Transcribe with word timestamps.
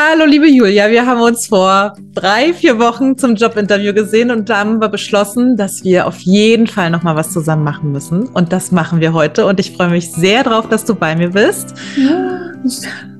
Hallo, 0.00 0.26
liebe 0.26 0.46
Julia. 0.46 0.90
Wir 0.90 1.06
haben 1.06 1.20
uns 1.20 1.48
vor 1.48 1.96
drei, 2.14 2.52
vier 2.52 2.78
Wochen 2.78 3.18
zum 3.18 3.34
Jobinterview 3.34 3.92
gesehen 3.92 4.30
und 4.30 4.48
da 4.48 4.58
haben 4.58 4.80
wir 4.80 4.88
beschlossen, 4.88 5.56
dass 5.56 5.82
wir 5.82 6.06
auf 6.06 6.20
jeden 6.20 6.68
Fall 6.68 6.88
noch 6.90 7.02
mal 7.02 7.16
was 7.16 7.32
zusammen 7.32 7.64
machen 7.64 7.90
müssen. 7.90 8.28
Und 8.28 8.52
das 8.52 8.70
machen 8.70 9.00
wir 9.00 9.12
heute. 9.12 9.44
Und 9.44 9.58
ich 9.58 9.72
freue 9.72 9.90
mich 9.90 10.12
sehr 10.12 10.44
drauf, 10.44 10.68
dass 10.68 10.84
du 10.84 10.94
bei 10.94 11.16
mir 11.16 11.30
bist. 11.30 11.74
Ja. 11.96 12.52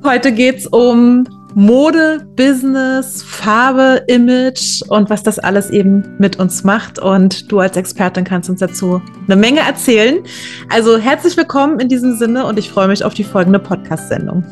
Heute 0.04 0.30
geht 0.30 0.58
es 0.58 0.66
um 0.68 1.24
Mode, 1.56 2.24
Business, 2.36 3.24
Farbe, 3.24 4.04
Image 4.06 4.82
und 4.88 5.10
was 5.10 5.24
das 5.24 5.40
alles 5.40 5.70
eben 5.70 6.04
mit 6.18 6.38
uns 6.38 6.62
macht. 6.62 7.00
Und 7.00 7.50
du 7.50 7.58
als 7.58 7.76
Expertin 7.76 8.22
kannst 8.22 8.50
uns 8.50 8.60
dazu 8.60 9.02
eine 9.26 9.34
Menge 9.34 9.60
erzählen. 9.60 10.20
Also 10.68 10.96
herzlich 10.96 11.36
willkommen 11.36 11.80
in 11.80 11.88
diesem 11.88 12.16
Sinne 12.16 12.46
und 12.46 12.56
ich 12.56 12.70
freue 12.70 12.86
mich 12.86 13.02
auf 13.02 13.14
die 13.14 13.24
folgende 13.24 13.58
Podcast-Sendung. 13.58 14.44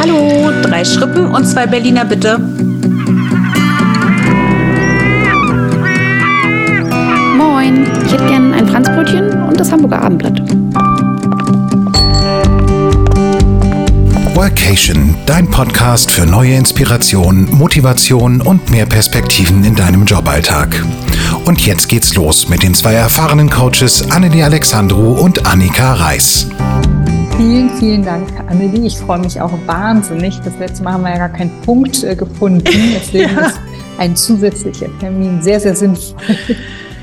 Hallo, 0.00 0.52
drei 0.62 0.84
Schrippen 0.84 1.26
und 1.26 1.44
zwei 1.46 1.66
Berliner 1.66 2.04
bitte. 2.04 2.38
Moin, 7.36 7.86
ich 8.06 8.12
hätte 8.12 8.26
gern 8.26 8.52
ein 8.54 8.68
Franzbrötchen 8.68 9.42
und 9.42 9.58
das 9.58 9.72
Hamburger 9.72 10.02
Abendblatt. 10.02 10.63
Workation, 14.34 15.14
dein 15.26 15.48
Podcast 15.48 16.10
für 16.10 16.26
neue 16.26 16.54
Inspiration, 16.54 17.48
Motivation 17.52 18.40
und 18.40 18.68
mehr 18.68 18.84
Perspektiven 18.84 19.62
in 19.62 19.76
deinem 19.76 20.04
Joballtag. 20.04 20.84
Und 21.44 21.64
jetzt 21.64 21.88
geht's 21.88 22.16
los 22.16 22.48
mit 22.48 22.64
den 22.64 22.74
zwei 22.74 22.94
erfahrenen 22.94 23.48
Coaches 23.48 24.10
Annelie 24.10 24.44
Alexandru 24.44 25.12
und 25.12 25.46
Annika 25.46 25.94
Reis. 25.94 26.48
Vielen, 27.36 27.70
vielen 27.78 28.04
Dank, 28.04 28.28
Annelie. 28.48 28.88
Ich 28.88 28.98
freue 28.98 29.20
mich 29.20 29.40
auch 29.40 29.52
wahnsinnig. 29.66 30.40
Das 30.44 30.58
letzte 30.58 30.82
Mal 30.82 30.94
haben 30.94 31.04
wir 31.04 31.10
ja 31.10 31.18
gar 31.18 31.28
keinen 31.28 31.52
Punkt 31.60 32.02
äh, 32.02 32.16
gefunden. 32.16 32.64
Deswegen 32.96 33.36
ja. 33.36 33.46
ist 33.46 33.60
ein 33.98 34.16
zusätzlicher 34.16 34.88
Termin 34.98 35.40
sehr, 35.42 35.60
sehr 35.60 35.76
sinnvoll. 35.76 36.16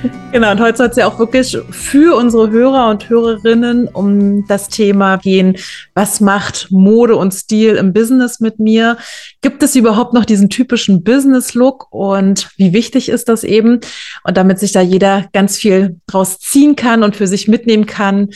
Genau, 0.31 0.51
und 0.51 0.61
heute 0.61 0.77
soll 0.77 0.87
es 0.87 0.95
ja 0.95 1.07
auch 1.07 1.19
wirklich 1.19 1.57
für 1.71 2.15
unsere 2.15 2.49
Hörer 2.49 2.89
und 2.89 3.09
Hörerinnen 3.09 3.87
um 3.89 4.47
das 4.47 4.69
Thema 4.69 5.17
gehen, 5.17 5.57
was 5.93 6.21
macht 6.21 6.71
Mode 6.71 7.17
und 7.17 7.33
Stil 7.33 7.75
im 7.75 7.91
Business 7.91 8.39
mit 8.39 8.59
mir? 8.59 8.97
Gibt 9.41 9.61
es 9.61 9.75
überhaupt 9.75 10.13
noch 10.13 10.23
diesen 10.23 10.49
typischen 10.49 11.03
Business-Look 11.03 11.87
und 11.91 12.49
wie 12.57 12.71
wichtig 12.71 13.09
ist 13.09 13.27
das 13.27 13.43
eben? 13.43 13.81
Und 14.23 14.37
damit 14.37 14.59
sich 14.59 14.71
da 14.71 14.81
jeder 14.81 15.25
ganz 15.33 15.57
viel 15.57 15.99
draus 16.07 16.39
ziehen 16.39 16.75
kann 16.75 17.03
und 17.03 17.15
für 17.17 17.27
sich 17.27 17.47
mitnehmen 17.47 17.85
kann, 17.85 18.29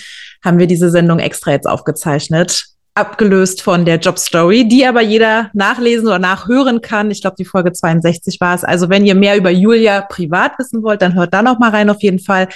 haben 0.44 0.60
wir 0.60 0.68
diese 0.68 0.90
Sendung 0.90 1.20
extra 1.20 1.52
jetzt 1.52 1.68
aufgezeichnet 1.68 2.75
abgelöst 2.96 3.62
von 3.62 3.84
der 3.84 4.00
Job 4.00 4.18
Story, 4.18 4.68
die 4.68 4.86
aber 4.86 5.02
jeder 5.02 5.52
nachlesen 5.54 6.08
oder 6.08 6.18
nachhören 6.18 6.80
kann. 6.80 7.12
Ich 7.12 7.22
glaube, 7.22 7.36
die 7.38 7.46
Folge 7.46 7.74
62 7.74 8.40
war 8.40 8.56
es. 8.56 8.64
Also 8.64 8.90
wenn 8.90 9.06
ihr 9.06 9.16
mehr 9.16 9.36
über 9.36 9.52
Julia 9.52 10.02
privat 10.02 10.58
wissen 10.58 10.82
wollt, 10.82 11.02
dann 11.02 11.14
hört 11.14 11.34
da 11.34 11.42
noch 11.42 11.60
mal 11.60 11.72
rein 11.72 11.90
auf 11.90 12.02
jeden 12.02 12.20
Fall. 12.20 12.48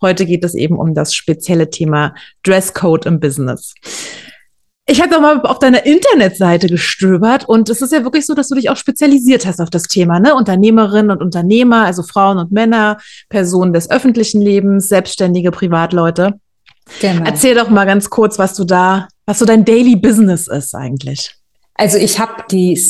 Heute 0.00 0.24
geht 0.24 0.44
es 0.44 0.54
eben 0.54 0.78
um 0.78 0.94
das 0.94 1.14
spezielle 1.14 1.68
Thema 1.68 2.14
Dresscode 2.44 3.06
im 3.06 3.18
Business. 3.18 3.74
Ich 4.90 5.02
habe 5.02 5.20
mal 5.20 5.42
auf 5.42 5.58
deiner 5.58 5.84
Internetseite 5.84 6.68
gestöbert 6.68 7.46
und 7.46 7.68
es 7.68 7.82
ist 7.82 7.92
ja 7.92 8.04
wirklich 8.04 8.24
so, 8.24 8.34
dass 8.34 8.48
du 8.48 8.54
dich 8.54 8.70
auch 8.70 8.76
spezialisiert 8.76 9.44
hast 9.44 9.60
auf 9.60 9.68
das 9.68 9.82
Thema, 9.82 10.18
ne? 10.18 10.34
Unternehmerinnen 10.34 11.10
und 11.10 11.22
Unternehmer, 11.22 11.84
also 11.84 12.02
Frauen 12.02 12.38
und 12.38 12.52
Männer, 12.52 12.96
Personen 13.28 13.74
des 13.74 13.90
öffentlichen 13.90 14.40
Lebens, 14.40 14.88
selbstständige 14.88 15.50
Privatleute. 15.50 16.40
Genau. 17.00 17.24
Erzähl 17.24 17.54
doch 17.54 17.68
mal 17.68 17.84
ganz 17.84 18.10
kurz, 18.10 18.38
was 18.38 18.54
du 18.54 18.64
da 18.64 19.08
was 19.28 19.40
so 19.40 19.44
dein 19.44 19.66
Daily 19.66 19.94
Business 19.94 20.48
ist 20.48 20.74
eigentlich. 20.74 21.36
Also 21.74 21.98
ich 21.98 22.18
habe 22.18 22.44
die 22.50 22.80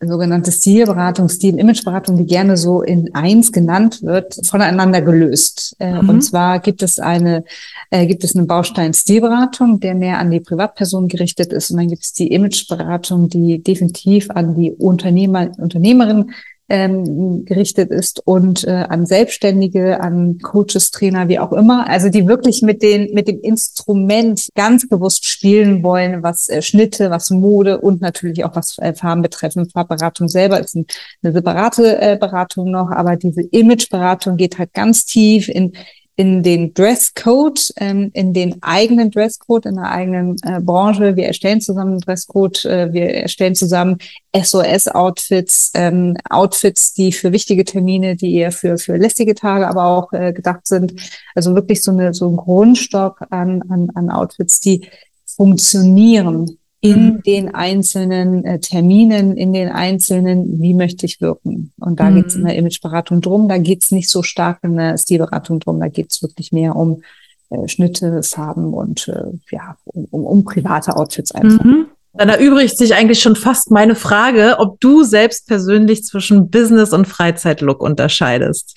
sogenannte 0.00 0.50
Stilberatung, 0.50 1.28
Stil-Image-Beratung, 1.28 2.16
die 2.16 2.24
gerne 2.24 2.56
so 2.56 2.80
in 2.80 3.14
eins 3.14 3.52
genannt 3.52 4.02
wird, 4.02 4.34
voneinander 4.46 5.02
gelöst. 5.02 5.76
Äh, 5.78 6.00
mhm. 6.00 6.08
Und 6.08 6.22
zwar 6.22 6.60
gibt 6.60 6.82
es 6.82 6.98
eine, 6.98 7.44
äh, 7.90 8.06
gibt 8.06 8.24
es 8.24 8.34
einen 8.34 8.46
Baustein 8.46 8.94
Stilberatung, 8.94 9.80
der 9.80 9.94
mehr 9.94 10.18
an 10.18 10.30
die 10.30 10.40
Privatperson 10.40 11.08
gerichtet 11.08 11.52
ist. 11.52 11.70
Und 11.70 11.76
dann 11.76 11.88
gibt 11.88 12.04
es 12.04 12.14
die 12.14 12.28
Image-Beratung, 12.28 13.28
die 13.28 13.62
definitiv 13.62 14.30
an 14.30 14.56
die 14.56 14.72
Unternehmer, 14.72 15.52
Unternehmerin 15.58 16.32
ähm, 16.72 17.44
gerichtet 17.44 17.90
ist 17.90 18.26
und 18.26 18.64
äh, 18.64 18.86
an 18.88 19.04
Selbstständige, 19.04 20.00
an 20.00 20.38
Coaches, 20.38 20.90
Trainer, 20.90 21.28
wie 21.28 21.38
auch 21.38 21.52
immer. 21.52 21.86
Also 21.86 22.08
die 22.08 22.26
wirklich 22.26 22.62
mit 22.62 22.82
den 22.82 23.12
mit 23.12 23.28
dem 23.28 23.40
Instrument 23.42 24.48
ganz 24.54 24.88
bewusst 24.88 25.28
spielen 25.28 25.82
wollen, 25.82 26.22
was 26.22 26.48
äh, 26.48 26.62
Schnitte, 26.62 27.10
was 27.10 27.28
Mode 27.28 27.78
und 27.82 28.00
natürlich 28.00 28.46
auch 28.46 28.56
was 28.56 28.78
äh, 28.78 28.94
Farben 28.94 29.20
betreffen. 29.20 29.68
Farbberatung 29.68 30.28
selber 30.28 30.60
ist 30.60 30.74
ein, 30.74 30.86
eine 31.22 31.34
separate 31.34 32.00
äh, 32.00 32.16
Beratung 32.18 32.70
noch, 32.70 32.90
aber 32.90 33.16
diese 33.16 33.42
Imageberatung 33.42 34.38
geht 34.38 34.58
halt 34.58 34.72
ganz 34.72 35.04
tief 35.04 35.50
in 35.50 35.74
in 36.22 36.44
den 36.44 36.72
Dresscode, 36.72 37.72
ähm, 37.78 38.12
in 38.14 38.32
den 38.32 38.62
eigenen 38.62 39.10
Dresscode, 39.10 39.66
in 39.66 39.74
der 39.74 39.90
eigenen 39.90 40.36
äh, 40.44 40.60
Branche. 40.60 41.16
Wir 41.16 41.26
erstellen 41.26 41.60
zusammen 41.60 41.94
einen 41.94 42.00
Dresscode, 42.00 42.64
äh, 42.64 42.92
wir 42.92 43.12
erstellen 43.12 43.56
zusammen 43.56 43.98
SOS-Outfits, 44.32 45.72
ähm, 45.74 46.16
Outfits, 46.30 46.94
die 46.94 47.10
für 47.10 47.32
wichtige 47.32 47.64
Termine, 47.64 48.14
die 48.14 48.36
eher 48.36 48.52
für, 48.52 48.78
für 48.78 48.96
lästige 48.96 49.34
Tage 49.34 49.66
aber 49.66 49.84
auch 49.86 50.12
äh, 50.12 50.32
gedacht 50.32 50.64
sind. 50.64 50.94
Also 51.34 51.56
wirklich 51.56 51.82
so, 51.82 51.90
eine, 51.90 52.14
so 52.14 52.28
ein 52.30 52.36
Grundstock 52.36 53.22
an, 53.30 53.62
an, 53.68 53.90
an 53.96 54.08
Outfits, 54.08 54.60
die 54.60 54.86
funktionieren 55.26 56.56
in 56.82 57.04
mhm. 57.04 57.22
den 57.22 57.54
einzelnen 57.54 58.44
äh, 58.44 58.58
Terminen, 58.58 59.36
in 59.36 59.52
den 59.52 59.68
einzelnen, 59.68 60.60
wie 60.60 60.74
möchte 60.74 61.06
ich 61.06 61.20
wirken. 61.20 61.72
Und 61.78 62.00
da 62.00 62.10
mhm. 62.10 62.16
geht 62.16 62.26
es 62.26 62.34
in 62.34 62.44
der 62.44 62.56
Imageberatung 62.56 63.20
drum, 63.20 63.48
da 63.48 63.56
geht 63.56 63.84
es 63.84 63.92
nicht 63.92 64.10
so 64.10 64.24
stark 64.24 64.58
in 64.62 64.76
der 64.76 64.98
Stilberatung 64.98 65.60
drum, 65.60 65.78
da 65.78 65.86
geht 65.86 66.10
es 66.10 66.22
wirklich 66.22 66.50
mehr 66.50 66.74
um 66.74 67.02
äh, 67.50 67.68
Schnitte, 67.68 68.20
Farben 68.24 68.74
und 68.74 69.06
äh, 69.06 69.30
ja, 69.52 69.76
um, 69.84 70.06
um, 70.10 70.24
um 70.24 70.44
private 70.44 70.96
Outfits 70.96 71.30
einfach. 71.30 71.64
Mhm. 71.64 71.86
Dann 72.14 72.28
erübrigt 72.28 72.76
sich 72.76 72.94
eigentlich 72.94 73.20
schon 73.20 73.36
fast 73.36 73.70
meine 73.70 73.94
Frage, 73.94 74.56
ob 74.58 74.80
du 74.80 75.04
selbst 75.04 75.46
persönlich 75.46 76.04
zwischen 76.04 76.50
Business 76.50 76.92
und 76.92 77.06
Freizeitlook 77.06 77.80
unterscheidest. 77.80 78.76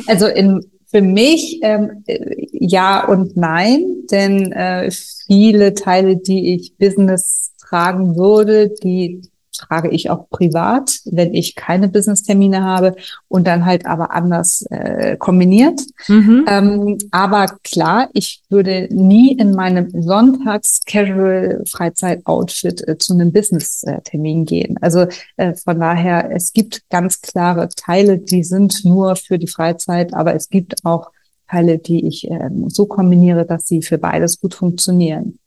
Also 0.06 0.26
in 0.26 0.64
für 0.90 1.02
mich 1.02 1.60
ähm, 1.62 2.04
ja 2.52 3.06
und 3.06 3.36
nein, 3.36 4.06
denn 4.10 4.52
äh, 4.52 4.90
viele 5.26 5.74
Teile, 5.74 6.16
die 6.16 6.54
ich 6.54 6.76
Business 6.78 7.52
tragen 7.60 8.16
würde, 8.16 8.70
die 8.82 9.22
trage 9.58 9.90
ich 9.90 10.08
auch 10.10 10.28
privat, 10.30 11.00
wenn 11.04 11.34
ich 11.34 11.54
keine 11.54 11.88
Business-Termine 11.88 12.62
habe 12.62 12.96
und 13.28 13.46
dann 13.46 13.66
halt 13.66 13.84
aber 13.86 14.12
anders 14.12 14.64
äh, 14.70 15.16
kombiniert. 15.18 15.82
Mhm. 16.06 16.46
Ähm, 16.48 16.96
aber 17.10 17.58
klar, 17.64 18.08
ich 18.14 18.42
würde 18.48 18.88
nie 18.90 19.32
in 19.32 19.50
meinem 19.52 19.90
Sonntags-Casual-Freizeit-Outfit 19.90 22.88
äh, 22.88 22.96
zu 22.98 23.14
einem 23.14 23.32
Business-Termin 23.32 24.44
gehen. 24.44 24.76
Also 24.80 25.06
äh, 25.36 25.54
von 25.54 25.80
daher, 25.80 26.30
es 26.34 26.52
gibt 26.52 26.88
ganz 26.88 27.20
klare 27.20 27.68
Teile, 27.68 28.18
die 28.18 28.44
sind 28.44 28.84
nur 28.84 29.16
für 29.16 29.38
die 29.38 29.48
Freizeit, 29.48 30.14
aber 30.14 30.34
es 30.34 30.48
gibt 30.48 30.84
auch 30.84 31.10
Teile, 31.50 31.78
die 31.78 32.06
ich 32.06 32.30
äh, 32.30 32.50
so 32.68 32.86
kombiniere, 32.86 33.44
dass 33.44 33.66
sie 33.66 33.82
für 33.82 33.98
beides 33.98 34.40
gut 34.40 34.54
funktionieren 34.54 35.40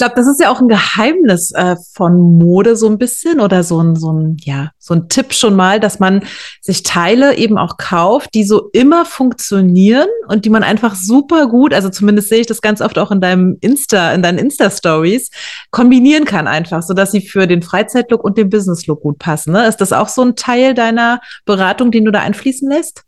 glaube, 0.00 0.14
das 0.16 0.26
ist 0.26 0.40
ja 0.40 0.50
auch 0.50 0.60
ein 0.60 0.68
Geheimnis 0.68 1.52
äh, 1.52 1.76
von 1.92 2.38
Mode 2.38 2.74
so 2.74 2.88
ein 2.88 2.98
bisschen 2.98 3.38
oder 3.40 3.62
so 3.62 3.82
ein, 3.82 3.96
so 3.96 4.12
ein, 4.12 4.36
ja, 4.40 4.70
so 4.78 4.94
ein 4.94 5.08
Tipp 5.08 5.34
schon 5.34 5.54
mal, 5.54 5.78
dass 5.78 6.00
man 6.00 6.24
sich 6.60 6.82
Teile 6.82 7.36
eben 7.36 7.58
auch 7.58 7.76
kauft, 7.76 8.34
die 8.34 8.44
so 8.44 8.70
immer 8.72 9.04
funktionieren 9.04 10.08
und 10.28 10.44
die 10.44 10.50
man 10.50 10.62
einfach 10.62 10.94
super 10.94 11.48
gut, 11.48 11.74
also 11.74 11.90
zumindest 11.90 12.30
sehe 12.30 12.40
ich 12.40 12.46
das 12.46 12.62
ganz 12.62 12.80
oft 12.80 12.98
auch 12.98 13.10
in 13.10 13.20
deinem 13.20 13.58
Insta, 13.60 14.12
in 14.12 14.22
deinen 14.22 14.38
Insta-Stories, 14.38 15.30
kombinieren 15.70 16.24
kann 16.24 16.48
einfach, 16.48 16.82
so 16.82 16.94
dass 16.94 17.12
sie 17.12 17.20
für 17.20 17.46
den 17.46 17.62
Freizeitlook 17.62 18.24
und 18.24 18.38
den 18.38 18.48
Business-Look 18.48 19.02
gut 19.02 19.18
passen. 19.18 19.52
Ne? 19.52 19.66
Ist 19.66 19.82
das 19.82 19.92
auch 19.92 20.08
so 20.08 20.22
ein 20.22 20.34
Teil 20.34 20.72
deiner 20.72 21.20
Beratung, 21.44 21.90
den 21.90 22.06
du 22.06 22.10
da 22.10 22.20
einfließen 22.20 22.68
lässt? 22.70 23.04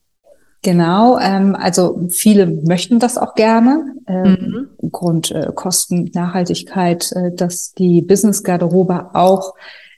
Genau, 0.62 1.18
ähm, 1.18 1.56
also 1.56 2.06
viele 2.08 2.46
möchten 2.46 3.00
das 3.00 3.18
auch 3.18 3.34
gerne. 3.34 3.96
Ähm, 4.06 4.68
mhm. 4.80 4.90
Grund 4.92 5.32
äh, 5.32 5.50
Kosten, 5.52 6.10
Nachhaltigkeit, 6.14 7.10
äh, 7.12 7.34
dass 7.34 7.72
die 7.72 8.00
Business-Garderobe 8.00 9.12
auch 9.14 9.54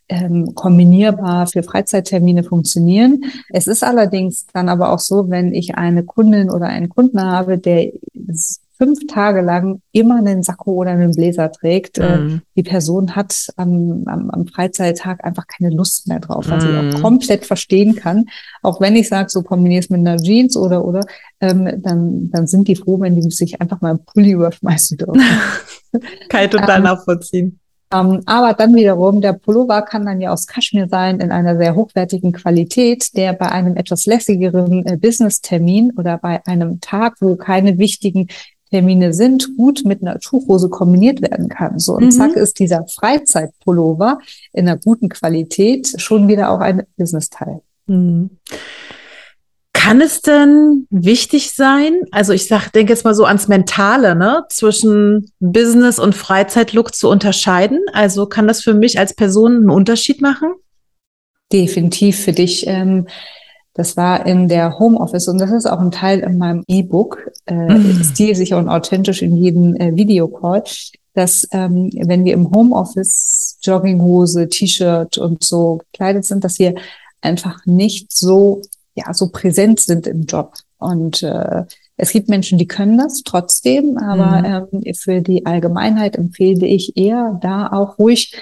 ähm, 0.08 0.54
kombinierbar 0.54 1.46
für 1.48 1.62
Freizeittermine 1.62 2.44
funktionieren. 2.44 3.24
Es 3.50 3.66
ist 3.66 3.84
allerdings 3.84 4.46
dann 4.54 4.70
aber 4.70 4.92
auch 4.92 5.00
so, 5.00 5.28
wenn 5.28 5.54
ich 5.54 5.76
eine 5.76 6.02
Kundin 6.02 6.50
oder 6.50 6.66
einen 6.66 6.88
Kunden 6.88 7.22
habe, 7.22 7.58
der 7.58 7.92
fünf 8.76 9.06
Tage 9.06 9.40
lang 9.40 9.80
immer 9.92 10.16
einen 10.16 10.42
Sakko 10.42 10.72
oder 10.72 10.90
einen 10.90 11.12
Bläser 11.12 11.50
trägt. 11.52 11.98
Äh, 11.98 12.18
mhm. 12.18 12.42
die 12.56 12.62
Person 12.62 13.14
hat 13.14 13.48
am, 13.56 14.04
am, 14.06 14.30
am 14.30 14.46
Freizeittag 14.46 15.24
einfach 15.24 15.46
keine 15.46 15.74
Lust 15.74 16.08
mehr 16.08 16.20
drauf, 16.20 16.46
was 16.48 16.64
mhm. 16.64 16.70
ich 16.70 16.76
auch 16.76 16.98
mhm. 16.98 17.02
komplett 17.02 17.46
verstehen 17.46 17.94
kann. 17.94 18.26
Auch 18.62 18.80
wenn 18.80 18.96
ich 18.96 19.08
sage, 19.08 19.30
so 19.30 19.42
kombinierst 19.42 19.90
mit 19.90 20.00
einer 20.00 20.16
Jeans 20.16 20.56
oder 20.56 20.84
oder, 20.84 21.00
ähm, 21.40 21.82
dann, 21.82 22.30
dann 22.30 22.46
sind 22.46 22.68
die 22.68 22.76
froh, 22.76 23.00
wenn 23.00 23.14
die 23.14 23.30
sich 23.30 23.60
einfach 23.60 23.80
mal 23.80 23.90
einen 23.90 24.04
Pulli 24.04 24.32
überschmeißen 24.32 24.98
dürfen. 24.98 25.22
kann 26.28 26.44
ich 26.44 26.50
total 26.50 26.78
ähm, 26.78 26.84
nachvollziehen. 26.84 27.60
Ähm, 27.94 28.22
aber 28.26 28.54
dann 28.54 28.74
wiederum, 28.74 29.20
der 29.20 29.34
Pullover 29.34 29.82
kann 29.82 30.04
dann 30.04 30.20
ja 30.20 30.32
aus 30.32 30.46
Kaschmir 30.46 30.88
sein 30.88 31.20
in 31.20 31.30
einer 31.30 31.56
sehr 31.56 31.76
hochwertigen 31.76 32.32
Qualität, 32.32 33.16
der 33.16 33.34
bei 33.34 33.50
einem 33.52 33.76
etwas 33.76 34.06
lässigeren 34.06 34.84
äh, 34.86 34.96
Business-Termin 34.96 35.92
oder 35.96 36.18
bei 36.18 36.44
einem 36.46 36.80
Tag, 36.80 37.16
wo 37.20 37.36
keine 37.36 37.78
wichtigen 37.78 38.28
Termine 38.74 39.12
sind, 39.12 39.56
gut 39.56 39.82
mit 39.84 40.02
einer 40.02 40.18
Tuchhose 40.18 40.68
kombiniert 40.68 41.22
werden 41.22 41.48
kann. 41.48 41.78
So, 41.78 41.94
und 41.94 42.06
mhm. 42.06 42.10
zack 42.10 42.34
ist 42.34 42.58
dieser 42.58 42.84
Freizeitpullover 42.88 44.18
in 44.52 44.68
einer 44.68 44.78
guten 44.78 45.08
Qualität 45.08 45.94
schon 45.98 46.26
wieder 46.26 46.50
auch 46.50 46.58
ein 46.58 46.82
Business-Teil. 46.96 47.60
Mhm. 47.86 48.30
Kann 49.72 50.00
es 50.00 50.22
denn 50.22 50.88
wichtig 50.90 51.52
sein? 51.52 52.00
Also 52.10 52.32
ich 52.32 52.48
sag, 52.48 52.70
denke 52.70 52.92
jetzt 52.92 53.04
mal 53.04 53.14
so 53.14 53.26
ans 53.26 53.46
Mentale, 53.46 54.16
ne, 54.16 54.42
zwischen 54.48 55.30
Business 55.38 56.00
und 56.00 56.16
Freizeitlook 56.16 56.96
zu 56.96 57.08
unterscheiden. 57.08 57.78
Also 57.92 58.26
kann 58.26 58.48
das 58.48 58.60
für 58.60 58.74
mich 58.74 58.98
als 58.98 59.14
Person 59.14 59.56
einen 59.56 59.70
Unterschied 59.70 60.20
machen? 60.20 60.48
Definitiv 61.52 62.18
für 62.24 62.32
dich. 62.32 62.66
Ähm, 62.66 63.06
das 63.74 63.96
war 63.96 64.24
in 64.24 64.48
der 64.48 64.78
Homeoffice 64.78 65.28
und 65.28 65.38
das 65.38 65.50
ist 65.50 65.66
auch 65.66 65.80
ein 65.80 65.90
Teil 65.90 66.20
in 66.20 66.38
meinem 66.38 66.64
E-Book, 66.68 67.30
äh, 67.46 67.54
mm. 67.54 68.04
stilsicher 68.04 68.58
und 68.58 68.68
authentisch 68.68 69.20
in 69.20 69.36
jedem 69.36 69.74
äh, 69.76 69.94
Videocall, 69.96 70.62
dass 71.12 71.46
ähm, 71.50 71.90
wenn 71.92 72.24
wir 72.24 72.34
im 72.34 72.50
Homeoffice 72.50 73.58
Jogginghose, 73.62 74.48
T-Shirt 74.48 75.18
und 75.18 75.42
so 75.42 75.80
gekleidet 75.92 76.24
sind, 76.24 76.44
dass 76.44 76.58
wir 76.58 76.74
einfach 77.20 77.66
nicht 77.66 78.12
so 78.12 78.62
ja 78.94 79.12
so 79.12 79.30
präsent 79.30 79.80
sind 79.80 80.06
im 80.06 80.24
Job. 80.24 80.54
Und 80.78 81.22
äh, 81.22 81.64
es 81.96 82.10
gibt 82.10 82.28
Menschen, 82.28 82.58
die 82.58 82.66
können 82.66 82.98
das 82.98 83.22
trotzdem, 83.24 83.98
aber 83.98 84.66
mhm. 84.70 84.82
ähm, 84.84 84.94
für 84.94 85.20
die 85.20 85.46
Allgemeinheit 85.46 86.16
empfehle 86.16 86.66
ich 86.66 86.96
eher, 86.96 87.38
da 87.40 87.68
auch 87.72 87.98
ruhig 87.98 88.36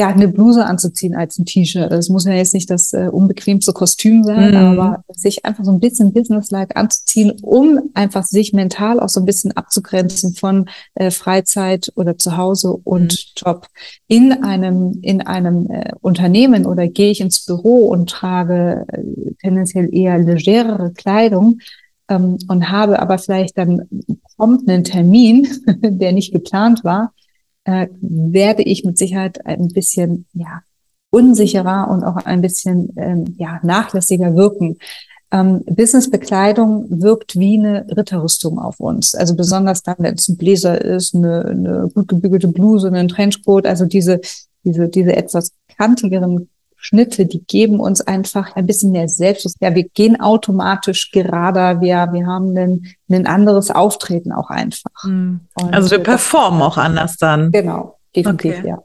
ja, 0.00 0.08
eine 0.08 0.28
Bluse 0.28 0.64
anzuziehen 0.64 1.14
als 1.14 1.38
ein 1.38 1.44
T-Shirt. 1.44 1.92
Es 1.92 2.08
muss 2.08 2.24
ja 2.24 2.32
jetzt 2.32 2.54
nicht 2.54 2.70
das 2.70 2.94
äh, 2.94 3.08
unbequemste 3.12 3.74
Kostüm 3.74 4.24
sein, 4.24 4.52
mhm. 4.52 4.56
aber 4.56 5.04
sich 5.12 5.44
einfach 5.44 5.62
so 5.62 5.70
ein 5.70 5.78
bisschen 5.78 6.14
businesslike 6.14 6.74
anzuziehen, 6.74 7.32
um 7.42 7.90
einfach 7.92 8.24
sich 8.24 8.54
mental 8.54 8.98
auch 8.98 9.10
so 9.10 9.20
ein 9.20 9.26
bisschen 9.26 9.52
abzugrenzen 9.52 10.34
von 10.34 10.70
äh, 10.94 11.10
Freizeit 11.10 11.92
oder 11.96 12.16
Zuhause 12.16 12.72
und 12.72 13.12
mhm. 13.12 13.18
Job. 13.36 13.66
In 14.08 14.42
einem, 14.42 14.98
in 15.02 15.20
einem 15.20 15.70
äh, 15.70 15.92
Unternehmen 16.00 16.64
oder 16.64 16.88
gehe 16.88 17.10
ich 17.10 17.20
ins 17.20 17.44
Büro 17.44 17.88
und 17.88 18.08
trage 18.08 18.86
äh, 18.88 19.02
tendenziell 19.42 19.94
eher 19.94 20.18
legerere 20.18 20.92
Kleidung, 20.94 21.58
ähm, 22.08 22.38
und 22.48 22.70
habe 22.70 23.00
aber 23.00 23.18
vielleicht 23.18 23.58
dann 23.58 23.82
prompt 24.36 24.66
einen 24.66 24.82
Termin, 24.82 25.46
der 25.82 26.12
nicht 26.12 26.32
geplant 26.32 26.84
war, 26.84 27.12
äh, 27.64 27.88
werde 28.00 28.62
ich 28.62 28.84
mit 28.84 28.98
Sicherheit 28.98 29.44
ein 29.46 29.68
bisschen 29.68 30.26
ja, 30.32 30.62
unsicherer 31.10 31.88
und 31.90 32.04
auch 32.04 32.16
ein 32.16 32.40
bisschen 32.40 32.92
ähm, 32.96 33.34
ja, 33.38 33.60
nachlässiger 33.62 34.34
wirken. 34.36 34.78
Ähm, 35.32 35.62
Businessbekleidung 35.66 37.02
wirkt 37.02 37.38
wie 37.38 37.58
eine 37.58 37.86
Ritterrüstung 37.96 38.58
auf 38.58 38.80
uns. 38.80 39.14
Also 39.14 39.36
besonders 39.36 39.82
dann, 39.82 39.96
wenn 39.98 40.14
es 40.14 40.28
ein 40.28 40.36
Bläser 40.36 40.80
ist, 40.80 41.14
eine, 41.14 41.44
eine 41.44 41.90
gut 41.94 42.08
gebügelte 42.08 42.48
Bluse, 42.48 42.92
ein 42.92 43.08
Trenchcoat, 43.08 43.66
also 43.66 43.86
diese, 43.86 44.20
diese, 44.64 44.88
diese 44.88 45.14
etwas 45.14 45.52
kantigeren 45.76 46.48
Schnitte, 46.80 47.26
die 47.26 47.44
geben 47.44 47.78
uns 47.78 48.00
einfach 48.00 48.56
ein 48.56 48.66
bisschen 48.66 48.92
mehr 48.92 49.08
Selbstschutz. 49.08 49.54
Ja, 49.60 49.74
wir 49.74 49.84
gehen 49.84 50.20
automatisch 50.20 51.10
gerader, 51.10 51.80
wir, 51.80 52.08
wir 52.12 52.26
haben 52.26 52.56
ein, 52.56 52.86
ein 53.10 53.26
anderes 53.26 53.70
Auftreten 53.70 54.32
auch 54.32 54.50
einfach. 54.50 55.04
Mhm. 55.04 55.40
Also 55.72 55.90
wir 55.90 55.98
performen 55.98 56.62
auch 56.62 56.78
anders 56.78 57.16
dann. 57.16 57.52
Genau, 57.52 57.98
definitiv, 58.16 58.58
okay. 58.58 58.68
ja. 58.68 58.78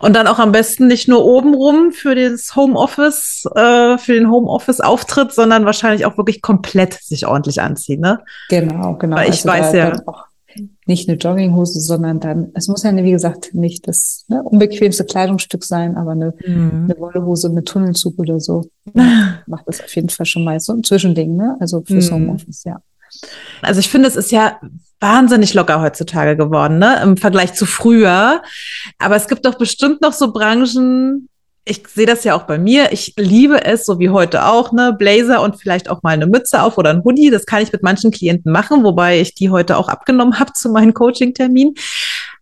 Und 0.00 0.16
dann 0.16 0.26
auch 0.26 0.38
am 0.38 0.52
besten 0.52 0.86
nicht 0.86 1.08
nur 1.08 1.24
obenrum 1.26 1.92
für 1.92 2.14
das 2.14 2.56
Homeoffice, 2.56 3.44
äh, 3.54 3.98
für 3.98 4.14
den 4.14 4.30
Homeoffice-Auftritt, 4.30 5.32
sondern 5.32 5.66
wahrscheinlich 5.66 6.06
auch 6.06 6.16
wirklich 6.16 6.40
komplett 6.40 6.94
sich 6.94 7.26
ordentlich 7.26 7.60
anziehen, 7.60 8.00
ne? 8.00 8.20
Genau, 8.48 8.94
genau. 8.94 9.16
Weil 9.16 9.28
ich 9.28 9.46
also 9.46 9.48
weiß 9.48 9.74
ja. 9.74 9.92
Auch 10.06 10.29
nicht 10.90 11.08
eine 11.08 11.16
Jogginghose, 11.16 11.80
sondern 11.80 12.18
dann, 12.18 12.50
es 12.54 12.66
muss 12.66 12.82
ja, 12.82 12.94
wie 12.94 13.12
gesagt, 13.12 13.54
nicht 13.54 13.86
das 13.86 14.24
ne, 14.28 14.42
unbequemste 14.42 15.04
Kleidungsstück 15.04 15.64
sein, 15.64 15.96
aber 15.96 16.10
eine, 16.10 16.34
mhm. 16.44 16.88
eine 16.90 16.98
Wollhose 16.98 17.48
mit 17.48 17.66
Tunnelzug 17.66 18.18
oder 18.18 18.40
so 18.40 18.64
macht 19.46 19.66
das 19.66 19.80
auf 19.80 19.94
jeden 19.94 20.08
Fall 20.08 20.26
schon 20.26 20.44
mal 20.44 20.58
so 20.58 20.72
ein 20.72 20.84
Zwischending, 20.84 21.36
ne? 21.36 21.56
Also 21.60 21.82
fürs 21.82 22.10
mhm. 22.10 22.14
Homeoffice, 22.14 22.64
ja. 22.64 22.80
Also 23.62 23.80
ich 23.80 23.88
finde, 23.88 24.08
es 24.08 24.16
ist 24.16 24.32
ja 24.32 24.60
wahnsinnig 24.98 25.54
locker 25.54 25.80
heutzutage 25.80 26.36
geworden, 26.36 26.78
ne? 26.78 27.00
Im 27.02 27.16
Vergleich 27.16 27.54
zu 27.54 27.66
früher. 27.66 28.42
Aber 28.98 29.16
es 29.16 29.28
gibt 29.28 29.46
doch 29.46 29.56
bestimmt 29.56 30.02
noch 30.02 30.12
so 30.12 30.32
Branchen, 30.32 31.28
ich 31.64 31.86
sehe 31.88 32.06
das 32.06 32.24
ja 32.24 32.34
auch 32.34 32.44
bei 32.44 32.58
mir. 32.58 32.92
Ich 32.92 33.14
liebe 33.16 33.64
es, 33.64 33.84
so 33.84 33.98
wie 33.98 34.08
heute 34.08 34.46
auch, 34.46 34.72
ne, 34.72 34.94
Blazer 34.98 35.42
und 35.42 35.60
vielleicht 35.60 35.90
auch 35.90 36.02
mal 36.02 36.10
eine 36.10 36.26
Mütze 36.26 36.62
auf 36.62 36.78
oder 36.78 36.90
ein 36.90 37.04
Hoodie. 37.04 37.30
Das 37.30 37.46
kann 37.46 37.62
ich 37.62 37.72
mit 37.72 37.82
manchen 37.82 38.10
Klienten 38.10 38.50
machen, 38.50 38.82
wobei 38.82 39.20
ich 39.20 39.34
die 39.34 39.50
heute 39.50 39.76
auch 39.76 39.88
abgenommen 39.88 40.38
habe 40.38 40.52
zu 40.52 40.70
meinen 40.70 40.94
Coaching-Terminen. 40.94 41.74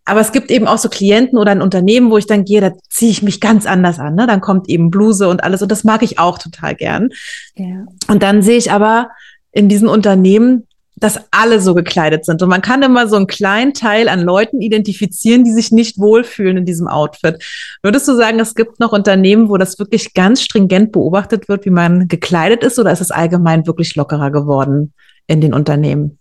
Aber 0.05 0.21
es 0.21 0.31
gibt 0.31 0.49
eben 0.49 0.67
auch 0.67 0.77
so 0.79 0.89
Klienten 0.89 1.37
oder 1.37 1.51
ein 1.51 1.61
Unternehmen, 1.61 2.09
wo 2.09 2.17
ich 2.17 2.25
dann 2.25 2.45
gehe, 2.45 2.61
da 2.61 2.71
ziehe 2.89 3.11
ich 3.11 3.21
mich 3.21 3.39
ganz 3.39 3.65
anders 3.67 3.99
an. 3.99 4.15
Ne? 4.15 4.25
Dann 4.25 4.41
kommt 4.41 4.67
eben 4.67 4.89
Bluse 4.89 5.27
und 5.27 5.43
alles 5.43 5.61
und 5.61 5.71
das 5.71 5.83
mag 5.83 6.01
ich 6.01 6.17
auch 6.17 6.39
total 6.39 6.73
gern. 6.73 7.09
Ja. 7.55 7.85
Und 8.07 8.23
dann 8.23 8.41
sehe 8.41 8.57
ich 8.57 8.71
aber 8.71 9.09
in 9.51 9.69
diesen 9.69 9.87
Unternehmen, 9.87 10.67
dass 10.99 11.19
alle 11.31 11.59
so 11.61 11.73
gekleidet 11.73 12.25
sind. 12.25 12.41
Und 12.41 12.49
man 12.49 12.61
kann 12.61 12.83
immer 12.83 13.07
so 13.07 13.15
einen 13.15 13.27
kleinen 13.27 13.73
Teil 13.73 14.09
an 14.09 14.21
Leuten 14.21 14.61
identifizieren, 14.61 15.43
die 15.43 15.53
sich 15.53 15.71
nicht 15.71 15.97
wohlfühlen 15.97 16.57
in 16.57 16.65
diesem 16.65 16.87
Outfit. 16.87 17.43
Würdest 17.81 18.07
du 18.07 18.15
sagen, 18.15 18.39
es 18.39 18.55
gibt 18.55 18.79
noch 18.79 18.91
Unternehmen, 18.91 19.49
wo 19.49 19.57
das 19.57 19.79
wirklich 19.79 20.13
ganz 20.13 20.41
stringent 20.41 20.91
beobachtet 20.91 21.49
wird, 21.49 21.65
wie 21.65 21.71
man 21.71 22.07
gekleidet 22.07 22.63
ist, 22.63 22.77
oder 22.79 22.91
ist 22.91 23.01
es 23.01 23.11
allgemein 23.11 23.65
wirklich 23.65 23.95
lockerer 23.95 24.31
geworden 24.31 24.93
in 25.27 25.41
den 25.41 25.53
Unternehmen? 25.53 26.18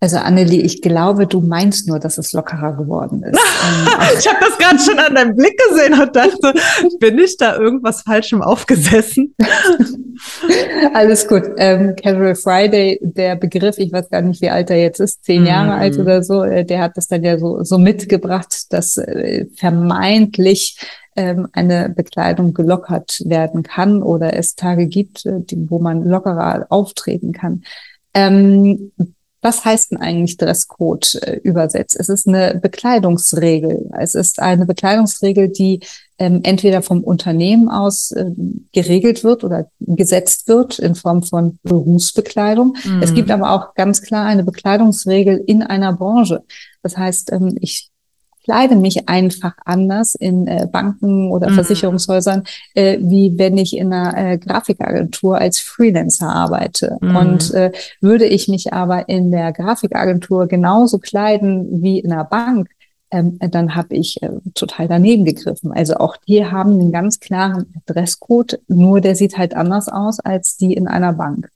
Also 0.00 0.18
Annelie, 0.18 0.62
ich 0.62 0.80
glaube, 0.80 1.26
du 1.26 1.40
meinst 1.40 1.88
nur, 1.88 1.98
dass 1.98 2.18
es 2.18 2.32
lockerer 2.32 2.76
geworden 2.76 3.22
ist. 3.24 3.38
Ähm, 3.60 4.18
ich 4.18 4.26
habe 4.26 4.38
das 4.40 4.56
gerade 4.56 4.78
schon 4.78 4.98
an 4.98 5.14
deinem 5.14 5.34
Blick 5.34 5.58
gesehen 5.68 6.00
und 6.00 6.14
dachte, 6.14 6.54
bin 7.00 7.18
ich 7.18 7.36
da 7.36 7.56
irgendwas 7.56 8.02
Falschem 8.02 8.40
aufgesessen? 8.40 9.34
Alles 10.94 11.26
gut. 11.26 11.42
Ähm, 11.56 11.96
Casual 11.96 12.36
Friday, 12.36 12.98
der 13.02 13.34
Begriff, 13.34 13.76
ich 13.78 13.92
weiß 13.92 14.10
gar 14.10 14.22
nicht, 14.22 14.40
wie 14.40 14.48
alt 14.50 14.70
er 14.70 14.80
jetzt 14.80 15.00
ist, 15.00 15.24
zehn 15.24 15.44
Jahre 15.44 15.76
mm. 15.76 15.80
alt 15.80 15.98
oder 15.98 16.22
so, 16.22 16.44
äh, 16.44 16.64
der 16.64 16.80
hat 16.80 16.96
das 16.96 17.08
dann 17.08 17.24
ja 17.24 17.36
so, 17.38 17.62
so 17.64 17.78
mitgebracht, 17.78 18.72
dass 18.72 18.96
äh, 18.96 19.46
vermeintlich 19.56 20.78
ähm, 21.16 21.48
eine 21.52 21.88
Bekleidung 21.88 22.54
gelockert 22.54 23.20
werden 23.24 23.64
kann 23.64 24.02
oder 24.02 24.34
es 24.34 24.54
Tage 24.54 24.86
gibt, 24.86 25.26
äh, 25.26 25.40
wo 25.68 25.80
man 25.80 26.04
lockerer 26.04 26.66
auftreten 26.70 27.32
kann. 27.32 27.64
Ähm, 28.14 28.92
was 29.40 29.64
heißt 29.64 29.92
denn 29.92 29.98
eigentlich 29.98 30.36
Dresscode 30.36 31.14
äh, 31.22 31.40
übersetzt? 31.42 31.96
Es 31.98 32.08
ist 32.08 32.26
eine 32.26 32.58
Bekleidungsregel. 32.60 33.90
Es 33.98 34.14
ist 34.14 34.40
eine 34.40 34.66
Bekleidungsregel, 34.66 35.48
die 35.48 35.80
ähm, 36.18 36.40
entweder 36.42 36.82
vom 36.82 37.04
Unternehmen 37.04 37.68
aus 37.68 38.10
äh, 38.10 38.26
geregelt 38.72 39.22
wird 39.22 39.44
oder 39.44 39.70
gesetzt 39.78 40.48
wird 40.48 40.78
in 40.80 40.96
Form 40.96 41.22
von 41.22 41.58
Berufsbekleidung. 41.62 42.76
Mhm. 42.84 43.02
Es 43.02 43.14
gibt 43.14 43.30
aber 43.30 43.52
auch 43.52 43.74
ganz 43.74 44.02
klar 44.02 44.26
eine 44.26 44.42
Bekleidungsregel 44.42 45.42
in 45.46 45.62
einer 45.62 45.92
Branche. 45.92 46.42
Das 46.82 46.96
heißt, 46.96 47.32
ähm, 47.32 47.56
ich 47.60 47.90
kleide 48.48 48.76
mich 48.76 49.10
einfach 49.10 49.52
anders 49.66 50.14
in 50.14 50.46
äh, 50.46 50.66
Banken 50.72 51.30
oder 51.30 51.50
mhm. 51.50 51.54
Versicherungshäusern, 51.56 52.44
äh, 52.74 52.96
wie 52.98 53.34
wenn 53.36 53.58
ich 53.58 53.76
in 53.76 53.92
einer 53.92 54.16
äh, 54.16 54.38
Grafikagentur 54.38 55.36
als 55.36 55.58
Freelancer 55.58 56.30
arbeite. 56.30 56.96
Mhm. 57.02 57.16
Und 57.16 57.52
äh, 57.52 57.72
würde 58.00 58.24
ich 58.24 58.48
mich 58.48 58.72
aber 58.72 59.10
in 59.10 59.30
der 59.30 59.52
Grafikagentur 59.52 60.46
genauso 60.46 60.98
kleiden 60.98 61.82
wie 61.82 61.98
in 61.98 62.10
einer 62.10 62.24
Bank, 62.24 62.70
ähm, 63.10 63.38
dann 63.38 63.74
habe 63.74 63.94
ich 63.96 64.22
äh, 64.22 64.30
total 64.54 64.88
daneben 64.88 65.26
gegriffen. 65.26 65.72
Also 65.72 65.96
auch 65.96 66.16
die 66.16 66.46
haben 66.46 66.72
einen 66.72 66.92
ganz 66.92 67.20
klaren 67.20 67.82
Dresscode, 67.84 68.60
nur 68.68 69.02
der 69.02 69.14
sieht 69.14 69.36
halt 69.36 69.54
anders 69.54 69.88
aus 69.88 70.20
als 70.20 70.56
die 70.56 70.72
in 70.72 70.88
einer 70.88 71.12
Bank. 71.12 71.50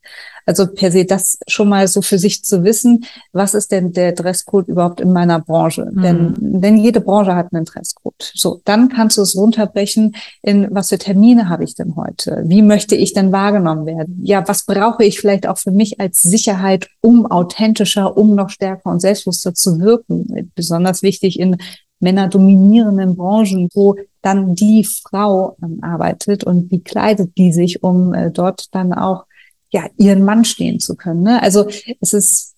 Also 0.45 0.67
per 0.67 0.91
se 0.91 1.05
das 1.05 1.37
schon 1.47 1.69
mal 1.69 1.87
so 1.87 2.01
für 2.01 2.17
sich 2.17 2.43
zu 2.43 2.63
wissen, 2.63 3.05
was 3.31 3.53
ist 3.53 3.71
denn 3.71 3.93
der 3.93 4.11
Dresscode 4.11 4.67
überhaupt 4.67 5.01
in 5.01 5.11
meiner 5.11 5.39
Branche? 5.39 5.89
Mhm. 5.91 6.01
Denn, 6.01 6.35
denn 6.39 6.77
jede 6.77 7.01
Branche 7.01 7.35
hat 7.35 7.53
einen 7.53 7.65
Dresscode. 7.65 8.31
So, 8.33 8.61
dann 8.65 8.89
kannst 8.89 9.17
du 9.17 9.21
es 9.21 9.35
runterbrechen 9.35 10.15
in, 10.41 10.67
was 10.71 10.89
für 10.89 10.97
Termine 10.97 11.49
habe 11.49 11.63
ich 11.63 11.75
denn 11.75 11.95
heute? 11.95 12.43
Wie 12.45 12.61
möchte 12.61 12.95
ich 12.95 13.13
denn 13.13 13.31
wahrgenommen 13.31 13.85
werden? 13.85 14.19
Ja, 14.23 14.47
was 14.47 14.65
brauche 14.65 15.03
ich 15.03 15.19
vielleicht 15.19 15.47
auch 15.47 15.57
für 15.57 15.71
mich 15.71 15.99
als 15.99 16.21
Sicherheit, 16.21 16.87
um 17.01 17.25
authentischer, 17.25 18.17
um 18.17 18.35
noch 18.35 18.49
stärker 18.49 18.89
und 18.89 18.99
selbstbewusster 18.99 19.53
zu 19.53 19.79
wirken? 19.79 20.51
Besonders 20.55 21.03
wichtig 21.03 21.39
in 21.39 21.57
männerdominierenden 22.03 23.15
Branchen, 23.15 23.69
wo 23.73 23.95
dann 24.21 24.55
die 24.55 24.83
Frau 24.83 25.55
ähm, 25.63 25.79
arbeitet 25.81 26.43
und 26.43 26.69
wie 26.69 26.81
kleidet 26.81 27.37
die 27.37 27.51
sich, 27.51 27.83
um 27.83 28.13
äh, 28.13 28.29
dort 28.29 28.73
dann 28.75 28.93
auch 28.93 29.25
ja 29.73 29.87
ihren 29.97 30.23
Mann 30.23 30.45
stehen 30.45 30.79
zu 30.79 30.95
können. 30.95 31.23
Ne? 31.23 31.41
Also 31.41 31.67
es 31.99 32.13
ist 32.13 32.53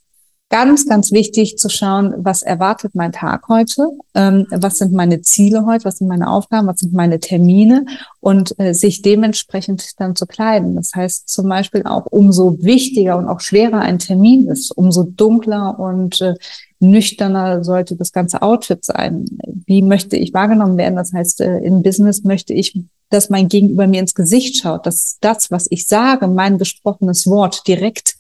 ganz, 0.50 0.88
ganz 0.88 1.12
wichtig 1.12 1.58
zu 1.58 1.70
schauen, 1.70 2.14
was 2.18 2.44
erwartet 2.44 2.94
mein 2.94 3.12
Tag 3.12 3.48
heute, 3.48 3.90
ähm, 4.14 4.46
was 4.52 4.78
sind 4.78 4.94
meine 4.94 5.22
Ziele 5.22 5.66
heute, 5.66 5.86
was 5.86 5.98
sind 5.98 6.08
meine 6.08 6.30
Aufgaben, 6.30 6.68
was 6.68 6.80
sind 6.80 6.94
meine 6.94 7.20
Termine 7.20 7.86
und 8.20 8.58
äh, 8.60 8.74
sich 8.74 9.02
dementsprechend 9.02 10.00
dann 10.00 10.16
zu 10.16 10.28
kleiden. 10.28 10.76
Das 10.76 10.94
heißt 10.94 11.28
zum 11.30 11.50
Beispiel 11.50 11.84
auch, 11.84 12.06
umso 12.06 12.62
wichtiger 12.62 13.18
und 13.18 13.28
auch 13.28 13.40
schwerer 13.40 13.80
ein 13.80 13.98
Termin 13.98 14.48
ist, 14.48 14.72
umso 14.72 15.04
dunkler 15.04 15.80
und 15.80 16.22
äh, 16.22 16.36
nüchterner 16.80 17.64
sollte 17.64 17.96
das 17.96 18.12
ganze 18.12 18.42
Outfit 18.42 18.86
sein. 18.86 19.26
Wie 19.66 19.82
möchte 19.82 20.16
ich 20.16 20.34
wahrgenommen 20.34 20.78
werden? 20.78 20.96
Das 20.96 21.12
heißt, 21.12 21.42
äh, 21.42 21.58
in 21.60 21.82
Business 21.82 22.24
möchte 22.24 22.54
ich 22.54 22.80
dass 23.10 23.30
mein 23.30 23.48
Gegenüber 23.48 23.88
mir 23.88 24.00
ins 24.00 24.14
Gesicht 24.16 24.62
schaut, 24.62 24.86
dass 24.86 25.18
das, 25.22 25.52
was 25.52 25.68
ich 25.70 25.88
sage, 25.88 26.28
mein 26.28 26.58
gesprochenes 26.58 27.28
Wort 27.28 27.68
direkt 27.68 28.16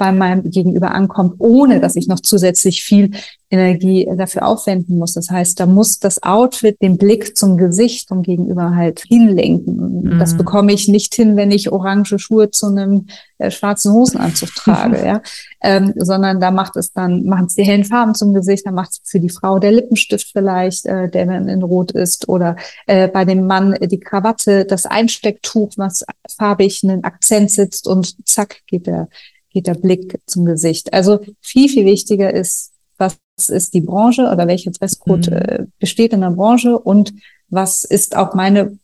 bei 0.00 0.12
meinem 0.12 0.50
Gegenüber 0.50 0.92
ankommt, 0.92 1.34
ohne 1.40 1.78
dass 1.78 1.94
ich 1.94 2.08
noch 2.08 2.20
zusätzlich 2.20 2.82
viel 2.82 3.10
Energie 3.50 4.08
dafür 4.16 4.46
aufwenden 4.46 4.96
muss. 4.96 5.12
Das 5.12 5.28
heißt, 5.28 5.60
da 5.60 5.66
muss 5.66 5.98
das 5.98 6.22
Outfit 6.22 6.80
den 6.80 6.96
Blick 6.96 7.36
zum 7.36 7.58
Gesicht 7.58 8.08
vom 8.08 8.22
Gegenüber 8.22 8.76
halt 8.76 9.00
hinlenken. 9.00 10.04
Mhm. 10.04 10.18
Das 10.18 10.38
bekomme 10.38 10.72
ich 10.72 10.88
nicht 10.88 11.14
hin, 11.14 11.36
wenn 11.36 11.50
ich 11.50 11.70
orange 11.70 12.18
Schuhe 12.18 12.50
zu 12.50 12.68
einem 12.68 13.08
äh, 13.36 13.50
schwarzen 13.50 13.92
Hosenanzug 13.92 14.54
trage, 14.54 15.02
ja. 15.04 15.20
Ähm, 15.62 15.92
sondern 15.96 16.40
da 16.40 16.50
macht 16.50 16.76
es 16.76 16.92
dann, 16.92 17.24
machen 17.24 17.46
es 17.46 17.56
die 17.56 17.64
hellen 17.64 17.84
Farben 17.84 18.14
zum 18.14 18.32
Gesicht, 18.32 18.64
da 18.66 18.70
macht 18.70 18.92
es 18.92 19.00
für 19.04 19.20
die 19.20 19.28
Frau 19.28 19.58
der 19.58 19.72
Lippenstift 19.72 20.30
vielleicht, 20.32 20.86
äh, 20.86 21.10
der 21.10 21.26
dann 21.26 21.48
in 21.48 21.62
Rot 21.62 21.90
ist, 21.90 22.28
oder 22.28 22.56
äh, 22.86 23.08
bei 23.08 23.26
dem 23.26 23.46
Mann 23.46 23.76
die 23.82 24.00
Krawatte, 24.00 24.64
das 24.64 24.86
Einstecktuch, 24.86 25.72
was 25.76 26.06
farbig 26.38 26.82
einen 26.84 27.04
Akzent 27.04 27.50
sitzt 27.50 27.86
und 27.86 28.16
zack 28.26 28.60
geht 28.66 28.86
der 28.86 29.08
geht 29.50 29.66
der 29.66 29.74
Blick 29.74 30.20
zum 30.26 30.44
Gesicht. 30.44 30.92
Also 30.92 31.20
viel, 31.40 31.68
viel 31.68 31.84
wichtiger 31.84 32.32
ist, 32.32 32.72
was 32.98 33.18
ist 33.48 33.74
die 33.74 33.80
Branche 33.80 34.30
oder 34.30 34.46
welcher 34.46 34.70
Dresscode 34.70 35.30
mhm. 35.30 35.36
äh, 35.36 35.66
besteht 35.78 36.12
in 36.12 36.20
der 36.20 36.30
Branche 36.30 36.78
und 36.78 37.12
was 37.48 37.84
ist 37.84 38.16
auch 38.16 38.34
meine 38.34 38.78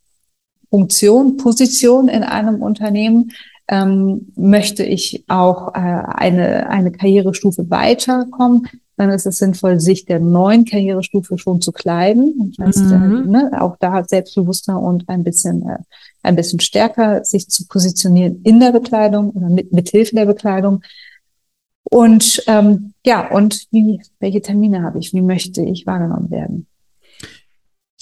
Funktion, 0.70 1.36
Position 1.36 2.08
in 2.08 2.22
einem 2.22 2.62
Unternehmen. 2.62 3.32
Ähm, 3.68 4.32
möchte 4.36 4.84
ich 4.84 5.24
auch 5.26 5.74
äh, 5.74 5.78
eine, 5.78 6.68
eine 6.68 6.92
Karrierestufe 6.92 7.68
weiterkommen, 7.68 8.68
dann 8.96 9.10
ist 9.10 9.26
es 9.26 9.38
sinnvoll, 9.38 9.78
sich 9.78 10.06
der 10.06 10.20
neuen 10.20 10.64
Karrierestufe 10.64 11.36
schon 11.38 11.60
zu 11.60 11.72
kleiden. 11.72 12.54
Das 12.56 12.68
heißt, 12.68 12.84
mhm. 12.86 13.30
ne, 13.30 13.50
auch 13.60 13.76
da 13.78 14.04
selbstbewusster 14.04 14.80
und 14.80 15.08
ein 15.08 15.22
bisschen, 15.22 15.68
äh, 15.68 15.78
ein 16.22 16.36
bisschen 16.36 16.60
stärker 16.60 17.24
sich 17.24 17.48
zu 17.48 17.66
positionieren 17.66 18.40
in 18.42 18.58
der 18.58 18.72
Bekleidung 18.72 19.30
oder 19.30 19.48
mit, 19.48 19.72
mit 19.72 19.90
Hilfe 19.90 20.14
der 20.14 20.26
Bekleidung. 20.26 20.82
Und 21.84 22.42
ähm, 22.46 22.94
ja, 23.04 23.30
und 23.30 23.66
wie, 23.70 24.00
welche 24.18 24.42
Termine 24.42 24.82
habe 24.82 24.98
ich? 24.98 25.12
Wie 25.12 25.22
möchte 25.22 25.62
ich 25.62 25.86
wahrgenommen 25.86 26.30
werden? 26.30 26.66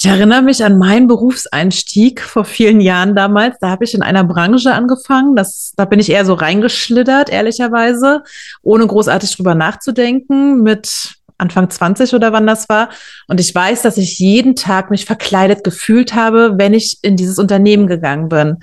Ich 0.05 0.11
erinnere 0.11 0.43
mich 0.43 0.63
an 0.63 0.77
meinen 0.77 1.07
Berufseinstieg 1.07 2.21
vor 2.21 2.45
vielen 2.45 2.83
Jahren 2.83 3.17
damals. 3.17 3.57
Da 3.59 3.71
habe 3.71 3.87
ich 3.87 3.95
in 3.95 4.03
einer 4.03 4.23
Branche 4.23 4.75
angefangen. 4.75 5.35
Das, 5.35 5.73
da 5.79 5.87
bin 5.87 5.99
ich 5.99 6.11
eher 6.11 6.27
so 6.27 6.35
reingeschlittert, 6.35 7.31
ehrlicherweise, 7.31 8.23
ohne 8.61 8.87
großartig 8.87 9.35
drüber 9.35 9.55
nachzudenken, 9.55 10.63
mit 10.63 11.15
Anfang 11.39 11.71
20 11.71 12.13
oder 12.13 12.35
wann 12.35 12.47
das 12.47 12.69
war. 12.69 12.91
Und 13.29 13.41
ich 13.41 13.55
weiß, 13.55 13.81
dass 13.81 13.97
ich 13.97 14.19
jeden 14.19 14.57
Tag 14.57 14.91
mich 14.91 15.07
verkleidet 15.07 15.65
gefühlt 15.65 16.15
habe, 16.15 16.59
wenn 16.59 16.75
ich 16.75 16.99
in 17.01 17.17
dieses 17.17 17.39
Unternehmen 17.39 17.87
gegangen 17.87 18.29
bin. 18.29 18.59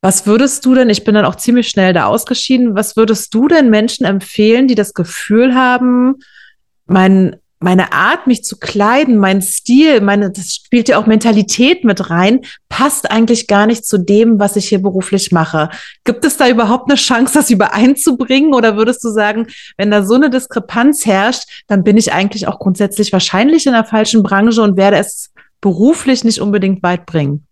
Was 0.00 0.26
würdest 0.26 0.66
du 0.66 0.74
denn, 0.74 0.90
ich 0.90 1.04
bin 1.04 1.14
dann 1.14 1.26
auch 1.26 1.36
ziemlich 1.36 1.68
schnell 1.68 1.92
da 1.92 2.06
ausgeschieden, 2.06 2.74
was 2.74 2.96
würdest 2.96 3.32
du 3.34 3.46
denn 3.46 3.70
Menschen 3.70 4.04
empfehlen, 4.04 4.66
die 4.66 4.74
das 4.74 4.94
Gefühl 4.94 5.54
haben, 5.54 6.16
mein 6.86 7.36
meine 7.62 7.92
Art, 7.92 8.26
mich 8.26 8.42
zu 8.42 8.58
kleiden, 8.58 9.18
mein 9.18 9.42
Stil, 9.42 10.00
meine, 10.00 10.30
das 10.30 10.54
spielt 10.54 10.88
ja 10.88 10.98
auch 10.98 11.06
Mentalität 11.06 11.84
mit 11.84 12.08
rein, 12.08 12.40
passt 12.70 13.10
eigentlich 13.10 13.48
gar 13.48 13.66
nicht 13.66 13.84
zu 13.84 13.98
dem, 13.98 14.40
was 14.40 14.56
ich 14.56 14.68
hier 14.70 14.80
beruflich 14.80 15.30
mache. 15.30 15.68
Gibt 16.04 16.24
es 16.24 16.38
da 16.38 16.48
überhaupt 16.48 16.90
eine 16.90 16.96
Chance, 16.96 17.34
das 17.34 17.50
übereinzubringen? 17.50 18.54
Oder 18.54 18.76
würdest 18.78 19.04
du 19.04 19.10
sagen, 19.10 19.46
wenn 19.76 19.90
da 19.90 20.02
so 20.02 20.14
eine 20.14 20.30
Diskrepanz 20.30 21.04
herrscht, 21.04 21.64
dann 21.66 21.84
bin 21.84 21.98
ich 21.98 22.14
eigentlich 22.14 22.48
auch 22.48 22.58
grundsätzlich 22.58 23.12
wahrscheinlich 23.12 23.66
in 23.66 23.74
der 23.74 23.84
falschen 23.84 24.22
Branche 24.22 24.62
und 24.62 24.78
werde 24.78 24.96
es 24.96 25.30
beruflich 25.60 26.24
nicht 26.24 26.40
unbedingt 26.40 26.82
weit 26.82 27.04
bringen? 27.04 27.46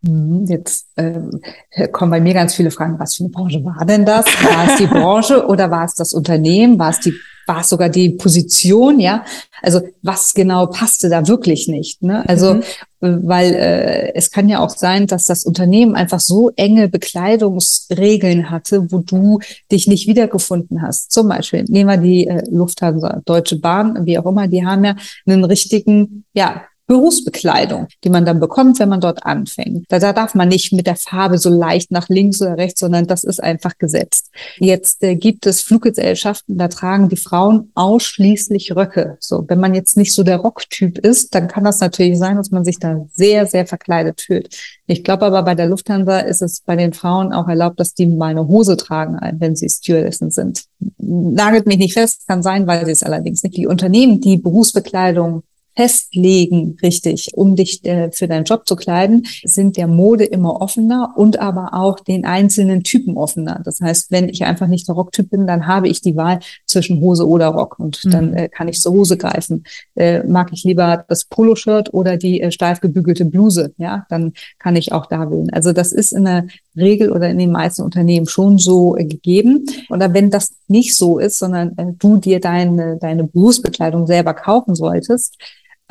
Mhm, 0.00 0.46
jetzt 0.46 0.88
äh, 0.96 1.88
kommen 1.88 2.10
bei 2.10 2.22
mir 2.22 2.32
ganz 2.32 2.54
viele 2.54 2.70
Fragen. 2.70 2.98
Was 2.98 3.16
für 3.16 3.24
eine 3.24 3.32
Branche 3.32 3.62
war 3.62 3.84
denn 3.84 4.06
das? 4.06 4.24
War 4.42 4.66
es 4.66 4.76
die 4.76 4.86
Branche 4.86 5.46
oder 5.46 5.70
war 5.70 5.84
es 5.84 5.94
das 5.94 6.14
Unternehmen? 6.14 6.78
War 6.78 6.88
es 6.88 7.00
die 7.00 7.12
war 7.46 7.60
es 7.60 7.68
sogar 7.68 7.88
die 7.88 8.10
Position, 8.10 9.00
ja. 9.00 9.24
Also 9.62 9.80
was 10.02 10.34
genau 10.34 10.66
passte 10.66 11.08
da 11.08 11.26
wirklich 11.28 11.68
nicht. 11.68 12.02
Ne? 12.02 12.26
Also 12.28 12.54
mhm. 12.54 12.62
weil 13.00 13.54
äh, 13.54 14.14
es 14.14 14.30
kann 14.30 14.48
ja 14.48 14.60
auch 14.60 14.70
sein, 14.70 15.06
dass 15.06 15.26
das 15.26 15.44
Unternehmen 15.44 15.94
einfach 15.94 16.20
so 16.20 16.50
enge 16.56 16.88
Bekleidungsregeln 16.88 18.50
hatte, 18.50 18.90
wo 18.90 18.98
du 18.98 19.40
dich 19.70 19.86
nicht 19.86 20.06
wiedergefunden 20.06 20.82
hast. 20.82 21.12
Zum 21.12 21.28
Beispiel 21.28 21.64
nehmen 21.68 21.90
wir 21.90 21.96
die 21.98 22.26
äh, 22.26 22.42
Lufthansa, 22.50 23.20
Deutsche 23.24 23.56
Bahn, 23.56 24.06
wie 24.06 24.18
auch 24.18 24.26
immer, 24.26 24.48
die 24.48 24.64
haben 24.64 24.84
ja 24.84 24.96
einen 25.26 25.44
richtigen, 25.44 26.24
ja, 26.32 26.62
Berufsbekleidung, 26.90 27.86
die 28.02 28.10
man 28.10 28.24
dann 28.24 28.40
bekommt, 28.40 28.80
wenn 28.80 28.88
man 28.88 29.00
dort 29.00 29.24
anfängt. 29.24 29.84
Da, 29.90 30.00
da 30.00 30.12
darf 30.12 30.34
man 30.34 30.48
nicht 30.48 30.72
mit 30.72 30.88
der 30.88 30.96
Farbe 30.96 31.38
so 31.38 31.48
leicht 31.48 31.92
nach 31.92 32.08
links 32.08 32.42
oder 32.42 32.56
rechts, 32.56 32.80
sondern 32.80 33.06
das 33.06 33.22
ist 33.22 33.40
einfach 33.40 33.78
gesetzt. 33.78 34.32
Jetzt 34.58 35.04
äh, 35.04 35.14
gibt 35.14 35.46
es 35.46 35.62
Fluggesellschaften, 35.62 36.58
da 36.58 36.66
tragen 36.66 37.08
die 37.08 37.16
Frauen 37.16 37.70
ausschließlich 37.76 38.74
Röcke. 38.74 39.16
So, 39.20 39.44
wenn 39.46 39.60
man 39.60 39.72
jetzt 39.72 39.96
nicht 39.96 40.12
so 40.12 40.24
der 40.24 40.38
Rocktyp 40.38 40.98
ist, 40.98 41.32
dann 41.36 41.46
kann 41.46 41.62
das 41.62 41.78
natürlich 41.78 42.18
sein, 42.18 42.36
dass 42.36 42.50
man 42.50 42.64
sich 42.64 42.80
da 42.80 43.06
sehr, 43.12 43.46
sehr 43.46 43.68
verkleidet 43.68 44.22
fühlt. 44.22 44.56
Ich 44.88 45.04
glaube 45.04 45.26
aber 45.26 45.44
bei 45.44 45.54
der 45.54 45.68
Lufthansa 45.68 46.18
ist 46.18 46.42
es 46.42 46.60
bei 46.60 46.74
den 46.74 46.92
Frauen 46.92 47.32
auch 47.32 47.46
erlaubt, 47.46 47.78
dass 47.78 47.94
die 47.94 48.08
mal 48.08 48.30
eine 48.32 48.48
Hose 48.48 48.76
tragen, 48.76 49.16
wenn 49.38 49.54
sie 49.54 49.68
Stewardessen 49.68 50.32
sind. 50.32 50.64
Nagelt 50.98 51.66
mich 51.66 51.78
nicht 51.78 51.92
fest, 51.92 52.26
kann 52.26 52.42
sein, 52.42 52.66
weil 52.66 52.84
sie 52.84 52.90
es 52.90 53.04
allerdings 53.04 53.44
nicht. 53.44 53.56
Die 53.56 53.68
Unternehmen, 53.68 54.20
die 54.20 54.38
Berufsbekleidung 54.38 55.44
festlegen, 55.80 56.76
richtig, 56.82 57.30
um 57.32 57.56
dich 57.56 57.82
äh, 57.86 58.10
für 58.12 58.28
deinen 58.28 58.44
Job 58.44 58.68
zu 58.68 58.76
kleiden, 58.76 59.26
sind 59.44 59.78
der 59.78 59.86
Mode 59.86 60.24
immer 60.24 60.60
offener 60.60 61.14
und 61.16 61.38
aber 61.38 61.70
auch 61.72 62.00
den 62.00 62.26
einzelnen 62.26 62.82
Typen 62.82 63.16
offener. 63.16 63.62
Das 63.64 63.80
heißt, 63.80 64.10
wenn 64.10 64.28
ich 64.28 64.44
einfach 64.44 64.66
nicht 64.66 64.86
der 64.88 64.94
Rocktyp 64.94 65.30
bin, 65.30 65.46
dann 65.46 65.66
habe 65.66 65.88
ich 65.88 66.02
die 66.02 66.16
Wahl 66.16 66.40
zwischen 66.66 67.00
Hose 67.00 67.26
oder 67.26 67.46
Rock 67.46 67.78
und 67.78 68.04
mhm. 68.04 68.10
dann 68.10 68.34
äh, 68.34 68.48
kann 68.50 68.68
ich 68.68 68.78
zur 68.82 68.92
Hose 68.92 69.16
greifen. 69.16 69.64
Äh, 69.94 70.22
mag 70.24 70.50
ich 70.52 70.64
lieber 70.64 71.02
das 71.08 71.24
Poloshirt 71.24 71.94
oder 71.94 72.18
die 72.18 72.42
äh, 72.42 72.52
steif 72.52 72.82
gebügelte 72.82 73.24
Bluse, 73.24 73.72
ja, 73.78 74.04
dann 74.10 74.34
kann 74.58 74.76
ich 74.76 74.92
auch 74.92 75.06
da 75.06 75.30
wählen. 75.30 75.48
Also 75.50 75.72
das 75.72 75.92
ist 75.92 76.12
in 76.12 76.26
der 76.26 76.44
Regel 76.76 77.10
oder 77.10 77.30
in 77.30 77.38
den 77.38 77.52
meisten 77.52 77.82
Unternehmen 77.82 78.28
schon 78.28 78.58
so 78.58 78.98
äh, 78.98 79.06
gegeben. 79.06 79.64
Oder 79.88 80.12
wenn 80.12 80.30
das 80.30 80.52
nicht 80.68 80.94
so 80.94 81.18
ist, 81.18 81.38
sondern 81.38 81.72
äh, 81.78 81.92
du 81.98 82.18
dir 82.18 82.38
deine, 82.38 82.98
deine 82.98 83.24
Berufsbekleidung 83.24 84.06
selber 84.06 84.34
kaufen 84.34 84.74
solltest, 84.74 85.38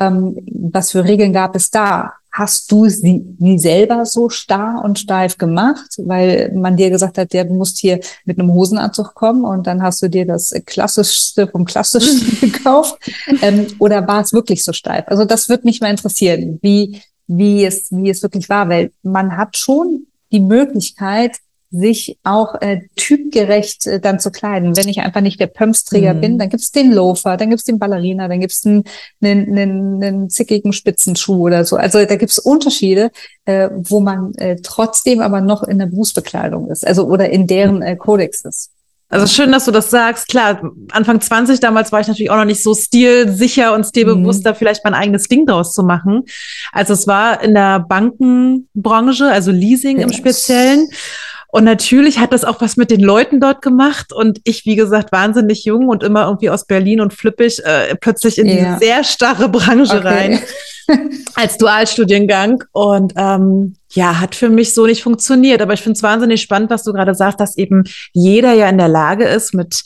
ähm, 0.00 0.36
was 0.50 0.90
für 0.90 1.04
Regeln 1.04 1.32
gab 1.32 1.54
es 1.54 1.70
da? 1.70 2.14
Hast 2.32 2.70
du 2.72 2.88
sie 2.88 3.24
nie 3.38 3.58
selber 3.58 4.06
so 4.06 4.28
starr 4.28 4.82
und 4.84 4.98
steif 4.98 5.36
gemacht, 5.36 5.90
weil 5.98 6.52
man 6.54 6.76
dir 6.76 6.88
gesagt 6.90 7.18
hat, 7.18 7.34
du 7.34 7.44
musst 7.54 7.78
hier 7.78 8.00
mit 8.24 8.38
einem 8.38 8.52
Hosenanzug 8.52 9.14
kommen 9.14 9.44
und 9.44 9.66
dann 9.66 9.82
hast 9.82 10.00
du 10.02 10.08
dir 10.08 10.26
das 10.26 10.52
Klassischste 10.64 11.48
vom 11.48 11.64
Klassischsten 11.64 12.40
gekauft? 12.52 12.98
Ähm, 13.42 13.66
oder 13.78 14.06
war 14.06 14.20
es 14.20 14.32
wirklich 14.32 14.64
so 14.64 14.72
steif? 14.72 15.04
Also 15.08 15.24
das 15.24 15.48
würde 15.48 15.64
mich 15.64 15.80
mal 15.80 15.90
interessieren, 15.90 16.58
wie, 16.62 17.02
wie 17.26 17.64
es, 17.64 17.88
wie 17.90 18.10
es 18.10 18.22
wirklich 18.22 18.48
war, 18.48 18.68
weil 18.68 18.92
man 19.02 19.36
hat 19.36 19.56
schon 19.56 20.06
die 20.32 20.40
Möglichkeit, 20.40 21.36
sich 21.70 22.18
auch 22.24 22.60
äh, 22.60 22.80
typgerecht 22.96 23.86
äh, 23.86 24.00
dann 24.00 24.18
zu 24.18 24.30
kleiden. 24.30 24.76
Wenn 24.76 24.88
ich 24.88 25.00
einfach 25.00 25.20
nicht 25.20 25.38
der 25.38 25.46
Pumps-Träger 25.46 26.14
mhm. 26.14 26.20
bin, 26.20 26.38
dann 26.38 26.48
gibt's 26.48 26.72
den 26.72 26.92
Loafer, 26.92 27.36
dann 27.36 27.50
gibt's 27.50 27.64
den 27.64 27.78
Ballerina, 27.78 28.26
dann 28.26 28.40
gibt's 28.40 28.66
einen, 28.66 28.84
einen, 29.22 29.56
einen, 29.56 30.02
einen 30.02 30.30
zickigen 30.30 30.72
Spitzenschuh 30.72 31.46
oder 31.46 31.64
so. 31.64 31.76
Also 31.76 32.04
da 32.04 32.16
gibt's 32.16 32.38
Unterschiede, 32.38 33.10
äh, 33.44 33.68
wo 33.72 34.00
man 34.00 34.34
äh, 34.34 34.56
trotzdem 34.62 35.20
aber 35.20 35.40
noch 35.40 35.62
in 35.62 35.78
der 35.78 35.86
Berufsbekleidung 35.86 36.70
ist, 36.70 36.86
also 36.86 37.06
oder 37.06 37.30
in 37.30 37.46
deren 37.46 37.82
äh, 37.82 37.96
Kodex 37.96 38.44
ist. 38.44 38.70
Also 39.10 39.26
schön, 39.26 39.50
dass 39.50 39.64
du 39.64 39.72
das 39.72 39.90
sagst. 39.90 40.28
Klar, 40.28 40.62
Anfang 40.92 41.20
20 41.20 41.58
damals 41.58 41.90
war 41.90 42.00
ich 42.00 42.06
natürlich 42.06 42.30
auch 42.30 42.36
noch 42.36 42.44
nicht 42.44 42.62
so 42.62 42.74
stilsicher 42.74 43.74
und 43.74 43.84
stilbewusst, 43.84 44.44
mhm. 44.44 44.54
vielleicht 44.54 44.84
mein 44.84 44.94
eigenes 44.94 45.24
Ding 45.24 45.46
draus 45.46 45.74
zu 45.74 45.82
machen. 45.82 46.24
Also 46.70 46.94
es 46.94 47.08
war 47.08 47.42
in 47.42 47.54
der 47.54 47.80
Bankenbranche, 47.80 49.26
also 49.26 49.50
Leasing 49.50 49.98
yes. 49.98 50.06
im 50.06 50.12
Speziellen. 50.12 50.88
Und 51.52 51.64
natürlich 51.64 52.18
hat 52.18 52.32
das 52.32 52.44
auch 52.44 52.60
was 52.60 52.76
mit 52.76 52.90
den 52.90 53.00
Leuten 53.00 53.40
dort 53.40 53.60
gemacht. 53.60 54.12
Und 54.12 54.40
ich, 54.44 54.66
wie 54.66 54.76
gesagt, 54.76 55.10
wahnsinnig 55.10 55.64
jung 55.64 55.88
und 55.88 56.02
immer 56.02 56.26
irgendwie 56.26 56.50
aus 56.50 56.64
Berlin 56.64 57.00
und 57.00 57.12
flippig, 57.12 57.64
äh, 57.64 57.96
plötzlich 57.96 58.38
in 58.38 58.46
ja. 58.46 58.54
diese 58.54 58.78
sehr 58.78 59.04
starre 59.04 59.48
Branche 59.48 59.98
okay. 59.98 60.08
rein 60.08 60.40
als 61.34 61.58
Dualstudiengang. 61.58 62.62
Und 62.72 63.14
ähm, 63.16 63.74
ja, 63.90 64.20
hat 64.20 64.36
für 64.36 64.48
mich 64.48 64.74
so 64.74 64.86
nicht 64.86 65.02
funktioniert. 65.02 65.60
Aber 65.60 65.72
ich 65.72 65.82
finde 65.82 65.96
es 65.96 66.02
wahnsinnig 66.02 66.40
spannend, 66.40 66.70
was 66.70 66.84
du 66.84 66.92
gerade 66.92 67.14
sagst, 67.14 67.40
dass 67.40 67.58
eben 67.58 67.84
jeder 68.12 68.52
ja 68.52 68.68
in 68.68 68.78
der 68.78 68.88
Lage 68.88 69.24
ist, 69.24 69.52
mit 69.52 69.82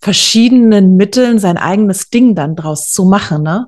verschiedenen 0.00 0.96
Mitteln 0.96 1.40
sein 1.40 1.58
eigenes 1.58 2.10
Ding 2.10 2.36
dann 2.36 2.54
draus 2.54 2.92
zu 2.92 3.04
machen, 3.04 3.42
ne? 3.42 3.66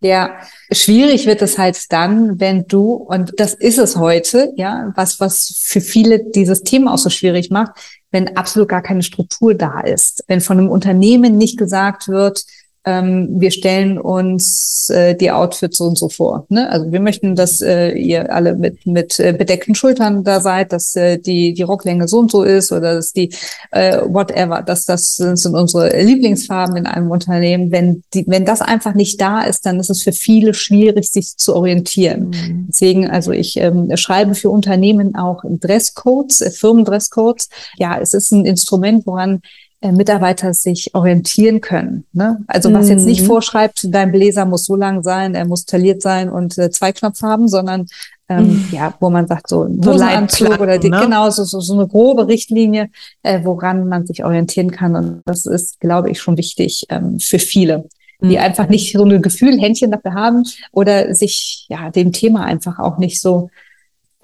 Ja, 0.00 0.38
schwierig 0.70 1.26
wird 1.26 1.42
es 1.42 1.58
halt 1.58 1.92
dann, 1.92 2.40
wenn 2.40 2.66
du, 2.66 2.92
und 2.92 3.32
das 3.38 3.54
ist 3.54 3.78
es 3.78 3.96
heute, 3.96 4.52
ja, 4.56 4.92
was, 4.94 5.20
was 5.20 5.60
für 5.64 5.80
viele 5.80 6.24
dieses 6.30 6.62
Thema 6.62 6.94
auch 6.94 6.98
so 6.98 7.10
schwierig 7.10 7.50
macht, 7.50 7.72
wenn 8.10 8.36
absolut 8.36 8.68
gar 8.68 8.82
keine 8.82 9.02
Struktur 9.02 9.54
da 9.54 9.80
ist. 9.80 10.24
Wenn 10.28 10.40
von 10.40 10.58
einem 10.58 10.70
Unternehmen 10.70 11.36
nicht 11.36 11.58
gesagt 11.58 12.08
wird, 12.08 12.44
ähm, 12.88 13.28
wir 13.38 13.50
stellen 13.50 13.98
uns 13.98 14.88
äh, 14.88 15.14
die 15.14 15.30
Outfits 15.30 15.76
so 15.76 15.84
und 15.84 15.98
so 15.98 16.08
vor. 16.08 16.46
Ne? 16.48 16.70
Also 16.70 16.90
wir 16.90 17.00
möchten, 17.00 17.36
dass 17.36 17.60
äh, 17.60 17.90
ihr 17.90 18.32
alle 18.32 18.54
mit, 18.54 18.86
mit 18.86 19.20
äh, 19.20 19.34
bedeckten 19.34 19.74
Schultern 19.74 20.24
da 20.24 20.40
seid, 20.40 20.72
dass 20.72 20.96
äh, 20.96 21.18
die, 21.18 21.52
die 21.52 21.62
Rocklänge 21.62 22.08
so 22.08 22.20
und 22.20 22.30
so 22.30 22.42
ist 22.42 22.72
oder 22.72 22.94
dass 22.94 23.12
die 23.12 23.34
äh, 23.72 23.98
whatever, 24.06 24.62
dass 24.62 24.86
das 24.86 25.16
sind 25.16 25.54
unsere 25.54 26.00
Lieblingsfarben 26.00 26.76
in 26.76 26.86
einem 26.86 27.10
Unternehmen. 27.10 27.70
Wenn, 27.70 28.02
die, 28.14 28.24
wenn 28.26 28.46
das 28.46 28.62
einfach 28.62 28.94
nicht 28.94 29.20
da 29.20 29.42
ist, 29.42 29.66
dann 29.66 29.78
ist 29.78 29.90
es 29.90 30.02
für 30.02 30.12
viele 30.12 30.54
schwierig, 30.54 31.10
sich 31.10 31.36
zu 31.36 31.54
orientieren. 31.54 32.30
Mhm. 32.30 32.66
Deswegen, 32.68 33.10
also 33.10 33.32
ich 33.32 33.58
ähm, 33.58 33.94
schreibe 33.96 34.34
für 34.34 34.48
Unternehmen 34.48 35.14
auch 35.14 35.42
Dresscodes, 35.44 36.40
äh, 36.40 36.50
Firmendresscodes. 36.50 37.50
Ja, 37.76 37.98
es 38.00 38.14
ist 38.14 38.32
ein 38.32 38.46
Instrument, 38.46 39.06
woran 39.06 39.42
Mitarbeiter 39.80 40.54
sich 40.54 40.94
orientieren 40.94 41.60
können. 41.60 42.04
Ne? 42.12 42.42
Also 42.48 42.72
was 42.72 42.88
jetzt 42.88 43.06
nicht 43.06 43.22
mhm. 43.22 43.26
vorschreibt, 43.26 43.86
dein 43.94 44.10
Bläser 44.10 44.44
muss 44.44 44.64
so 44.64 44.74
lang 44.74 45.02
sein, 45.04 45.36
er 45.36 45.44
muss 45.44 45.66
tailliert 45.66 46.02
sein 46.02 46.30
und 46.30 46.58
äh, 46.58 46.70
zwei 46.70 46.90
Knopf 46.90 47.22
haben, 47.22 47.46
sondern 47.46 47.86
ähm, 48.28 48.48
mhm. 48.48 48.68
ja, 48.72 48.92
wo 48.98 49.08
man 49.08 49.28
sagt, 49.28 49.48
so 49.48 49.62
ein 49.62 49.80
Hosenanzug 49.84 50.58
oder 50.58 50.78
die, 50.78 50.90
ne? 50.90 51.00
genau, 51.02 51.30
so, 51.30 51.44
so, 51.44 51.60
so 51.60 51.74
eine 51.74 51.86
grobe 51.86 52.26
Richtlinie, 52.26 52.90
äh, 53.22 53.40
woran 53.44 53.88
man 53.88 54.04
sich 54.04 54.24
orientieren 54.24 54.72
kann. 54.72 54.96
Und 54.96 55.22
das 55.26 55.46
ist, 55.46 55.78
glaube 55.78 56.10
ich, 56.10 56.20
schon 56.20 56.36
wichtig 56.36 56.84
ähm, 56.88 57.20
für 57.20 57.38
viele, 57.38 57.88
die 58.20 58.36
mhm. 58.36 58.42
einfach 58.42 58.68
nicht 58.68 58.92
so 58.92 59.04
ein 59.04 59.22
Gefühl, 59.22 59.60
Händchen 59.60 59.92
dafür 59.92 60.14
haben 60.14 60.44
oder 60.72 61.14
sich 61.14 61.66
ja 61.68 61.90
dem 61.90 62.12
Thema 62.12 62.44
einfach 62.44 62.80
auch 62.80 62.98
nicht 62.98 63.20
so 63.20 63.48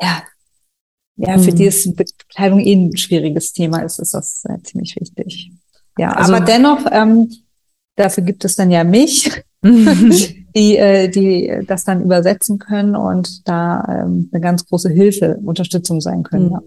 ja, 0.01 0.23
ja, 1.17 1.39
für 1.39 1.53
mhm. 1.53 1.57
dieses 1.57 1.95
Bekleidung 1.95 2.61
eh 2.61 2.75
ein 2.75 2.97
schwieriges 2.97 3.53
Thema 3.53 3.81
ist, 3.81 3.99
ist 3.99 4.15
das 4.15 4.45
äh, 4.49 4.61
ziemlich 4.63 4.97
wichtig. 4.99 5.53
Ja, 5.97 6.13
also, 6.13 6.35
aber 6.35 6.45
dennoch, 6.45 6.87
ähm, 6.91 7.31
dafür 7.97 8.25
gibt 8.25 8.45
es 8.45 8.57
dann 8.57 8.71
ja 8.71 8.83
mich, 8.83 9.31
die, 9.63 10.77
äh, 10.77 11.09
die 11.09 11.65
das 11.67 11.85
dann 11.85 12.03
übersetzen 12.03 12.59
können 12.59 12.97
und 12.97 13.49
da 13.49 13.85
ähm, 13.89 14.29
eine 14.33 14.41
ganz 14.41 14.67
große 14.67 14.91
Hilfe, 14.91 15.39
Unterstützung 15.45 16.01
sein 16.01 16.23
können. 16.25 16.47
Mhm. 16.47 16.53
Ja. 16.53 16.63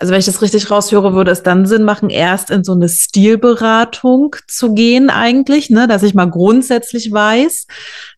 Also 0.00 0.12
wenn 0.12 0.20
ich 0.20 0.26
das 0.26 0.40
richtig 0.40 0.70
raushöre, 0.70 1.12
würde 1.12 1.30
es 1.30 1.42
dann 1.42 1.66
Sinn 1.66 1.82
machen, 1.82 2.08
erst 2.08 2.50
in 2.50 2.64
so 2.64 2.72
eine 2.72 2.88
Stilberatung 2.88 4.34
zu 4.48 4.72
gehen 4.72 5.10
eigentlich, 5.10 5.68
ne, 5.68 5.86
dass 5.86 6.02
ich 6.02 6.14
mal 6.14 6.24
grundsätzlich 6.24 7.12
weiß, 7.12 7.66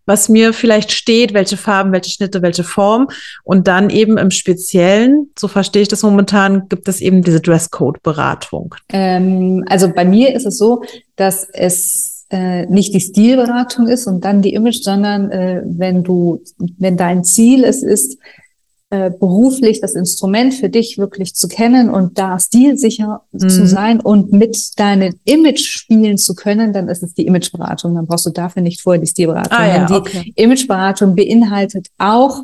was 0.07 0.29
mir 0.29 0.53
vielleicht 0.53 0.93
steht, 0.93 1.35
welche 1.35 1.57
Farben, 1.57 1.91
welche 1.91 2.11
Schnitte, 2.11 2.41
welche 2.41 2.63
Form. 2.63 3.09
Und 3.43 3.67
dann 3.67 3.91
eben 3.91 4.17
im 4.17 4.31
Speziellen, 4.31 5.31
so 5.37 5.49
verstehe 5.49 5.83
ich 5.83 5.89
das 5.89 6.05
momentan, 6.05 6.69
gibt 6.69 6.87
es 6.87 7.01
eben 7.01 7.23
diese 7.23 7.41
Dresscode-Beratung. 7.41 8.77
Ähm, 8.91 9.65
also 9.69 9.89
bei 9.89 10.05
mir 10.05 10.37
ist 10.37 10.47
es 10.47 10.59
so, 10.59 10.85
dass 11.17 11.49
es 11.53 12.27
äh, 12.31 12.67
nicht 12.67 12.95
die 12.95 13.01
Stilberatung 13.01 13.89
ist 13.89 14.07
und 14.07 14.25
dann 14.25 14.41
die 14.41 14.55
Image, 14.55 14.83
sondern 14.85 15.33
äh, 15.33 15.63
wenn 15.65 16.05
du, 16.05 16.45
wenn 16.79 16.97
dein 16.97 17.25
Ziel 17.25 17.65
es 17.65 17.83
ist, 17.83 18.19
äh, 18.93 19.11
beruflich 19.11 19.81
das 19.81 19.95
Instrument 19.95 20.53
für 20.53 20.69
dich 20.69 20.99
wirklich 20.99 21.35
zu 21.35 21.49
kennen 21.49 21.89
und 21.89 22.19
da 22.19 22.39
stilsicher 22.39 23.23
mhm. 23.33 23.49
zu 23.49 23.67
sein 23.67 24.01
und 24.01 24.35
mit 24.35 24.79
deinem 24.79 25.15
Image 25.25 25.65
spielen 25.65 26.19
zu 26.19 26.35
können, 26.35 26.75
dann 26.75 26.89
ist 26.89 27.03
es 27.03 27.15
die 27.15 27.27
Imageberatung. 27.27 27.95
Dann 27.95 28.07
brauchst 28.07 28.27
du 28.27 28.31
dafür 28.31 28.61
nicht 28.61 28.83
vorher 28.83 29.01
die 29.01 29.07
Stilberatung. 29.07 29.51
Ah, 29.51 29.67
ja, 29.67 29.87
die 29.87 29.95
okay. 29.95 30.33
Imageberatung 30.37 31.17
beinhaltet 31.17 31.87
auch 31.97 32.43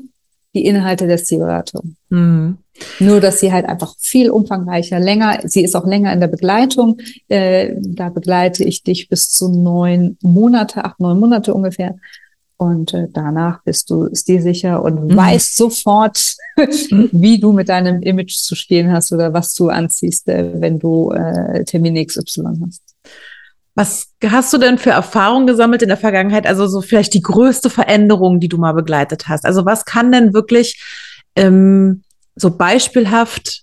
die 0.54 0.64
Inhalte 0.64 1.06
der 1.06 1.18
Stilberatung. 1.18 1.96
Mhm. 2.08 2.56
Nur, 2.98 3.20
dass 3.20 3.40
sie 3.40 3.52
halt 3.52 3.66
einfach 3.66 3.94
viel 3.98 4.30
umfangreicher, 4.30 4.98
länger, 4.98 5.40
sie 5.44 5.64
ist 5.64 5.76
auch 5.76 5.86
länger 5.86 6.14
in 6.14 6.20
der 6.20 6.28
Begleitung. 6.28 6.96
Äh, 7.28 7.74
da 7.78 8.08
begleite 8.08 8.64
ich 8.64 8.82
dich 8.82 9.10
bis 9.10 9.28
zu 9.28 9.50
neun 9.50 10.16
Monate, 10.22 10.82
acht, 10.82 10.98
neun 10.98 11.20
Monate 11.20 11.52
ungefähr. 11.52 11.96
Und 12.60 12.92
äh, 12.92 13.06
danach 13.12 13.62
bist 13.62 13.88
du 13.88 14.12
stilsicher 14.12 14.82
und 14.82 15.04
mhm. 15.04 15.16
weißt 15.16 15.56
sofort, 15.56 16.34
mhm. 16.56 17.08
wie 17.12 17.38
du 17.38 17.52
mit 17.52 17.68
deinem 17.68 18.02
Image 18.02 18.34
zu 18.34 18.56
spielen 18.56 18.92
hast 18.92 19.12
oder 19.12 19.32
was 19.32 19.54
du 19.54 19.68
anziehst, 19.68 20.28
äh, 20.28 20.60
wenn 20.60 20.80
du 20.80 21.12
äh, 21.12 21.64
Termin 21.64 22.04
XY 22.04 22.42
hast. 22.66 22.82
Was 23.76 24.08
hast 24.26 24.52
du 24.52 24.58
denn 24.58 24.76
für 24.76 24.90
Erfahrungen 24.90 25.46
gesammelt 25.46 25.82
in 25.82 25.88
der 25.88 25.96
Vergangenheit? 25.96 26.48
Also 26.48 26.66
so 26.66 26.80
vielleicht 26.80 27.14
die 27.14 27.22
größte 27.22 27.70
Veränderung, 27.70 28.40
die 28.40 28.48
du 28.48 28.58
mal 28.58 28.72
begleitet 28.72 29.28
hast. 29.28 29.44
Also 29.44 29.64
was 29.64 29.84
kann 29.84 30.10
denn 30.10 30.34
wirklich 30.34 30.82
ähm, 31.36 32.02
so 32.34 32.56
beispielhaft 32.56 33.62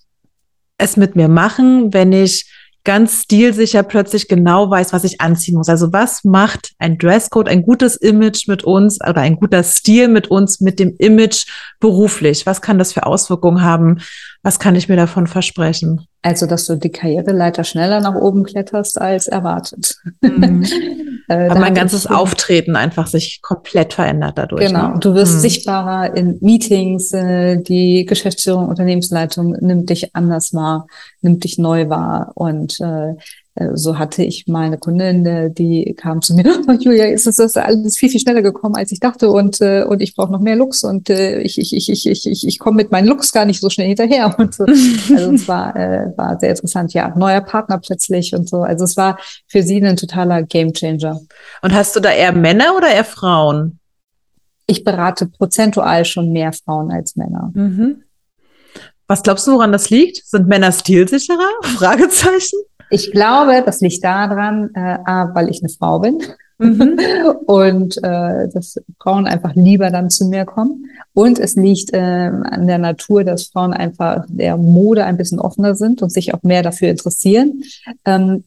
es 0.78 0.96
mit 0.96 1.18
mir 1.18 1.28
machen, 1.28 1.94
wenn 1.94 2.14
ich 2.14 2.50
ganz 2.86 3.24
stilsicher 3.24 3.84
plötzlich 3.84 4.30
genau 4.30 4.70
weiß, 4.70 4.94
was 4.94 5.04
ich 5.04 5.20
anziehen 5.20 5.56
muss. 5.58 5.68
Also 5.68 5.92
was 5.92 6.24
macht 6.24 6.74
ein 6.80 6.98
Dresscode, 6.98 7.50
ein 7.50 7.64
gutes 7.64 7.98
Image 7.98 8.48
mit 8.48 8.64
uns 8.64 9.00
oder 9.02 9.22
ein 9.22 9.36
guter 9.36 9.64
Stil 9.64 10.08
mit 10.08 10.30
uns, 10.30 10.62
mit 10.62 10.80
dem 10.80 10.96
Image 10.98 11.46
beruflich? 11.80 12.46
Was 12.46 12.62
kann 12.62 12.78
das 12.78 12.94
für 12.94 13.06
Auswirkungen 13.06 13.64
haben? 13.64 14.00
Was 14.44 14.60
kann 14.60 14.76
ich 14.76 14.88
mir 14.88 14.96
davon 14.96 15.28
versprechen? 15.28 16.06
Also, 16.22 16.46
dass 16.46 16.66
du 16.66 16.76
die 16.76 16.92
Karriereleiter 16.92 17.64
schneller 17.64 18.00
nach 18.00 18.16
oben 18.16 18.44
kletterst 18.44 19.02
als 19.02 19.28
erwartet. 19.28 19.98
Mhm. 20.22 20.66
äh, 21.28 21.50
Aber 21.50 21.60
mein 21.60 21.74
ganzes 21.74 22.08
Auftreten 22.08 22.76
einfach 22.76 23.08
sich 23.08 23.42
komplett 23.42 23.94
verändert 23.94 24.38
dadurch. 24.38 24.68
Genau. 24.68 24.90
Ne? 24.90 25.00
Du 25.00 25.14
wirst 25.14 25.36
mhm. 25.36 25.40
sichtbarer 25.40 26.16
in 26.16 26.38
Meetings. 26.42 27.12
Äh, 27.14 27.62
die 27.62 28.06
Geschäftsführung, 28.06 28.68
Unternehmensleitung 28.68 29.56
nimmt 29.60 29.90
dich 29.90 30.16
anders 30.16 30.54
wahr, 30.54 30.88
nimmt 31.22 31.44
dich 31.44 31.58
neu 31.58 31.90
wahr 31.90 32.32
und 32.36 32.80
äh, 32.80 33.16
so 33.74 33.98
hatte 33.98 34.24
ich 34.24 34.48
mal 34.48 34.66
eine 34.66 34.78
Kundin, 34.78 35.54
die 35.54 35.96
kam 35.98 36.22
zu 36.22 36.36
mir, 36.36 36.44
oh, 36.46 36.72
Julia, 36.80 37.06
ist 37.06 37.26
das, 37.26 37.38
das 37.38 37.56
alles 37.56 37.98
viel, 37.98 38.10
viel 38.10 38.20
schneller 38.20 38.42
gekommen, 38.42 38.76
als 38.76 38.92
ich 38.92 39.00
dachte 39.00 39.30
und, 39.30 39.62
äh, 39.62 39.84
und 39.84 40.02
ich 40.02 40.14
brauche 40.16 40.32
noch 40.32 40.42
mehr 40.42 40.56
Looks 40.56 40.84
und 40.84 41.10
äh, 41.10 41.40
ich, 41.40 41.58
ich, 41.58 41.74
ich, 41.74 41.90
ich, 41.90 42.06
ich, 42.06 42.26
ich, 42.26 42.48
ich 42.48 42.60
komme 42.60 42.78
mit 42.78 42.92
meinen 42.92 43.08
Looks 43.08 43.32
gar 43.32 43.46
nicht 43.46 43.62
so 43.62 43.70
schnell 43.70 43.88
hinterher. 43.88 44.36
Und 44.38 44.54
so. 44.54 44.66
Also 44.66 45.32
es 45.32 45.48
war, 45.48 45.76
äh, 45.76 46.12
war 46.18 46.40
sehr 46.40 46.50
interessant, 46.50 46.94
ja, 46.94 47.16
neuer 47.16 47.42
Partner 47.42 47.80
plötzlich 47.80 48.34
und 48.34 48.50
so. 48.50 48.64
Also 48.64 48.84
es 48.84 48.98
war 48.98 49.18
für 49.48 49.64
sie 49.64 49.82
ein 49.82 49.98
totaler 49.98 50.44
Gamechanger. 50.44 51.20
Und 51.62 51.74
hast 51.74 51.96
du 51.96 52.00
da 52.00 52.12
eher 52.12 52.32
Männer 52.32 52.76
oder 52.76 52.90
eher 52.90 53.06
Frauen? 53.06 53.80
Ich 54.68 54.84
berate 54.84 55.28
prozentual 55.28 56.06
schon 56.06 56.32
mehr 56.32 56.52
Frauen 56.54 56.92
als 56.92 57.16
Männer. 57.16 57.52
Mhm. 57.54 58.04
Was 59.08 59.22
glaubst 59.22 59.46
du, 59.46 59.54
woran 59.54 59.72
das 59.72 59.90
liegt? 59.90 60.26
Sind 60.26 60.48
Männer 60.48 60.72
stilsicherer? 60.72 61.50
Fragezeichen. 61.78 62.60
Ich 62.96 63.12
glaube, 63.12 63.62
das 63.66 63.82
liegt 63.82 64.04
daran, 64.06 64.70
äh, 64.74 64.98
weil 65.34 65.50
ich 65.50 65.62
eine 65.62 65.70
Frau 65.70 66.00
bin. 66.00 66.20
Mhm. 66.58 66.98
und 67.46 67.98
äh, 67.98 68.48
dass 68.48 68.80
Frauen 69.02 69.28
einfach 69.28 69.54
lieber 69.56 69.90
dann 69.90 70.10
zu 70.10 70.26
mir 70.26 70.46
kommen. 70.46 70.86
Und 71.14 71.38
es 71.38 71.56
liegt 71.56 71.94
äh, 71.94 72.00
an 72.00 72.68
der 72.68 72.78
Natur, 72.78 73.26
dass 73.26 73.48
Frauen 73.48 73.74
einfach 73.74 74.24
der 74.30 74.56
Mode 74.56 75.04
ein 75.04 75.18
bisschen 75.18 75.40
offener 75.40 75.76
sind 75.76 76.02
und 76.02 76.10
sich 76.10 76.34
auch 76.34 76.42
mehr 76.44 76.64
dafür 76.64 76.90
interessieren. 76.90 77.64
Ähm, 78.06 78.46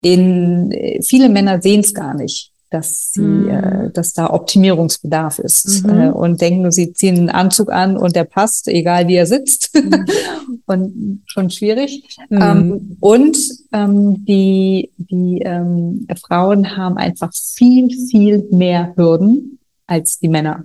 in, 0.00 0.74
viele 1.02 1.28
Männer 1.28 1.60
sehen 1.60 1.80
es 1.80 1.92
gar 1.92 2.14
nicht. 2.14 2.49
Dass 2.70 3.12
sie, 3.12 3.20
mhm. 3.20 3.48
äh, 3.48 3.90
dass 3.90 4.12
da 4.12 4.30
Optimierungsbedarf 4.30 5.38
ist 5.38 5.84
mhm. 5.84 6.00
äh, 6.00 6.10
und 6.10 6.40
denken, 6.40 6.70
sie 6.70 6.92
ziehen 6.92 7.18
einen 7.18 7.28
Anzug 7.28 7.70
an 7.70 7.96
und 7.96 8.16
der 8.16 8.24
passt, 8.24 8.68
egal 8.68 9.08
wie 9.08 9.16
er 9.16 9.26
sitzt. 9.26 9.74
Mhm. 9.74 10.06
und 10.66 11.22
schon 11.26 11.50
schwierig. 11.50 12.04
Mhm. 12.28 12.40
Ähm, 12.40 12.96
und 13.00 13.36
ähm, 13.72 14.24
die, 14.24 14.90
die 14.96 15.42
ähm, 15.44 16.06
Frauen 16.20 16.76
haben 16.76 16.96
einfach 16.96 17.32
viel, 17.34 17.90
viel 18.08 18.46
mehr 18.50 18.92
Hürden 18.96 19.58
als 19.86 20.18
die 20.18 20.28
Männer. 20.28 20.64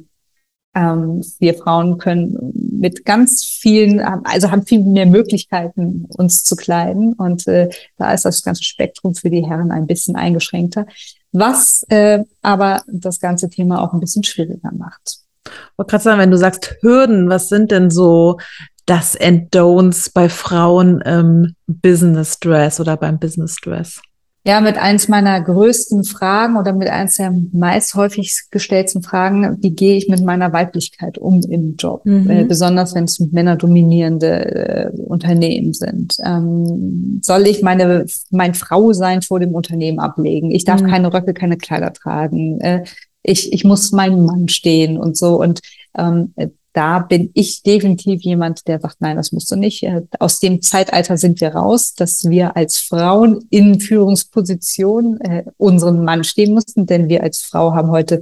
Ähm, 0.75 1.23
wir 1.39 1.55
Frauen 1.55 1.97
können 1.97 2.51
mit 2.53 3.05
ganz 3.05 3.45
vielen, 3.45 4.01
also 4.01 4.51
haben 4.51 4.65
viel 4.65 4.81
mehr 4.81 5.05
Möglichkeiten, 5.05 6.05
uns 6.09 6.43
zu 6.43 6.55
kleiden. 6.55 7.13
Und 7.13 7.47
äh, 7.47 7.69
da 7.97 8.13
ist 8.13 8.25
das 8.25 8.43
ganze 8.43 8.63
Spektrum 8.63 9.15
für 9.15 9.29
die 9.29 9.45
Herren 9.45 9.71
ein 9.71 9.87
bisschen 9.87 10.15
eingeschränkter, 10.17 10.85
was 11.35 11.83
äh, 11.89 12.23
aber 12.41 12.83
das 12.87 13.19
ganze 13.19 13.49
Thema 13.49 13.81
auch 13.81 13.93
ein 13.93 13.99
bisschen 13.99 14.23
schwieriger 14.23 14.71
macht. 14.73 15.19
Ich 15.45 15.51
wollte 15.77 15.91
gerade 15.91 16.03
sagen, 16.03 16.19
wenn 16.19 16.31
du 16.31 16.37
sagst 16.37 16.77
Hürden, 16.81 17.29
was 17.29 17.49
sind 17.49 17.71
denn 17.71 17.91
so 17.91 18.37
das 18.85 19.19
and 19.19 19.53
Don'ts 19.55 20.11
bei 20.13 20.29
Frauen 20.29 21.01
im 21.01 21.55
Business 21.67 22.39
Dress 22.39 22.79
oder 22.79 22.97
beim 22.97 23.19
Business 23.19 23.55
Dress? 23.57 24.01
Ja, 24.47 24.61
mit 24.61 24.77
eins 24.77 25.07
meiner 25.07 25.41
größten 25.41 26.03
Fragen 26.03 26.55
oder 26.55 26.71
mit 26.71 26.87
eins 26.87 27.17
der 27.17 27.33
meist 27.51 27.95
häufig 27.95 28.43
gestellten 28.51 29.01
Fragen, 29.01 29.57
wie 29.61 29.71
gehe 29.71 29.97
ich 29.97 30.07
mit 30.07 30.23
meiner 30.23 30.53
Weiblichkeit 30.53 31.17
um 31.17 31.41
im 31.49 31.77
Job? 31.77 32.05
Mhm. 32.05 32.29
Äh, 32.29 32.43
besonders 32.43 32.93
wenn 32.93 33.05
es 33.05 33.19
männerdominierende 33.19 34.55
äh, 34.55 35.01
Unternehmen 35.01 35.73
sind. 35.73 36.17
Ähm, 36.23 37.21
soll 37.23 37.47
ich 37.47 37.63
meine, 37.63 38.05
mein 38.29 38.53
Frau 38.53 38.93
sein 38.93 39.23
vor 39.23 39.39
dem 39.39 39.55
Unternehmen 39.55 39.99
ablegen? 39.99 40.51
Ich 40.51 40.63
darf 40.63 40.83
mhm. 40.83 40.87
keine 40.87 41.11
Röcke, 41.11 41.33
keine 41.33 41.57
Kleider 41.57 41.91
tragen. 41.91 42.61
Äh, 42.61 42.83
ich, 43.23 43.51
ich 43.51 43.63
muss 43.63 43.91
meinem 43.91 44.25
Mann 44.25 44.47
stehen 44.47 44.99
und 44.99 45.17
so. 45.17 45.41
Und 45.41 45.61
ähm, 45.97 46.35
da 46.75 46.99
bin 46.99 47.31
ich 47.33 47.63
definitiv 47.63 48.21
jemand, 48.23 48.67
der 48.67 48.81
sagt, 48.81 48.97
nein, 48.99 49.15
das 49.15 49.31
musst 49.31 49.49
du 49.49 49.55
nicht. 49.55 49.81
Äh, 49.83 50.01
aus 50.19 50.39
dem 50.39 50.61
Zeitalter 50.61 51.15
sind 51.15 51.39
wir 51.39 51.55
raus, 51.55 51.93
dass 51.93 52.29
wir 52.29 52.57
als 52.57 52.77
Frauen 52.77 53.45
in 53.49 53.79
Führungspositionen 53.79 55.21
äh, 55.21 55.43
unseren 55.57 56.03
Mann 56.03 56.25
stehen 56.25 56.53
mussten, 56.53 56.85
denn 56.85 57.07
wir 57.07 57.23
als 57.23 57.41
Frau 57.41 57.73
haben 57.73 57.91
heute 57.91 58.21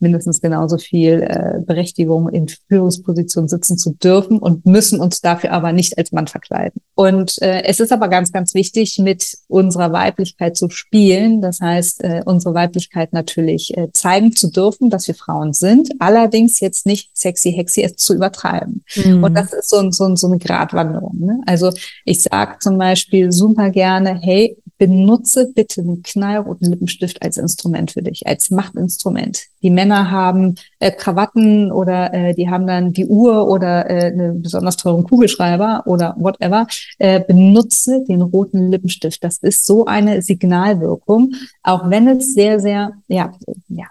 mindestens 0.00 0.40
genauso 0.40 0.78
viel 0.78 1.22
äh, 1.22 1.60
Berechtigung, 1.64 2.28
in 2.28 2.48
Führungspositionen 2.68 3.48
sitzen 3.48 3.78
zu 3.78 3.94
dürfen 3.94 4.38
und 4.38 4.66
müssen 4.66 5.00
uns 5.00 5.20
dafür 5.20 5.52
aber 5.52 5.72
nicht 5.72 5.98
als 5.98 6.12
Mann 6.12 6.26
verkleiden. 6.26 6.80
Und 6.94 7.40
äh, 7.40 7.62
es 7.64 7.80
ist 7.80 7.92
aber 7.92 8.08
ganz, 8.08 8.32
ganz 8.32 8.54
wichtig, 8.54 8.98
mit 8.98 9.36
unserer 9.48 9.92
Weiblichkeit 9.92 10.56
zu 10.56 10.68
spielen. 10.68 11.40
Das 11.40 11.60
heißt, 11.60 12.04
äh, 12.04 12.22
unsere 12.24 12.54
Weiblichkeit 12.54 13.12
natürlich 13.12 13.76
äh, 13.76 13.88
zeigen 13.92 14.34
zu 14.34 14.50
dürfen, 14.50 14.90
dass 14.90 15.06
wir 15.06 15.14
Frauen 15.14 15.52
sind, 15.52 15.90
allerdings 15.98 16.60
jetzt 16.60 16.86
nicht 16.86 17.16
sexy, 17.16 17.52
hexy 17.52 17.82
es 17.82 17.96
zu 17.96 18.14
übertreiben. 18.14 18.84
Mhm. 18.96 19.24
Und 19.24 19.34
das 19.34 19.52
ist 19.52 19.70
so, 19.70 19.90
so, 19.90 20.14
so 20.16 20.26
eine 20.26 20.38
Gratwanderung. 20.38 21.18
Ne? 21.18 21.40
Also 21.46 21.72
ich 22.04 22.22
sage 22.22 22.58
zum 22.60 22.78
Beispiel 22.78 23.32
super 23.32 23.70
gerne, 23.70 24.18
hey, 24.20 24.56
benutze 24.80 25.52
bitte 25.54 25.82
den 25.82 26.02
knallroten 26.02 26.70
Lippenstift 26.70 27.22
als 27.22 27.36
Instrument 27.36 27.90
für 27.90 28.02
dich, 28.02 28.26
als 28.26 28.50
Machtinstrument. 28.50 29.42
Die 29.62 29.68
Männer 29.68 29.89
haben 29.90 30.54
äh, 30.78 30.90
Krawatten 30.90 31.72
oder 31.72 32.12
äh, 32.12 32.34
die 32.34 32.48
haben 32.48 32.66
dann 32.66 32.92
die 32.92 33.06
Uhr 33.06 33.48
oder 33.48 33.88
äh, 33.90 34.06
einen 34.06 34.42
besonders 34.42 34.76
teuren 34.76 35.04
Kugelschreiber 35.04 35.82
oder 35.86 36.14
whatever. 36.18 36.66
Äh, 36.98 37.20
benutze 37.20 38.04
den 38.08 38.22
roten 38.22 38.70
Lippenstift. 38.70 39.22
Das 39.24 39.38
ist 39.38 39.66
so 39.66 39.86
eine 39.86 40.22
Signalwirkung, 40.22 41.32
auch 41.62 41.90
wenn 41.90 42.08
es 42.08 42.34
sehr, 42.34 42.60
sehr, 42.60 42.92
ja, 43.08 43.32
ja 43.68 43.86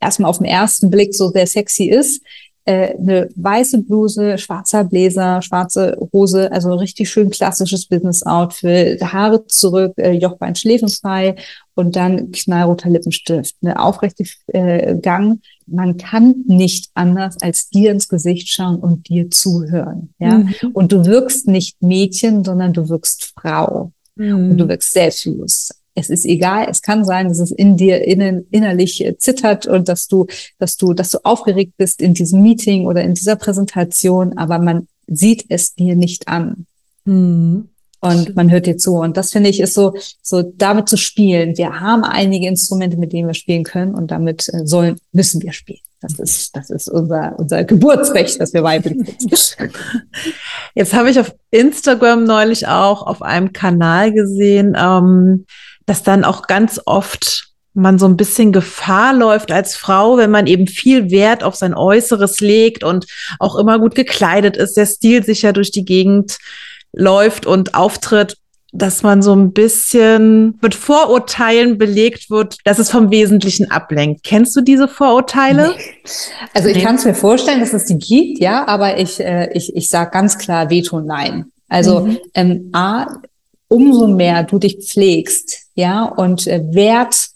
erstmal 0.00 0.30
auf 0.30 0.38
den 0.38 0.46
ersten 0.46 0.90
Blick 0.90 1.14
so 1.14 1.28
sehr 1.28 1.46
sexy 1.46 1.84
ist, 1.84 2.22
äh, 2.68 2.94
eine 2.98 3.30
weiße 3.34 3.82
Bluse, 3.82 4.36
schwarzer 4.36 4.84
Bläser, 4.84 5.40
schwarze 5.40 5.96
Hose, 6.12 6.52
also 6.52 6.74
richtig 6.74 7.08
schön 7.08 7.30
klassisches 7.30 7.86
Business-Outfit, 7.86 9.02
Haare 9.02 9.46
zurück, 9.46 9.94
äh, 9.96 10.12
Jochbein 10.12 10.54
schläfenfrei 10.54 11.36
und 11.74 11.96
dann 11.96 12.30
knallroter 12.30 12.90
Lippenstift, 12.90 13.56
eine 13.62 13.80
aufrechte 13.80 14.24
äh, 14.48 14.96
Gang. 14.96 15.40
Man 15.66 15.96
kann 15.96 16.44
nicht 16.46 16.90
anders 16.92 17.38
als 17.40 17.70
dir 17.70 17.90
ins 17.90 18.06
Gesicht 18.06 18.48
schauen 18.50 18.76
und 18.76 19.08
dir 19.08 19.30
zuhören, 19.30 20.12
ja. 20.18 20.38
Mhm. 20.38 20.54
Und 20.74 20.92
du 20.92 21.06
wirkst 21.06 21.48
nicht 21.48 21.80
Mädchen, 21.80 22.44
sondern 22.44 22.74
du 22.74 22.90
wirkst 22.90 23.32
Frau. 23.34 23.92
Mhm. 24.16 24.50
Und 24.50 24.58
du 24.58 24.68
wirkst 24.68 24.92
selbstbewusst 24.92 25.77
es 25.98 26.10
ist 26.10 26.24
egal, 26.24 26.68
es 26.70 26.82
kann 26.82 27.04
sein, 27.04 27.28
dass 27.28 27.38
es 27.38 27.50
in 27.50 27.76
dir 27.76 28.04
innen, 28.06 28.46
innerlich 28.50 29.04
äh, 29.04 29.16
zittert 29.18 29.66
und 29.66 29.88
dass 29.88 30.06
du, 30.06 30.26
dass 30.58 30.76
du, 30.76 30.94
dass 30.94 31.10
du 31.10 31.18
aufgeregt 31.24 31.72
bist 31.76 32.00
in 32.00 32.14
diesem 32.14 32.42
Meeting 32.42 32.86
oder 32.86 33.02
in 33.02 33.14
dieser 33.14 33.36
Präsentation, 33.36 34.38
aber 34.38 34.58
man 34.58 34.88
sieht 35.06 35.46
es 35.48 35.74
dir 35.74 35.96
nicht 35.96 36.28
an. 36.28 36.66
Mhm. 37.04 37.68
Und 38.00 38.36
man 38.36 38.48
hört 38.48 38.66
dir 38.66 38.76
zu. 38.76 38.94
Und 38.94 39.16
das 39.16 39.32
finde 39.32 39.50
ich 39.50 39.58
ist 39.58 39.74
so, 39.74 39.94
so 40.22 40.42
damit 40.42 40.88
zu 40.88 40.96
spielen. 40.96 41.58
Wir 41.58 41.80
haben 41.80 42.04
einige 42.04 42.46
Instrumente, 42.46 42.96
mit 42.96 43.12
denen 43.12 43.26
wir 43.26 43.34
spielen 43.34 43.64
können 43.64 43.96
und 43.96 44.12
damit 44.12 44.48
äh, 44.52 44.64
sollen, 44.66 44.98
müssen 45.10 45.42
wir 45.42 45.52
spielen. 45.52 45.80
Das 46.00 46.16
ist, 46.20 46.54
das 46.54 46.70
ist 46.70 46.88
unser, 46.88 47.36
unser 47.38 47.64
Geburtsrecht, 47.64 48.40
dass 48.40 48.54
wir 48.54 48.62
weiblich 48.62 48.98
sind. 49.18 49.72
Jetzt 50.76 50.94
habe 50.94 51.10
ich 51.10 51.18
auf 51.18 51.34
Instagram 51.50 52.22
neulich 52.22 52.68
auch 52.68 53.04
auf 53.04 53.20
einem 53.20 53.52
Kanal 53.52 54.12
gesehen, 54.12 54.76
ähm, 54.78 55.44
dass 55.88 56.02
dann 56.02 56.24
auch 56.24 56.42
ganz 56.42 56.80
oft 56.84 57.48
man 57.72 57.98
so 57.98 58.06
ein 58.06 58.16
bisschen 58.16 58.52
Gefahr 58.52 59.14
läuft 59.14 59.52
als 59.52 59.76
Frau, 59.76 60.16
wenn 60.16 60.30
man 60.30 60.46
eben 60.46 60.66
viel 60.66 61.10
Wert 61.10 61.42
auf 61.42 61.54
sein 61.54 61.74
Äußeres 61.74 62.40
legt 62.40 62.84
und 62.84 63.06
auch 63.38 63.56
immer 63.56 63.78
gut 63.78 63.94
gekleidet 63.94 64.56
ist, 64.56 64.76
der 64.76 64.86
Stil 64.86 65.24
sicher 65.24 65.52
durch 65.52 65.70
die 65.70 65.84
Gegend 65.84 66.38
läuft 66.92 67.46
und 67.46 67.74
auftritt, 67.74 68.36
dass 68.72 69.02
man 69.02 69.22
so 69.22 69.34
ein 69.34 69.52
bisschen 69.52 70.58
mit 70.60 70.74
Vorurteilen 70.74 71.78
belegt 71.78 72.30
wird, 72.30 72.56
dass 72.64 72.78
es 72.78 72.90
vom 72.90 73.10
Wesentlichen 73.10 73.70
ablenkt. 73.70 74.24
Kennst 74.24 74.54
du 74.56 74.60
diese 74.60 74.88
Vorurteile? 74.88 75.74
Also 76.52 76.68
ich 76.68 76.82
kann 76.82 76.96
es 76.96 77.04
mir 77.04 77.14
vorstellen, 77.14 77.60
dass 77.60 77.72
es 77.72 77.86
die 77.86 77.98
gibt, 77.98 78.40
ja, 78.40 78.66
aber 78.66 78.98
ich, 78.98 79.20
äh, 79.20 79.50
ich, 79.54 79.74
ich 79.74 79.88
sage 79.88 80.10
ganz 80.10 80.36
klar 80.36 80.68
Veto 80.68 81.00
nein. 81.00 81.46
Also 81.68 82.00
mhm. 82.00 82.18
ähm, 82.34 82.70
A, 82.72 83.06
umso 83.68 84.08
mehr 84.08 84.42
du 84.42 84.58
dich 84.58 84.78
pflegst, 84.78 85.67
ja, 85.78 86.06
und 86.06 86.48
äh, 86.48 86.60
Wert 86.72 87.28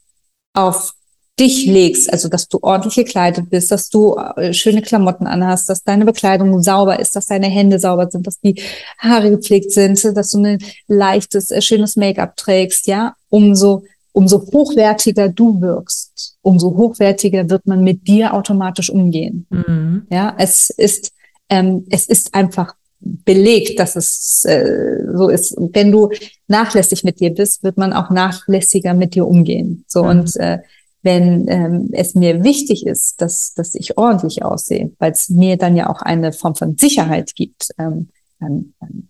auf 0.53 0.95
dich 1.39 1.65
legst, 1.67 2.13
also 2.13 2.29
dass 2.29 2.49
du 2.49 2.59
ordentlich 2.61 2.97
gekleidet 2.97 3.49
bist, 3.49 3.71
dass 3.71 3.89
du 3.89 4.17
äh, 4.17 4.53
schöne 4.53 4.83
Klamotten 4.83 5.29
anhast, 5.29 5.69
dass 5.69 5.85
deine 5.85 6.05
Bekleidung 6.05 6.61
sauber 6.61 6.99
ist, 6.99 7.15
dass 7.15 7.27
deine 7.27 7.47
Hände 7.47 7.79
sauber 7.79 8.11
sind, 8.11 8.27
dass 8.27 8.41
die 8.41 8.61
Haare 8.99 9.31
gepflegt 9.31 9.71
sind, 9.71 10.05
dass 10.17 10.33
du 10.33 10.43
ein 10.43 10.59
leichtes, 10.89 11.53
äh, 11.53 11.63
schönes 11.63 11.95
Make-up 11.95 12.37
trägst, 12.37 12.89
ja, 12.89 13.15
umso 13.29 13.85
umso 14.15 14.41
hochwertiger 14.53 15.29
du 15.29 15.61
wirkst, 15.61 16.37
umso 16.43 16.77
hochwertiger 16.77 17.49
wird 17.49 17.67
man 17.67 17.85
mit 17.85 18.09
dir 18.09 18.35
automatisch 18.35 18.91
umgehen. 18.91 19.47
Mhm. 19.51 20.07
Ja, 20.11 20.35
es 20.37 20.69
ist 20.69 21.13
ähm, 21.49 21.87
es 21.91 22.09
ist 22.09 22.35
einfach 22.35 22.75
belegt, 23.05 23.79
dass 23.79 23.97
es 23.97 24.45
äh, 24.45 25.05
so 25.15 25.29
ist. 25.29 25.57
wenn 25.59 25.91
du 25.91 26.11
nachlässig 26.47 27.05
mit 27.05 27.21
dir 27.21 27.31
bist, 27.31 27.63
wird 27.63 27.77
man 27.77 27.93
auch 27.93 28.11
nachlässiger 28.11 28.95
mit 28.95 29.15
dir 29.15 29.27
umgehen. 29.27 29.85
So 29.89 30.05
mhm. 30.05 30.09
und 30.09 30.37
äh, 30.37 30.59
wenn 31.03 31.49
ähm, 31.49 31.89
es 31.93 32.15
mir 32.15 32.45
wichtig 32.45 32.87
ist, 32.87 33.21
dass, 33.21 33.55
dass 33.55 33.75
ich 33.75 33.99
ordentlich 33.99 34.45
aussehe, 34.45 34.93
weil 34.99 35.11
es 35.11 35.29
mir 35.29 35.57
dann 35.57 35.77
ja 35.77 35.91
auch 35.91 36.01
eine 36.01 36.33
Form 36.33 36.55
von 36.55 36.77
Sicherheit 36.77 37.35
gibt, 37.35 37.71
ähm, 37.79 38.09
dann, 38.39 38.75
dann 38.81 39.09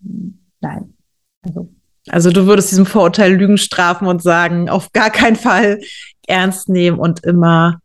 nein. 0.61 0.95
Also. 1.43 1.69
also 2.09 2.31
du 2.31 2.47
würdest 2.47 2.71
diesem 2.71 2.87
Vorurteil 2.87 3.35
Lügen 3.35 3.59
strafen 3.59 4.07
und 4.07 4.23
sagen, 4.23 4.71
auf 4.71 4.93
gar 4.93 5.11
keinen 5.11 5.37
Fall 5.37 5.81
ernst 6.27 6.69
nehmen 6.69 6.99
und 6.99 7.25
immer 7.25 7.81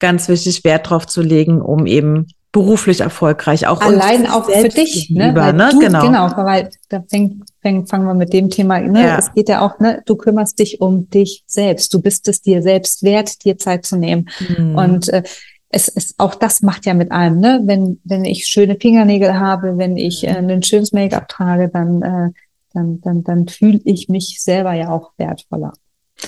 ganz 0.00 0.28
wichtig 0.28 0.64
Wert 0.64 0.90
drauf 0.90 1.06
zu 1.06 1.22
legen, 1.22 1.60
um 1.60 1.86
eben 1.86 2.26
beruflich 2.52 3.00
erfolgreich 3.00 3.66
auch 3.66 3.80
allein 3.80 4.26
auch 4.26 4.46
für 4.46 4.68
dich 4.68 5.10
ne? 5.10 5.28
Lieber, 5.28 5.52
ne? 5.52 5.68
Du, 5.70 5.80
genau 5.80 6.02
genau 6.02 6.36
weil 6.36 6.70
da 6.88 7.04
fängt, 7.06 7.44
fängt, 7.60 7.90
fangen 7.90 8.06
wir 8.06 8.14
mit 8.14 8.32
dem 8.32 8.48
Thema 8.48 8.80
ne? 8.80 9.02
Ja. 9.02 9.18
es 9.18 9.32
geht 9.34 9.50
ja 9.50 9.60
auch 9.60 9.78
ne 9.80 10.02
du 10.06 10.16
kümmerst 10.16 10.58
dich 10.58 10.80
um 10.80 11.10
dich 11.10 11.44
selbst 11.46 11.92
du 11.92 12.00
bist 12.00 12.26
es 12.28 12.40
dir 12.40 12.62
selbst 12.62 13.02
wert 13.02 13.44
dir 13.44 13.58
Zeit 13.58 13.84
zu 13.84 13.96
nehmen 13.96 14.30
mhm. 14.56 14.76
und 14.76 15.08
äh, 15.10 15.22
es 15.68 15.88
ist 15.88 16.14
auch 16.18 16.34
das 16.34 16.62
macht 16.62 16.86
ja 16.86 16.94
mit 16.94 17.12
allem 17.12 17.38
ne 17.38 17.60
wenn 17.64 18.00
wenn 18.04 18.24
ich 18.24 18.46
schöne 18.46 18.76
Fingernägel 18.80 19.38
habe 19.38 19.76
wenn 19.76 19.98
ich 19.98 20.24
äh, 20.24 20.30
ein 20.30 20.62
schönes 20.62 20.92
Make-up 20.92 21.28
trage 21.28 21.68
dann 21.68 22.02
äh, 22.02 22.30
dann 22.72 23.00
dann 23.02 23.24
dann 23.24 23.48
fühle 23.48 23.80
ich 23.84 24.08
mich 24.08 24.42
selber 24.42 24.72
ja 24.72 24.88
auch 24.88 25.12
wertvoller 25.18 25.74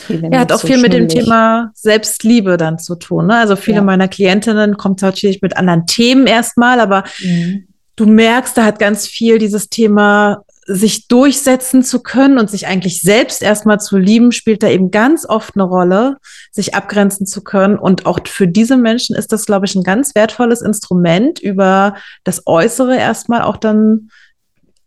er 0.09 0.41
hat 0.41 0.53
auch 0.53 0.61
so 0.61 0.69
viel 0.69 0.79
mit 0.79 0.93
dem 0.93 1.09
Thema 1.09 1.71
Selbstliebe 1.75 2.57
dann 2.57 2.79
zu 2.79 2.95
tun. 2.95 3.27
Ne? 3.27 3.37
Also 3.37 3.57
viele 3.57 3.79
ja. 3.79 3.83
meiner 3.83 4.09
Klientinnen 4.09 4.77
kommen 4.77 4.97
natürlich 5.01 5.43
mit 5.43 5.57
anderen 5.57 5.87
Themen 5.87 6.27
erstmal, 6.27 6.81
aber 6.81 7.05
mhm. 7.21 7.67
du 7.97 8.07
merkst, 8.07 8.57
da 8.57 8.65
hat 8.65 8.79
ganz 8.79 9.07
viel 9.07 9.39
dieses 9.39 9.69
Thema 9.69 10.45
sich 10.73 11.09
durchsetzen 11.09 11.83
zu 11.83 12.01
können 12.01 12.39
und 12.39 12.49
sich 12.49 12.69
eigentlich 12.69 13.03
selbst 13.03 13.43
erstmal 13.43 13.81
zu 13.81 13.99
lieben, 13.99 14.31
spielt 14.31 14.63
da 14.63 14.69
eben 14.69 14.93
ganz 14.93 15.27
oft 15.29 15.57
eine 15.57 15.65
Rolle, 15.65 16.19
sich 16.53 16.77
abgrenzen 16.77 17.27
zu 17.27 17.43
können. 17.43 17.77
Und 17.77 18.07
auch 18.07 18.21
für 18.27 18.47
diese 18.47 18.77
Menschen 18.77 19.17
ist 19.17 19.33
das, 19.33 19.47
glaube 19.47 19.67
ich, 19.67 19.75
ein 19.75 19.83
ganz 19.83 20.15
wertvolles 20.15 20.63
Instrument, 20.63 21.41
über 21.41 21.95
das 22.23 22.47
Äußere 22.47 22.97
erstmal 22.97 23.43
auch 23.43 23.57
dann 23.57 24.11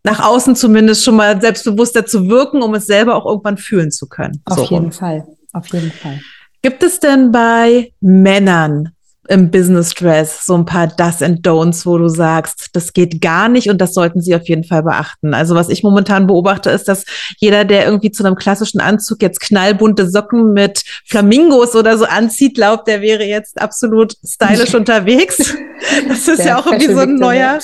nach 0.03 0.19
außen 0.19 0.55
zumindest 0.55 1.03
schon 1.03 1.15
mal 1.15 1.39
selbstbewusster 1.39 2.05
zu 2.05 2.27
wirken, 2.27 2.61
um 2.61 2.73
es 2.75 2.85
selber 2.85 3.15
auch 3.15 3.25
irgendwann 3.25 3.57
fühlen 3.57 3.91
zu 3.91 4.07
können. 4.07 4.41
Auf 4.45 4.57
so. 4.57 4.75
jeden 4.75 4.91
Fall, 4.91 5.25
auf 5.53 5.67
jeden 5.67 5.91
Fall. 5.91 6.19
Gibt 6.61 6.83
es 6.83 6.99
denn 6.99 7.31
bei 7.31 7.91
Männern 7.99 8.92
im 9.29 9.51
Business 9.51 9.91
Stress 9.91 10.45
so 10.45 10.55
ein 10.55 10.65
paar 10.65 10.87
Does 10.87 11.21
and 11.21 11.45
Don'ts, 11.45 11.85
wo 11.85 11.97
du 11.97 12.09
sagst, 12.09 12.69
das 12.73 12.93
geht 12.93 13.21
gar 13.21 13.47
nicht 13.47 13.69
und 13.69 13.79
das 13.79 13.93
sollten 13.93 14.21
sie 14.21 14.35
auf 14.35 14.47
jeden 14.47 14.63
Fall 14.63 14.83
beachten. 14.83 15.33
Also 15.33 15.55
was 15.55 15.69
ich 15.69 15.83
momentan 15.83 16.27
beobachte, 16.27 16.69
ist, 16.69 16.87
dass 16.87 17.05
jeder, 17.37 17.63
der 17.63 17.85
irgendwie 17.85 18.11
zu 18.11 18.25
einem 18.25 18.35
klassischen 18.35 18.81
Anzug 18.81 19.21
jetzt 19.21 19.39
knallbunte 19.39 20.09
Socken 20.09 20.53
mit 20.53 20.83
Flamingos 21.05 21.75
oder 21.75 21.97
so 21.97 22.05
anzieht, 22.05 22.55
glaubt, 22.55 22.87
der 22.87 23.01
wäre 23.01 23.23
jetzt 23.23 23.61
absolut 23.61 24.15
stylisch 24.25 24.75
unterwegs. 24.75 25.55
Das 26.07 26.29
ist 26.29 26.39
ja, 26.39 26.45
ja 26.45 26.59
auch 26.59 26.65
irgendwie 26.65 26.93
so 26.93 27.01
ein 27.01 27.15
neuer 27.15 27.59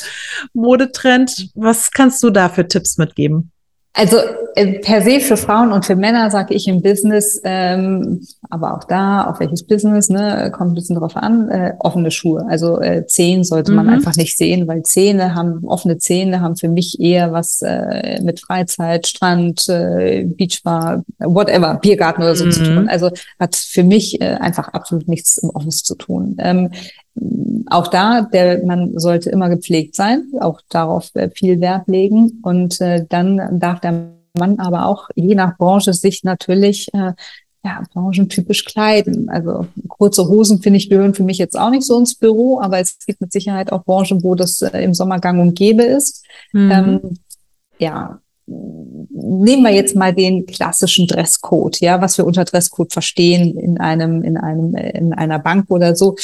Modetrend. 0.53 1.51
Was 1.55 1.91
kannst 1.91 2.21
du 2.21 2.29
da 2.29 2.49
für 2.49 2.67
Tipps 2.67 2.97
mitgeben? 2.97 3.51
Also 3.93 4.17
äh, 4.55 4.79
per 4.79 5.01
se 5.01 5.19
für 5.19 5.35
Frauen 5.35 5.71
und 5.71 5.83
für 5.83 5.95
Männer 5.95 6.29
sage 6.29 6.53
ich 6.53 6.67
im 6.67 6.81
Business, 6.81 7.41
ähm, 7.43 8.21
aber 8.49 8.77
auch 8.77 8.83
da, 8.83 9.25
auf 9.25 9.39
welches 9.39 9.65
Business, 9.65 10.09
ne, 10.09 10.51
kommt 10.55 10.71
ein 10.71 10.75
bisschen 10.75 10.95
drauf 10.95 11.17
an, 11.17 11.49
äh, 11.49 11.73
offene 11.79 12.11
Schuhe. 12.11 12.45
Also 12.47 12.79
äh, 12.79 13.05
Zehen 13.07 13.43
sollte 13.43 13.71
man 13.71 13.87
mhm. 13.87 13.93
einfach 13.93 14.15
nicht 14.15 14.37
sehen, 14.37 14.67
weil 14.67 14.83
Zähne 14.83 15.33
haben, 15.33 15.65
offene 15.65 15.97
Zähne 15.97 16.39
haben 16.39 16.55
für 16.55 16.69
mich 16.69 16.99
eher 16.99 17.33
was 17.33 17.61
äh, 17.63 18.21
mit 18.21 18.39
Freizeit, 18.39 19.07
Strand, 19.07 19.67
äh, 19.69 20.23
Beachbar, 20.23 21.03
whatever, 21.17 21.79
Biergarten 21.81 22.21
oder 22.21 22.35
so 22.35 22.45
mhm. 22.45 22.51
zu 22.51 22.63
tun. 22.63 22.89
Also 22.89 23.09
hat 23.39 23.55
für 23.55 23.83
mich 23.83 24.21
äh, 24.21 24.35
einfach 24.35 24.69
absolut 24.69 25.07
nichts 25.07 25.39
im 25.39 25.49
Office 25.49 25.83
zu 25.83 25.95
tun. 25.95 26.37
Ähm, 26.39 26.69
auch 27.69 27.87
da, 27.87 28.21
der, 28.21 28.65
man 28.65 28.97
sollte 28.97 29.29
immer 29.29 29.49
gepflegt 29.49 29.95
sein, 29.95 30.31
auch 30.39 30.61
darauf 30.69 31.09
äh, 31.15 31.29
viel 31.29 31.59
Wert 31.61 31.87
legen. 31.87 32.39
Und 32.43 32.79
äh, 32.81 33.05
dann 33.07 33.59
darf 33.59 33.79
der 33.81 34.11
Mann 34.37 34.59
aber 34.59 34.85
auch 34.85 35.09
je 35.15 35.35
nach 35.35 35.57
Branche 35.57 35.93
sich 35.93 36.23
natürlich 36.23 36.93
äh, 36.93 37.13
ja, 37.63 37.83
branchentypisch 37.93 38.65
kleiden. 38.65 39.29
Also 39.29 39.67
kurze 39.87 40.27
Hosen, 40.27 40.61
finde 40.61 40.77
ich, 40.77 40.89
gehören 40.89 41.13
für 41.13 41.23
mich 41.23 41.37
jetzt 41.37 41.59
auch 41.59 41.69
nicht 41.69 41.83
so 41.83 41.99
ins 41.99 42.15
Büro, 42.15 42.59
aber 42.61 42.79
es 42.79 42.97
gibt 43.05 43.21
mit 43.21 43.31
Sicherheit 43.31 43.71
auch 43.71 43.83
Branchen, 43.83 44.23
wo 44.23 44.35
das 44.35 44.61
äh, 44.61 44.81
im 44.81 44.93
Sommer 44.93 45.19
gang 45.19 45.39
und 45.41 45.55
gäbe 45.55 45.83
ist. 45.83 46.25
Mhm. 46.53 46.71
Ähm, 46.71 46.99
ja, 47.77 48.19
nehmen 48.45 49.63
wir 49.63 49.73
jetzt 49.73 49.95
mal 49.95 50.13
den 50.13 50.45
klassischen 50.45 51.07
Dresscode, 51.07 51.79
ja, 51.81 52.01
was 52.01 52.17
wir 52.17 52.25
unter 52.25 52.45
Dresscode 52.45 52.91
verstehen 52.91 53.57
in 53.57 53.77
einem, 53.79 54.23
in 54.23 54.37
einem, 54.37 54.73
in 54.75 55.13
einer 55.13 55.39
Bank 55.39 55.65
oder 55.69 55.95
so. 55.95 56.15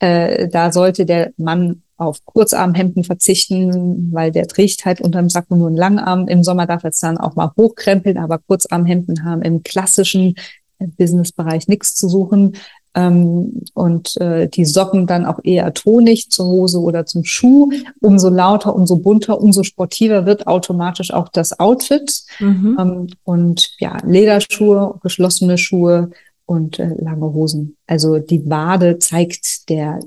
Äh, 0.00 0.48
da 0.48 0.72
sollte 0.72 1.06
der 1.06 1.32
Mann 1.36 1.82
auf 1.96 2.24
Kurzarmhemden 2.24 3.02
verzichten, 3.02 4.12
weil 4.12 4.30
der 4.30 4.46
trägt 4.46 4.84
halt 4.84 5.00
unterm 5.00 5.28
Sack 5.28 5.50
nur 5.50 5.66
einen 5.66 5.76
Langarm. 5.76 6.28
Im 6.28 6.44
Sommer 6.44 6.66
darf 6.66 6.84
er 6.84 6.90
es 6.90 7.00
dann 7.00 7.18
auch 7.18 7.34
mal 7.34 7.52
hochkrempeln, 7.56 8.18
aber 8.18 8.38
Kurzarmhemden 8.38 9.24
haben 9.24 9.42
im 9.42 9.62
klassischen 9.64 10.36
Businessbereich 10.78 11.66
nichts 11.66 11.96
zu 11.96 12.08
suchen. 12.08 12.52
Ähm, 12.94 13.62
und 13.74 14.16
äh, 14.20 14.48
die 14.48 14.64
Socken 14.64 15.06
dann 15.06 15.26
auch 15.26 15.40
eher 15.42 15.74
tonig 15.74 16.30
zur 16.30 16.46
Hose 16.46 16.80
oder 16.80 17.04
zum 17.04 17.24
Schuh. 17.24 17.70
Umso 18.00 18.28
lauter, 18.28 18.74
umso 18.74 18.96
bunter, 18.96 19.40
umso 19.40 19.62
sportiver 19.62 20.24
wird 20.24 20.46
automatisch 20.46 21.12
auch 21.12 21.28
das 21.28 21.58
Outfit. 21.60 22.22
Mhm. 22.38 22.76
Ähm, 22.80 23.06
und 23.24 23.72
ja, 23.78 23.98
Lederschuhe, 24.04 24.94
geschlossene 25.02 25.58
Schuhe, 25.58 26.10
und 26.48 26.78
äh, 26.78 26.94
lange 26.96 27.34
Hosen. 27.34 27.76
Also 27.86 28.18
die 28.18 28.48
Wade 28.48 28.98
zeigt 28.98 29.68
der 29.68 30.00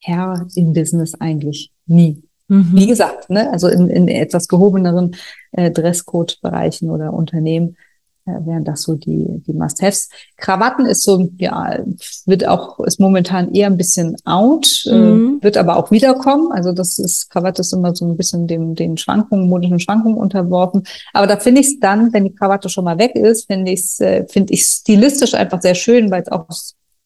Herr 0.00 0.48
im 0.56 0.72
Business 0.72 1.14
eigentlich 1.14 1.70
nie. 1.86 2.24
Mhm. 2.48 2.70
Wie 2.72 2.88
gesagt, 2.88 3.30
ne, 3.30 3.50
also 3.52 3.68
in, 3.68 3.88
in 3.88 4.08
etwas 4.08 4.48
gehobeneren 4.48 5.14
äh, 5.52 5.70
Dresscode-Bereichen 5.70 6.90
oder 6.90 7.12
Unternehmen 7.12 7.76
wären 8.26 8.64
das 8.64 8.82
so 8.82 8.94
die, 8.94 9.42
die 9.46 9.52
Must-Haves. 9.52 10.08
Krawatten 10.36 10.86
ist 10.86 11.04
so, 11.04 11.28
ja, 11.38 11.78
wird 12.26 12.46
auch, 12.46 12.80
ist 12.80 13.00
momentan 13.00 13.52
eher 13.52 13.68
ein 13.68 13.76
bisschen 13.76 14.16
out, 14.24 14.84
äh, 14.86 14.94
mhm. 14.94 15.38
äh, 15.38 15.44
wird 15.44 15.56
aber 15.56 15.76
auch 15.76 15.90
wiederkommen. 15.90 16.52
Also 16.52 16.72
das 16.72 16.98
ist, 16.98 17.30
Krawatte 17.30 17.62
ist 17.62 17.72
immer 17.72 17.94
so 17.94 18.06
ein 18.06 18.16
bisschen 18.16 18.46
dem, 18.46 18.74
den 18.74 18.96
Schwankungen, 18.96 19.48
modischen 19.48 19.80
Schwankungen 19.80 20.18
unterworfen. 20.18 20.84
Aber 21.12 21.26
da 21.26 21.36
finde 21.36 21.60
ich 21.60 21.68
es 21.68 21.80
dann, 21.80 22.12
wenn 22.12 22.24
die 22.24 22.34
Krawatte 22.34 22.68
schon 22.68 22.84
mal 22.84 22.98
weg 22.98 23.14
ist, 23.14 23.46
finde 23.46 23.72
ich 23.72 23.80
es, 23.80 24.00
äh, 24.00 24.26
finde 24.28 24.52
ich 24.52 24.64
stilistisch 24.64 25.34
einfach 25.34 25.62
sehr 25.62 25.74
schön, 25.74 26.10
weil 26.10 26.22
es 26.22 26.28
auch 26.28 26.46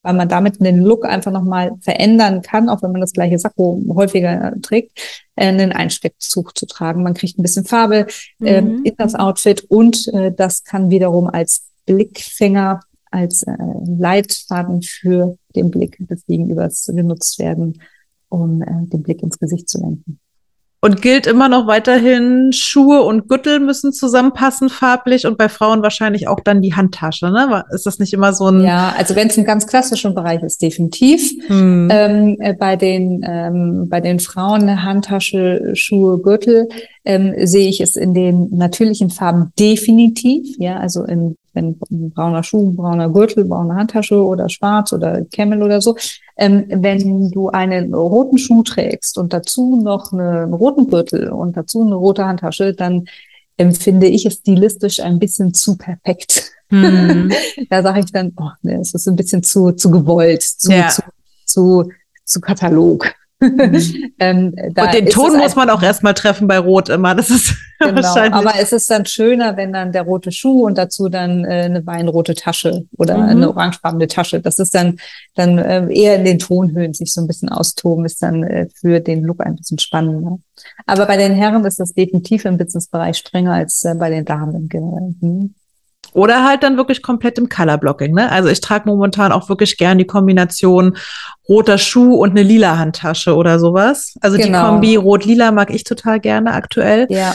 weil 0.02 0.14
man 0.14 0.28
damit 0.28 0.64
den 0.64 0.80
Look 0.80 1.04
einfach 1.04 1.32
nochmal 1.32 1.72
verändern 1.80 2.42
kann, 2.42 2.68
auch 2.68 2.82
wenn 2.82 2.92
man 2.92 3.00
das 3.00 3.12
gleiche 3.12 3.38
Sakko 3.38 3.82
häufiger 3.94 4.54
trägt, 4.62 4.98
äh, 5.36 5.46
einen 5.46 5.72
Einsteckzug 5.72 6.56
zu 6.56 6.66
tragen. 6.66 7.02
Man 7.02 7.14
kriegt 7.14 7.38
ein 7.38 7.42
bisschen 7.42 7.64
Farbe 7.64 8.06
äh, 8.42 8.60
mhm. 8.60 8.84
in 8.84 8.94
das 8.96 9.14
Outfit 9.14 9.64
und 9.68 10.08
äh, 10.14 10.32
das 10.32 10.64
kann 10.64 10.90
wiederum 10.90 11.26
als 11.26 11.66
Blickfänger, 11.86 12.80
als 13.10 13.42
äh, 13.42 13.56
Leitfaden 13.84 14.82
für 14.82 15.36
den 15.54 15.70
Blick 15.70 15.96
des 16.08 16.24
Gegenübers 16.26 16.86
genutzt 16.86 17.38
werden, 17.38 17.82
um 18.28 18.62
äh, 18.62 18.66
den 18.86 19.02
Blick 19.02 19.22
ins 19.22 19.38
Gesicht 19.38 19.68
zu 19.68 19.80
lenken. 19.80 20.20
Und 20.82 21.02
gilt 21.02 21.26
immer 21.26 21.50
noch 21.50 21.66
weiterhin, 21.66 22.52
Schuhe 22.54 23.02
und 23.02 23.28
Gürtel 23.28 23.60
müssen 23.60 23.92
zusammenpassen 23.92 24.70
farblich 24.70 25.26
und 25.26 25.36
bei 25.36 25.50
Frauen 25.50 25.82
wahrscheinlich 25.82 26.26
auch 26.26 26.40
dann 26.40 26.62
die 26.62 26.74
Handtasche, 26.74 27.30
ne? 27.30 27.64
Ist 27.74 27.84
das 27.84 27.98
nicht 27.98 28.14
immer 28.14 28.32
so 28.32 28.46
ein... 28.46 28.62
Ja, 28.62 28.94
also 28.96 29.14
wenn 29.14 29.28
es 29.28 29.36
ein 29.36 29.44
ganz 29.44 29.66
klassischer 29.66 30.10
Bereich 30.12 30.42
ist, 30.42 30.62
definitiv. 30.62 31.32
Hm. 31.48 31.88
Ähm, 31.92 32.36
äh, 32.40 32.54
bei, 32.54 32.76
den, 32.76 33.20
ähm, 33.28 33.88
bei 33.90 34.00
den 34.00 34.20
Frauen 34.20 34.82
Handtasche, 34.82 35.72
Schuhe, 35.74 36.18
Gürtel 36.18 36.68
ähm, 37.04 37.34
sehe 37.46 37.68
ich 37.68 37.82
es 37.82 37.96
in 37.96 38.14
den 38.14 38.48
natürlichen 38.56 39.10
Farben 39.10 39.52
definitiv. 39.58 40.56
Ja, 40.58 40.78
also 40.78 41.04
in 41.04 41.36
wenn 41.52 41.78
ein 41.90 42.10
brauner 42.10 42.42
Schuh, 42.42 42.70
ein 42.70 42.76
brauner 42.76 43.08
Gürtel, 43.08 43.44
braune 43.44 43.74
Handtasche 43.74 44.22
oder 44.22 44.48
schwarz 44.48 44.92
oder 44.92 45.24
Camel 45.26 45.62
oder 45.62 45.80
so. 45.80 45.96
Ähm, 46.36 46.64
wenn 46.68 47.30
du 47.30 47.48
einen 47.48 47.94
roten 47.94 48.38
Schuh 48.38 48.62
trägst 48.62 49.18
und 49.18 49.32
dazu 49.32 49.80
noch 49.82 50.12
einen 50.12 50.54
roten 50.54 50.88
Gürtel 50.88 51.30
und 51.30 51.56
dazu 51.56 51.82
eine 51.82 51.94
rote 51.94 52.24
Handtasche, 52.24 52.74
dann 52.74 53.04
empfinde 53.56 54.06
ich 54.06 54.24
es 54.24 54.34
stilistisch 54.34 55.00
ein 55.00 55.18
bisschen 55.18 55.52
zu 55.52 55.76
perfekt. 55.76 56.52
Hm. 56.70 57.30
da 57.70 57.82
sage 57.82 58.00
ich 58.00 58.12
dann, 58.12 58.32
oh, 58.36 58.50
ne, 58.62 58.80
es 58.80 58.94
ist 58.94 59.06
ein 59.06 59.16
bisschen 59.16 59.42
zu, 59.42 59.72
zu 59.72 59.90
gewollt, 59.90 60.42
zu, 60.42 60.72
ja. 60.72 60.88
zu, 60.88 61.02
zu, 61.44 61.90
zu 62.24 62.40
Katalog. 62.40 63.12
Mhm. 63.40 64.12
ähm, 64.18 64.54
und 64.58 64.94
den 64.94 65.06
Ton 65.06 65.38
muss 65.38 65.56
man 65.56 65.70
auch 65.70 65.82
erstmal 65.82 66.14
treffen 66.14 66.46
bei 66.46 66.58
Rot 66.58 66.88
immer. 66.88 67.14
Das 67.14 67.30
ist 67.30 67.54
genau, 67.78 68.02
wahrscheinlich. 68.02 68.34
Aber 68.34 68.52
es 68.60 68.72
ist 68.72 68.90
dann 68.90 69.06
schöner, 69.06 69.56
wenn 69.56 69.72
dann 69.72 69.92
der 69.92 70.02
rote 70.02 70.30
Schuh 70.30 70.66
und 70.66 70.76
dazu 70.76 71.08
dann 71.08 71.44
äh, 71.44 71.62
eine 71.64 71.86
weinrote 71.86 72.34
Tasche 72.34 72.84
oder 72.96 73.16
mhm. 73.16 73.28
eine 73.28 73.48
orangefarbene 73.48 74.06
Tasche. 74.06 74.40
Das 74.40 74.58
ist 74.58 74.74
dann 74.74 74.98
dann 75.34 75.58
äh, 75.58 75.86
eher 75.92 76.16
in 76.16 76.24
den 76.24 76.38
Tonhöhen 76.38 76.94
sich 76.94 77.12
so 77.12 77.20
ein 77.20 77.26
bisschen 77.26 77.48
austoben, 77.48 78.04
ist 78.04 78.22
dann 78.22 78.42
äh, 78.44 78.68
für 78.74 79.00
den 79.00 79.22
Look 79.24 79.40
ein 79.40 79.56
bisschen 79.56 79.78
spannender. 79.78 80.38
Aber 80.86 81.06
bei 81.06 81.16
den 81.16 81.32
Herren 81.32 81.64
ist 81.64 81.80
das 81.80 81.94
definitiv 81.94 82.44
im 82.44 82.58
Businessbereich 82.58 83.16
strenger 83.16 83.54
als 83.54 83.84
äh, 83.84 83.94
bei 83.94 84.10
den 84.10 84.24
Damen. 84.24 84.68
Mhm. 85.20 85.54
Oder 86.12 86.44
halt 86.44 86.62
dann 86.62 86.76
wirklich 86.76 87.02
komplett 87.02 87.38
im 87.38 87.48
Colorblocking. 87.48 88.14
Ne? 88.14 88.30
Also 88.30 88.48
ich 88.48 88.60
trage 88.60 88.88
momentan 88.88 89.32
auch 89.32 89.48
wirklich 89.48 89.76
gern 89.76 89.98
die 89.98 90.06
Kombination 90.06 90.96
roter 91.48 91.78
Schuh 91.78 92.14
und 92.14 92.30
eine 92.30 92.42
lila 92.42 92.78
Handtasche 92.78 93.34
oder 93.34 93.58
sowas. 93.58 94.14
Also 94.20 94.36
genau. 94.36 94.46
die 94.46 94.64
Kombi 94.64 94.96
rot-lila 94.96 95.52
mag 95.52 95.70
ich 95.70 95.84
total 95.84 96.20
gerne 96.20 96.52
aktuell. 96.52 97.06
Ja. 97.10 97.34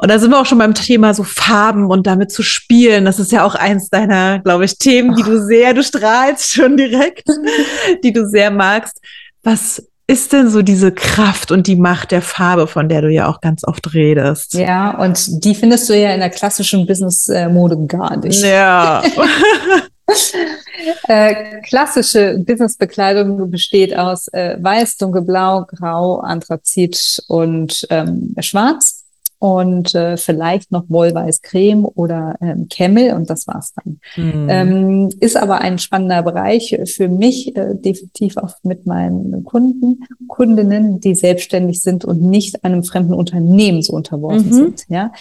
Und 0.00 0.10
da 0.12 0.18
sind 0.20 0.30
wir 0.30 0.40
auch 0.40 0.46
schon 0.46 0.58
beim 0.58 0.74
Thema 0.74 1.12
so 1.12 1.24
Farben 1.24 1.90
und 1.90 2.06
damit 2.06 2.30
zu 2.30 2.44
spielen. 2.44 3.04
Das 3.04 3.18
ist 3.18 3.32
ja 3.32 3.44
auch 3.44 3.56
eins 3.56 3.90
deiner, 3.90 4.38
glaube 4.38 4.64
ich, 4.64 4.78
Themen, 4.78 5.16
die 5.16 5.24
du 5.24 5.44
sehr, 5.44 5.74
du 5.74 5.82
strahlst 5.82 6.52
schon 6.52 6.76
direkt, 6.76 7.24
die 8.04 8.12
du 8.12 8.24
sehr 8.24 8.52
magst. 8.52 9.00
Was 9.42 9.82
ist 10.08 10.32
denn 10.32 10.48
so 10.48 10.62
diese 10.62 10.90
Kraft 10.90 11.52
und 11.52 11.66
die 11.66 11.76
Macht 11.76 12.10
der 12.10 12.22
Farbe, 12.22 12.66
von 12.66 12.88
der 12.88 13.02
du 13.02 13.10
ja 13.10 13.28
auch 13.28 13.40
ganz 13.40 13.62
oft 13.62 13.94
redest? 13.94 14.54
Ja, 14.54 14.98
und 14.98 15.44
die 15.44 15.54
findest 15.54 15.88
du 15.88 15.96
ja 15.96 16.12
in 16.14 16.20
der 16.20 16.30
klassischen 16.30 16.86
Business-Mode 16.86 17.86
gar 17.86 18.16
nicht. 18.16 18.42
Ja. 18.42 19.02
äh, 21.08 21.60
klassische 21.60 22.38
Businessbekleidung 22.38 23.50
besteht 23.50 23.96
aus 23.96 24.28
äh, 24.28 24.56
weiß, 24.58 24.96
dunkelblau, 24.96 25.66
grau, 25.66 26.20
anthrazit 26.20 27.22
und 27.28 27.86
ähm, 27.90 28.34
schwarz 28.40 28.97
und 29.38 29.94
äh, 29.94 30.16
vielleicht 30.16 30.72
noch 30.72 30.84
Wollweiß 30.88 31.42
Creme 31.42 31.84
oder 31.84 32.36
ähm, 32.40 32.66
Camel 32.68 33.14
und 33.14 33.30
das 33.30 33.46
war's 33.46 33.72
dann. 33.74 34.00
Mhm. 34.16 34.46
Ähm, 34.48 35.08
ist 35.20 35.36
aber 35.36 35.60
ein 35.60 35.78
spannender 35.78 36.22
Bereich 36.22 36.76
für 36.86 37.08
mich, 37.08 37.56
äh, 37.56 37.74
definitiv 37.74 38.36
auch 38.36 38.54
mit 38.62 38.86
meinen 38.86 39.44
Kunden, 39.44 40.04
Kundinnen, 40.26 41.00
die 41.00 41.14
selbstständig 41.14 41.80
sind 41.82 42.04
und 42.04 42.20
nicht 42.20 42.64
einem 42.64 42.82
fremden 42.82 43.14
Unternehmen 43.14 43.82
so 43.82 43.92
unterworfen 43.92 44.48
mhm. 44.48 44.52
sind. 44.52 44.84
Ja. 44.88 45.12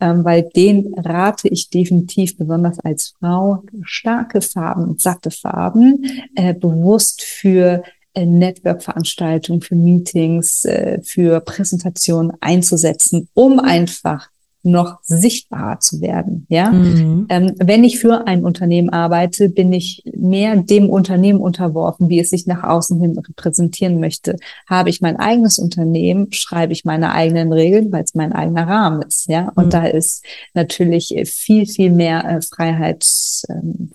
ähm, 0.00 0.24
weil 0.24 0.42
den 0.42 0.94
rate 0.98 1.48
ich 1.48 1.70
definitiv 1.70 2.36
besonders 2.36 2.78
als 2.80 3.14
Frau 3.20 3.62
starke 3.82 4.40
Farben, 4.40 4.98
satte 4.98 5.30
Farben, 5.30 6.04
äh, 6.34 6.52
bewusst 6.52 7.22
für 7.22 7.82
Network-Veranstaltungen, 8.16 9.62
für 9.62 9.74
Meetings, 9.74 10.64
äh, 10.64 11.00
für 11.02 11.40
Präsentationen 11.40 12.32
einzusetzen, 12.40 13.28
um 13.34 13.58
einfach 13.60 14.31
noch 14.62 14.98
sichtbarer 15.02 15.80
zu 15.80 16.00
werden. 16.00 16.46
Ja, 16.48 16.70
mhm. 16.70 17.26
ähm, 17.28 17.54
wenn 17.58 17.84
ich 17.84 17.98
für 17.98 18.26
ein 18.26 18.44
Unternehmen 18.44 18.90
arbeite, 18.90 19.48
bin 19.48 19.72
ich 19.72 20.04
mehr 20.16 20.56
dem 20.56 20.88
Unternehmen 20.88 21.40
unterworfen, 21.40 22.08
wie 22.08 22.20
es 22.20 22.30
sich 22.30 22.46
nach 22.46 22.62
außen 22.62 23.00
hin 23.00 23.18
repräsentieren 23.18 23.98
möchte. 23.98 24.36
Habe 24.68 24.90
ich 24.90 25.00
mein 25.00 25.16
eigenes 25.16 25.58
Unternehmen, 25.58 26.32
schreibe 26.32 26.72
ich 26.72 26.84
meine 26.84 27.12
eigenen 27.12 27.52
Regeln, 27.52 27.90
weil 27.90 28.04
es 28.04 28.14
mein 28.14 28.32
eigener 28.32 28.68
Rahmen 28.68 29.02
ist. 29.02 29.28
Ja, 29.28 29.50
und 29.56 29.66
mhm. 29.66 29.70
da 29.70 29.86
ist 29.86 30.24
natürlich 30.54 31.14
viel 31.26 31.66
viel 31.66 31.90
mehr 31.90 32.24
äh, 32.24 32.40
Freiheit 32.42 33.04
ähm, 33.48 33.90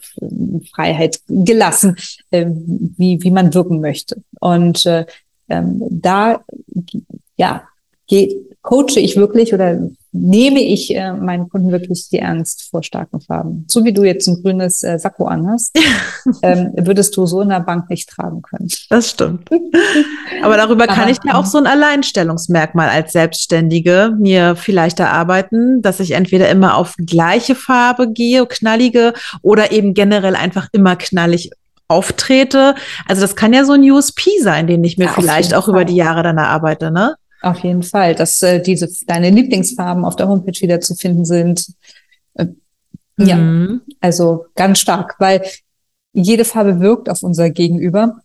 Freiheit 0.74 1.22
gelassen, 1.28 1.96
äh, 2.32 2.46
wie 2.48 3.20
wie 3.22 3.32
man 3.32 3.54
wirken 3.54 3.80
möchte. 3.80 4.22
Und 4.40 4.86
äh, 4.86 5.06
ähm, 5.50 5.82
da 5.90 6.42
ja 7.38 7.64
geht, 8.08 8.36
coache 8.62 9.00
ich 9.00 9.16
wirklich 9.16 9.54
oder 9.54 9.80
nehme 10.12 10.62
ich 10.62 10.94
äh, 10.94 11.14
meinen 11.14 11.48
Kunden 11.48 11.72
wirklich 11.72 12.10
die 12.10 12.22
Angst 12.22 12.68
vor 12.70 12.84
starken 12.84 13.22
Farben. 13.22 13.66
So 13.68 13.86
wie 13.86 13.94
du 13.94 14.04
jetzt 14.04 14.28
ein 14.28 14.42
grünes 14.42 14.84
äh, 14.84 15.00
Sakko 15.00 15.26
anhast, 15.26 15.78
ähm, 16.42 16.72
würdest 16.76 17.16
du 17.16 17.26
so 17.26 17.42
in 17.42 17.50
der 17.50 17.62
Bank 17.62 17.90
nicht 17.90 18.10
tragen 18.10 18.42
können. 18.42 18.68
Das 18.90 19.12
stimmt. 19.12 19.50
Aber 20.44 20.58
darüber 20.58 20.88
kann 20.88 21.08
ich 21.08 21.18
ja 21.24 21.36
auch 21.36 21.46
so 21.46 21.58
ein 21.58 21.68
Alleinstellungsmerkmal 21.68 22.90
als 22.90 23.14
Selbstständige 23.14 24.16
mir 24.20 24.56
vielleicht 24.56 25.00
erarbeiten, 25.00 25.82
dass 25.82 26.00
ich 26.00 26.12
entweder 26.12 26.50
immer 26.50 26.76
auf 26.76 26.96
gleiche 26.98 27.56
Farbe 27.56 28.12
gehe, 28.12 28.46
knallige, 28.46 29.14
oder 29.42 29.72
eben 29.72 29.94
generell 29.94 30.36
einfach 30.36 30.68
immer 30.74 30.96
knallig 30.96 31.52
auftrete. 31.88 32.76
Also 33.08 33.22
das 33.22 33.36
kann 33.36 33.54
ja 33.54 33.64
so 33.64 33.74
ein 33.74 33.90
USP 33.90 34.40
sein, 34.42 34.68
den 34.68 34.84
ich 34.84 34.98
mir 34.98 35.06
ja, 35.06 35.14
vielleicht 35.14 35.54
auch 35.54 35.68
über 35.68 35.86
die 35.86 35.96
Jahre 35.96 36.24
dann 36.24 36.38
erarbeite, 36.38 36.92
ne? 36.92 37.16
Auf 37.42 37.60
jeden 37.60 37.84
Fall, 37.84 38.16
dass 38.16 38.42
äh, 38.42 38.62
diese 38.62 38.90
deine 39.06 39.30
Lieblingsfarben 39.30 40.06
auf 40.06 40.16
der 40.16 40.28
Homepage 40.28 40.60
wieder 40.60 40.82
zu 40.82 40.96
finden 40.96 41.26
sind. 41.26 41.68
Äh, 42.34 42.48
ja, 43.18 43.36
mhm. 43.36 43.82
also 44.00 44.46
ganz 44.56 44.80
stark, 44.80 45.16
weil 45.20 45.44
jede 46.14 46.46
Farbe 46.46 46.80
wirkt 46.80 47.10
auf 47.10 47.24
unser 47.24 47.50
Gegenüber. 47.50 48.22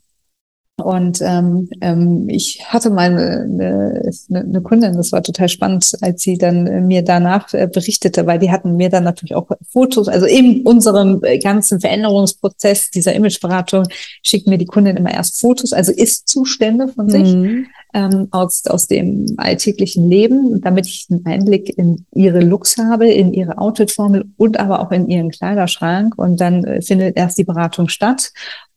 Und 0.82 1.20
ähm, 1.20 1.68
ähm, 1.80 2.28
ich 2.28 2.64
hatte 2.64 2.90
mal 2.90 3.10
eine, 3.10 3.42
eine, 3.42 4.40
eine 4.40 4.62
Kundin, 4.62 4.96
das 4.96 5.12
war 5.12 5.22
total 5.22 5.48
spannend, 5.48 5.92
als 6.00 6.22
sie 6.22 6.38
dann 6.38 6.66
äh, 6.66 6.80
mir 6.80 7.02
danach 7.02 7.52
äh, 7.52 7.68
berichtete, 7.68 8.26
weil 8.26 8.38
die 8.38 8.50
hatten 8.50 8.76
mir 8.76 8.88
dann 8.88 9.04
natürlich 9.04 9.34
auch 9.34 9.48
Fotos, 9.68 10.08
also 10.08 10.26
in 10.26 10.62
unserem 10.62 11.22
äh, 11.22 11.38
ganzen 11.38 11.78
Veränderungsprozess 11.78 12.90
dieser 12.90 13.14
Imageberatung 13.14 13.86
schickt 14.24 14.46
mir 14.46 14.58
die 14.58 14.66
Kundin 14.66 14.96
immer 14.96 15.12
erst 15.12 15.38
Fotos, 15.40 15.72
also 15.72 15.92
Ist-Zustände 15.92 16.88
von 16.88 17.08
sich 17.08 17.34
mhm. 17.34 17.66
Ähm, 17.94 18.28
aus, 18.30 18.66
aus 18.66 18.86
dem 18.86 19.34
alltäglichen 19.36 20.08
Leben, 20.08 20.60
damit 20.60 20.86
ich 20.86 21.06
einen 21.10 21.26
Einblick 21.26 21.76
in 21.76 22.06
ihre 22.12 22.40
Looks 22.40 22.78
habe, 22.78 23.08
in 23.08 23.32
ihre 23.32 23.58
Outfit-Formel 23.58 24.24
und 24.36 24.58
aber 24.58 24.80
auch 24.80 24.90
in 24.92 25.08
ihren 25.08 25.30
Kleiderschrank. 25.30 26.16
Und 26.16 26.40
dann 26.40 26.64
äh, 26.64 26.82
findet 26.82 27.16
erst 27.16 27.38
die 27.38 27.44
Beratung 27.44 27.88
statt. 27.88 28.32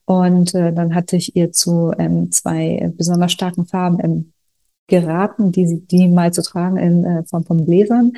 Und 0.06 0.54
äh, 0.54 0.74
dann 0.74 0.94
hatte 0.94 1.16
ich 1.16 1.36
ihr 1.36 1.52
zu 1.52 1.92
ähm, 1.98 2.32
zwei 2.32 2.92
besonders 2.96 3.32
starken 3.32 3.66
Farben 3.66 4.00
ähm, 4.04 4.34
geraten, 4.88 5.52
die 5.52 5.66
sie 5.66 5.80
die 5.80 6.08
mal 6.08 6.32
zu 6.32 6.44
tragen 6.44 6.78
in 6.78 7.06
äh, 7.06 7.24
Form 7.26 7.44
von 7.44 7.66
Gläsern. 7.66 8.14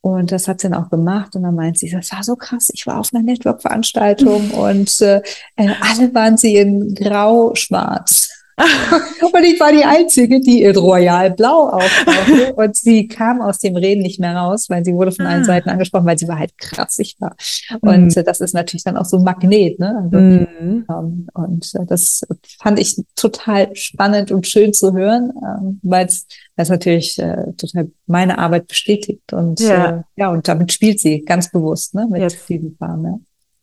Und 0.00 0.30
das 0.30 0.46
hat 0.46 0.60
sie 0.60 0.70
dann 0.70 0.80
auch 0.80 0.88
gemacht. 0.88 1.34
Und 1.34 1.42
dann 1.42 1.56
meint 1.56 1.78
sie, 1.78 1.90
das 1.90 2.12
war 2.12 2.22
so 2.22 2.36
krass. 2.36 2.70
Ich 2.72 2.86
war 2.86 3.00
auf 3.00 3.12
einer 3.12 3.24
Network-Veranstaltung 3.24 4.50
und 4.52 5.00
äh, 5.00 5.20
äh, 5.56 5.68
alle 5.80 6.14
waren 6.14 6.36
sie 6.36 6.54
in 6.54 6.94
grau-schwarz. 6.94 8.35
Und 8.56 9.44
ich 9.44 9.60
war 9.60 9.70
die 9.70 9.84
Einzige, 9.84 10.40
die 10.40 10.62
in 10.62 10.76
Royal 10.76 11.30
Blau 11.30 11.68
auftauchte. 11.68 12.54
und 12.56 12.74
sie 12.74 13.06
kam 13.06 13.42
aus 13.42 13.58
dem 13.58 13.76
Reden 13.76 14.02
nicht 14.02 14.18
mehr 14.18 14.34
raus, 14.34 14.70
weil 14.70 14.82
sie 14.82 14.94
wurde 14.94 15.12
von 15.12 15.26
allen 15.26 15.42
ah. 15.42 15.44
Seiten 15.44 15.68
angesprochen, 15.68 16.06
weil 16.06 16.18
sie 16.18 16.26
war 16.26 16.38
halt 16.38 16.56
krass 16.56 16.96
sichtbar. 16.96 17.36
Und 17.80 18.16
mhm. 18.16 18.24
das 18.24 18.40
ist 18.40 18.54
natürlich 18.54 18.84
dann 18.84 18.96
auch 18.96 19.04
so 19.04 19.18
ein 19.18 19.24
Magnet. 19.24 19.78
Ne? 19.78 19.94
Also, 20.04 20.16
mhm. 20.18 20.84
ähm, 20.88 21.26
und 21.34 21.74
äh, 21.74 21.84
das 21.86 22.22
fand 22.58 22.78
ich 22.78 22.96
total 23.14 23.74
spannend 23.76 24.32
und 24.32 24.46
schön 24.46 24.72
zu 24.72 24.94
hören, 24.94 25.32
ähm, 25.42 25.80
weil 25.82 26.06
es 26.06 26.26
natürlich 26.68 27.18
äh, 27.18 27.52
total 27.58 27.90
meine 28.06 28.38
Arbeit 28.38 28.68
bestätigt. 28.68 29.34
Und 29.34 29.60
ja. 29.60 29.98
Äh, 29.98 30.02
ja, 30.16 30.30
und 30.30 30.48
damit 30.48 30.72
spielt 30.72 30.98
sie 31.00 31.20
ganz 31.20 31.50
bewusst 31.50 31.94
ne? 31.94 32.06
mit 32.10 32.22
diesen 32.48 32.74
Farben. 32.78 33.04
Ja. 33.04 33.18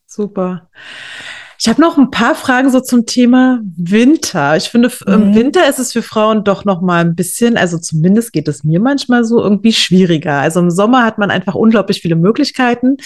Super. 0.06 0.70
Ich 1.63 1.69
habe 1.69 1.80
noch 1.80 1.97
ein 1.97 2.12
paar 2.12 2.36
Fragen 2.36 2.69
so 2.69 2.82
zum 2.82 3.06
Thema 3.06 3.62
Winter. 3.78 4.58
Ich 4.58 4.67
finde, 4.69 4.89
mhm. 4.89 5.13
im 5.13 5.34
Winter 5.34 5.69
ist 5.69 5.80
es 5.80 5.93
für 5.93 6.02
Frauen 6.02 6.43
doch 6.43 6.65
noch 6.65 6.82
mal 6.82 6.99
ein 6.99 7.15
bisschen, 7.15 7.56
also 7.56 7.78
zumindest 7.78 8.34
geht 8.34 8.49
es 8.49 8.65
mir 8.65 8.82
manchmal 8.82 9.23
so 9.23 9.41
irgendwie 9.41 9.71
schwieriger. 9.71 10.41
Also 10.41 10.60
im 10.60 10.69
Sommer 10.69 11.06
hat 11.06 11.19
man 11.19 11.32
einfach 11.32 11.56
unglaublich 11.56 12.02
viele 12.02 12.17
Möglichkeiten. 12.17 12.97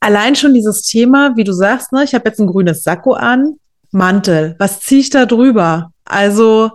Allein 0.00 0.36
schon 0.36 0.52
dieses 0.52 0.82
Thema, 0.82 1.34
wie 1.36 1.44
du 1.44 1.54
sagst, 1.54 1.92
ne, 1.92 2.04
ich 2.04 2.14
habe 2.14 2.28
jetzt 2.28 2.40
ein 2.40 2.46
grünes 2.46 2.82
Sakko 2.82 3.14
an, 3.14 3.54
Mantel. 3.90 4.54
Was 4.58 4.80
ziehe 4.80 5.00
ich 5.00 5.08
da 5.08 5.24
drüber? 5.24 5.92
Also 6.04 6.72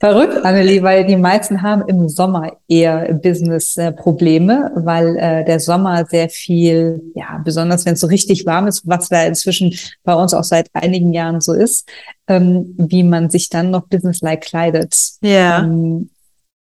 Verrückt, 0.00 0.46
Annelie, 0.46 0.82
weil 0.82 1.04
die 1.04 1.18
meisten 1.18 1.60
haben 1.60 1.86
im 1.86 2.08
Sommer 2.08 2.56
eher 2.66 3.12
Business-Probleme, 3.12 4.72
weil 4.74 5.14
äh, 5.18 5.44
der 5.44 5.60
Sommer 5.60 6.06
sehr 6.06 6.30
viel, 6.30 7.02
ja, 7.14 7.38
besonders 7.44 7.84
wenn 7.84 7.92
es 7.92 8.00
so 8.00 8.06
richtig 8.06 8.46
warm 8.46 8.66
ist, 8.66 8.88
was 8.88 9.10
da 9.10 9.24
inzwischen 9.24 9.74
bei 10.02 10.14
uns 10.14 10.32
auch 10.32 10.44
seit 10.44 10.68
einigen 10.72 11.12
Jahren 11.12 11.42
so 11.42 11.52
ist, 11.52 11.86
ähm, 12.28 12.74
wie 12.78 13.02
man 13.02 13.28
sich 13.28 13.50
dann 13.50 13.70
noch 13.70 13.88
businesslike 13.88 14.40
kleidet. 14.40 14.96
Ja. 15.20 15.62
Ähm, 15.62 16.08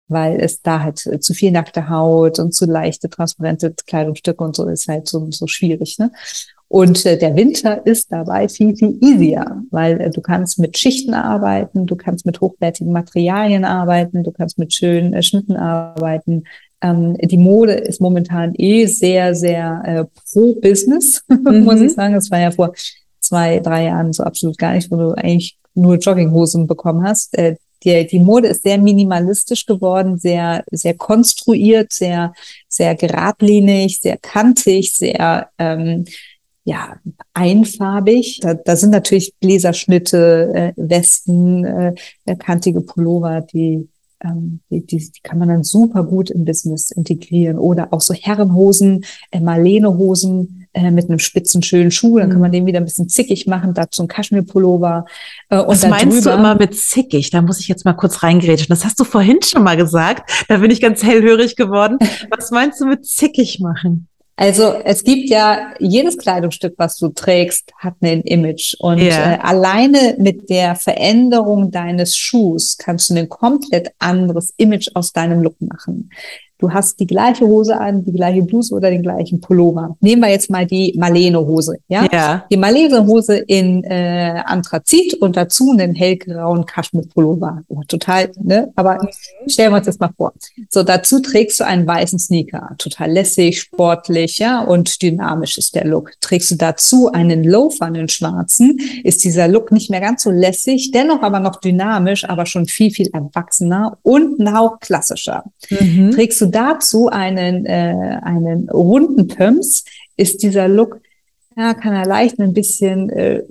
weil 0.09 0.41
es 0.41 0.63
da 0.63 0.81
halt 0.83 0.99
zu 0.99 1.35
viel 1.35 1.51
nackte 1.51 1.89
Haut 1.91 2.39
und 2.39 2.55
zu 2.55 2.65
leichte, 2.65 3.11
transparente 3.11 3.75
Kleidungsstücke 3.87 4.43
und 4.43 4.57
so 4.57 4.67
ist 4.69 4.89
halt 4.89 5.09
so, 5.09 5.29
so 5.31 5.47
schwierig. 5.47 5.99
Ne? 5.99 6.11
Und 6.69 7.07
äh, 7.07 7.17
der 7.17 7.37
Winter 7.37 7.87
ist 7.87 8.11
dabei 8.11 8.49
viel, 8.49 8.75
viel 8.77 8.99
easier, 9.01 9.63
weil 9.71 10.01
äh, 10.01 10.11
du 10.11 10.21
kannst 10.21 10.59
mit 10.59 10.77
Schichten 10.77 11.15
arbeiten, 11.15 11.87
du 11.87 11.95
kannst 11.95 12.27
mit 12.27 12.41
hochwertigen 12.41 12.93
Materialien 12.93 13.65
arbeiten, 13.65 14.25
du 14.25 14.33
kannst 14.33 14.59
mit 14.59 14.75
schönen 14.75 15.15
äh, 15.15 15.23
Schnitten 15.23 15.57
arbeiten. 15.57 16.45
Ähm, 16.83 17.17
die 17.19 17.39
Mode 17.39 17.73
ist 17.73 18.01
momentan 18.01 18.53
eh 18.57 18.87
sehr, 18.87 19.35
sehr 19.35 19.83
äh, 19.85 20.05
pro 20.33 20.55
Business, 20.61 21.23
mhm. 21.29 21.61
muss 21.65 21.81
ich 21.81 21.93
sagen. 21.93 22.15
Das 22.15 22.31
war 22.31 22.41
ja 22.41 22.51
vor 22.51 22.73
zwei, 23.21 23.61
drei 23.61 23.85
Jahren 23.85 24.13
so 24.13 24.25
absolut 24.25 24.59
gar 24.59 24.75
nicht, 24.75 24.91
wo 24.91 24.97
du 24.97 25.11
eigentlich 25.13 25.57
nur 25.75 25.97
Jogginghosen 25.97 26.67
bekommen 26.67 27.05
hast. 27.05 27.39
Äh, 27.39 27.57
die, 27.85 28.07
die 28.07 28.19
Mode 28.19 28.49
ist 28.49 28.65
sehr 28.65 28.79
minimalistisch 28.79 29.67
geworden, 29.67 30.19
sehr, 30.19 30.65
sehr 30.73 30.95
konstruiert, 30.95 31.93
sehr, 31.93 32.33
sehr 32.69 32.97
geradlinig, 32.97 34.01
sehr 34.01 34.17
kantig, 34.17 34.95
sehr 34.95 35.51
ähm, 35.59 36.07
ja, 36.67 36.97
einfarbig. 37.33 38.41
Da, 38.43 38.55
da 38.55 38.75
sind 38.75 38.91
natürlich 38.91 39.35
Bläserschnitte, 39.39 40.51
äh, 40.53 40.73
Westen, 40.77 41.65
äh, 41.65 41.95
kantige 42.41 42.81
Pullover, 42.81 43.41
die, 43.41 43.89
ähm, 44.25 44.59
die, 44.69 44.85
die, 44.85 44.99
die 44.99 45.21
kann 45.23 45.39
man 45.39 45.49
dann 45.49 45.63
super 45.63 46.03
gut 46.03 46.29
im 46.29 46.45
Business 46.45 46.91
integrieren. 46.91 47.57
Oder 47.57 47.93
auch 47.93 48.01
so 48.01 48.15
Herrenhosen, 48.15 49.05
äh, 49.31 49.39
Marlenehosen 49.39 50.67
äh, 50.73 50.91
mit 50.91 51.09
einem 51.09 51.21
spitzen, 51.21 51.63
schönen 51.63 51.93
Schuh. 51.93 52.19
Dann 52.19 52.31
kann 52.31 52.41
man 52.41 52.51
mhm. 52.51 52.55
den 52.55 52.67
wieder 52.67 52.81
ein 52.81 52.85
bisschen 52.85 53.09
zickig 53.09 53.47
machen, 53.47 53.73
dazu 53.73 54.03
ein 54.03 54.09
Kaschmirpullover. 54.09 55.07
Äh, 55.51 55.61
und 55.61 55.69
Was 55.69 55.87
meinst 55.87 56.27
du 56.27 56.31
immer 56.31 56.57
mit 56.57 56.75
zickig? 56.75 57.31
Da 57.31 57.43
muss 57.43 57.61
ich 57.61 57.69
jetzt 57.69 57.85
mal 57.85 57.95
kurz 57.95 58.25
reingrätschen. 58.25 58.71
Das 58.71 58.85
hast 58.85 58.99
du 58.99 59.05
vorhin 59.05 59.39
schon 59.41 59.63
mal 59.63 59.77
gesagt. 59.77 60.29
Da 60.49 60.57
bin 60.57 60.73
ich 60.73 60.81
ganz 60.81 61.05
hellhörig 61.05 61.55
geworden. 61.55 61.99
Was 62.37 62.51
meinst 62.51 62.81
du 62.81 62.87
mit 62.87 63.07
zickig 63.07 63.61
machen? 63.61 64.09
Also 64.39 64.75
es 64.85 65.03
gibt 65.03 65.31
ja 65.31 65.73
jedes 65.79 66.19
Kleidungsstück, 66.19 66.75
was 66.77 66.99
du 66.99 67.09
trägst, 67.09 67.73
hat 67.79 67.95
ein 68.03 68.21
Image. 68.21 68.75
Und 68.79 69.01
yeah. 69.01 69.35
äh, 69.35 69.39
alleine 69.39 70.15
mit 70.19 70.51
der 70.51 70.77
Veränderung 70.77 71.71
deines 71.71 72.17
Schuhs 72.17 72.77
kannst 72.77 73.09
du 73.09 73.15
ein 73.15 73.31
komplett 73.31 73.93
anderes 73.99 74.53
Image 74.59 74.91
aus 74.95 75.13
deinem 75.15 75.43
Look 75.43 75.59
machen. 75.61 76.11
Du 76.59 76.73
hast 76.73 76.99
die 77.01 77.07
gleiche 77.07 77.47
Hose 77.47 77.79
an, 77.79 78.05
die 78.05 78.13
gleiche 78.13 78.43
Bluse 78.43 78.75
oder 78.75 78.91
den 78.91 79.03
gleichen 79.03 79.41
Pullover. 79.41 79.97
Nehmen 80.01 80.23
wir 80.23 80.31
jetzt 80.31 80.51
mal 80.51 80.67
die 80.67 80.95
Marlene-Hose, 80.97 81.79
ja? 81.89 82.07
ja? 82.11 82.45
Die 82.51 82.57
Marlene-Hose 82.57 83.37
in 83.37 83.85
äh, 83.85 84.43
Anthrazit 84.45 85.15
und 85.15 85.37
dazu 85.37 85.71
einen 85.71 85.95
hellgrauen 85.95 86.65
Kaschmir-Pullover. 86.65 87.63
Oh, 87.69 87.83
total, 87.87 88.31
ne? 88.43 88.73
Aber 88.75 88.95
mhm. 88.95 89.49
stellen 89.51 89.73
wir 89.73 89.77
uns 89.79 89.87
das 89.87 89.99
mal 89.99 90.11
vor. 90.17 90.33
So, 90.71 90.83
dazu 90.83 91.21
trägst 91.21 91.61
du 91.61 91.67
einen 91.67 91.87
weißen 91.87 92.19
Sneaker. 92.19 92.75
Total 92.79 93.11
lässig, 93.11 93.61
sportlich, 93.61 94.39
ja? 94.39 94.63
Und 94.63 95.03
dynamisch 95.03 95.59
ist 95.59 95.75
der 95.75 95.87
Look. 95.87 96.13
Trägst 96.23 96.51
du 96.51 96.55
dazu 96.57 97.13
einen 97.13 97.45
Loafer, 97.45 97.85
einen 97.85 98.09
schwarzen, 98.09 98.79
ist 99.05 99.25
dieser 99.25 99.47
Look 99.47 99.73
nicht 99.73 99.91
mehr 99.91 100.01
ganz 100.01 100.23
so 100.23 100.31
lässig, 100.31 100.91
dennoch 100.91 101.23
aber 101.23 101.41
noch 101.41 101.57
dynamisch, 101.57 102.25
aber 102.25 102.47
schon 102.47 102.67
viel, 102.67 102.91
viel 102.91 103.11
erwachsener 103.13 103.99
und 104.03 104.39
ein 104.39 104.57
Hauch 104.57 104.81
klassischer. 104.81 105.45
Mhm. 105.69 106.13
Trägst 106.13 106.41
du 106.41 106.46
du 106.47 106.51
dazu 106.51 107.09
einen, 107.09 107.67
äh, 107.67 108.19
einen 108.23 108.69
runden 108.71 109.29
Pumps, 109.29 109.85
ist 110.17 110.43
dieser 110.43 110.69
Look, 110.69 111.01
ja, 111.57 111.73
kann 111.73 111.95
er 111.95 112.05
leicht 112.05 112.39
ein 112.39 112.53
bisschen 112.53 113.09
äh, 113.09 113.43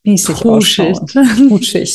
spießig. 0.00 0.44
Rutschig. 0.44 0.96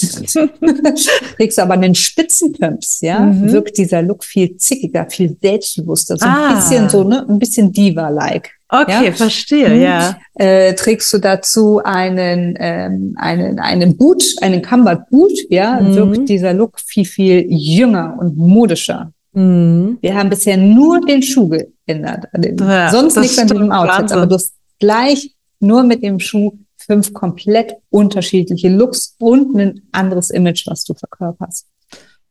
Trägst 1.38 1.58
du 1.58 1.62
aber 1.62 1.74
einen 1.74 1.96
Spitzenpumps, 1.96 3.02
ja, 3.02 3.20
mhm. 3.22 3.52
wirkt 3.52 3.78
dieser 3.78 4.04
Look 4.04 4.24
viel 4.24 4.58
zickiger, 4.58 5.10
viel 5.10 5.36
selbstbewusster, 5.42 6.18
so 6.18 6.26
ah. 6.26 6.50
ein 6.50 6.56
bisschen 6.58 6.90
so, 6.90 7.04
ne, 7.04 7.26
ein 7.28 7.40
bisschen 7.40 7.72
Diva-like. 7.72 8.52
Okay, 8.70 9.06
ja? 9.06 9.12
verstehe, 9.12 9.70
mhm. 9.70 9.82
ja. 9.82 10.18
Äh, 10.36 10.74
trägst 10.76 11.12
du 11.14 11.18
dazu 11.18 11.82
einen, 11.84 12.56
ähm, 12.60 13.16
einen, 13.18 13.60
einen 13.60 13.98
Boot, 13.98 14.24
einen 14.42 14.62
Combat 14.62 15.10
Boot, 15.10 15.34
ja, 15.50 15.80
mhm. 15.80 15.96
wirkt 15.96 16.30
dieser 16.30 16.54
Look 16.54 16.80
viel, 16.80 17.06
viel 17.06 17.46
jünger 17.50 18.16
und 18.20 18.38
modischer. 18.38 19.12
Mhm. 19.34 19.98
Wir 20.02 20.16
haben 20.16 20.30
bisher 20.30 20.58
nur 20.58 21.02
den 21.02 21.22
Schuh 21.24 21.50
geändert. 21.86 22.26
Ja, 22.60 22.90
Sonst 22.92 23.18
nichts 23.18 23.38
an 23.38 23.48
diesem 23.48 23.72
Outfit, 23.72 24.00
Wahnsinn. 24.00 24.18
aber 24.18 24.28
du 24.28 24.36
hast 24.36 24.54
gleich 24.80 25.36
nur 25.60 25.84
mit 25.84 26.04
dem 26.04 26.20
Schuh 26.20 26.58
fünf 26.78 27.14
komplett 27.14 27.76
unterschiedliche 27.90 28.70
Looks 28.70 29.16
und 29.20 29.56
ein 29.56 29.82
anderes 29.92 30.30
Image, 30.30 30.68
was 30.68 30.84
du 30.84 30.94
verkörperst. 30.94 31.68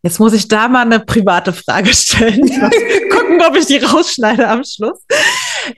Jetzt 0.05 0.19
muss 0.19 0.33
ich 0.33 0.49
da 0.49 0.67
mal 0.67 0.83
eine 0.83 0.99
private 0.99 1.53
Frage 1.53 1.95
stellen. 1.95 2.41
Gucken, 3.11 3.41
ob 3.47 3.57
ich 3.57 3.67
die 3.67 3.79
rausschneide 3.79 4.49
am 4.49 4.65
Schluss. 4.65 4.99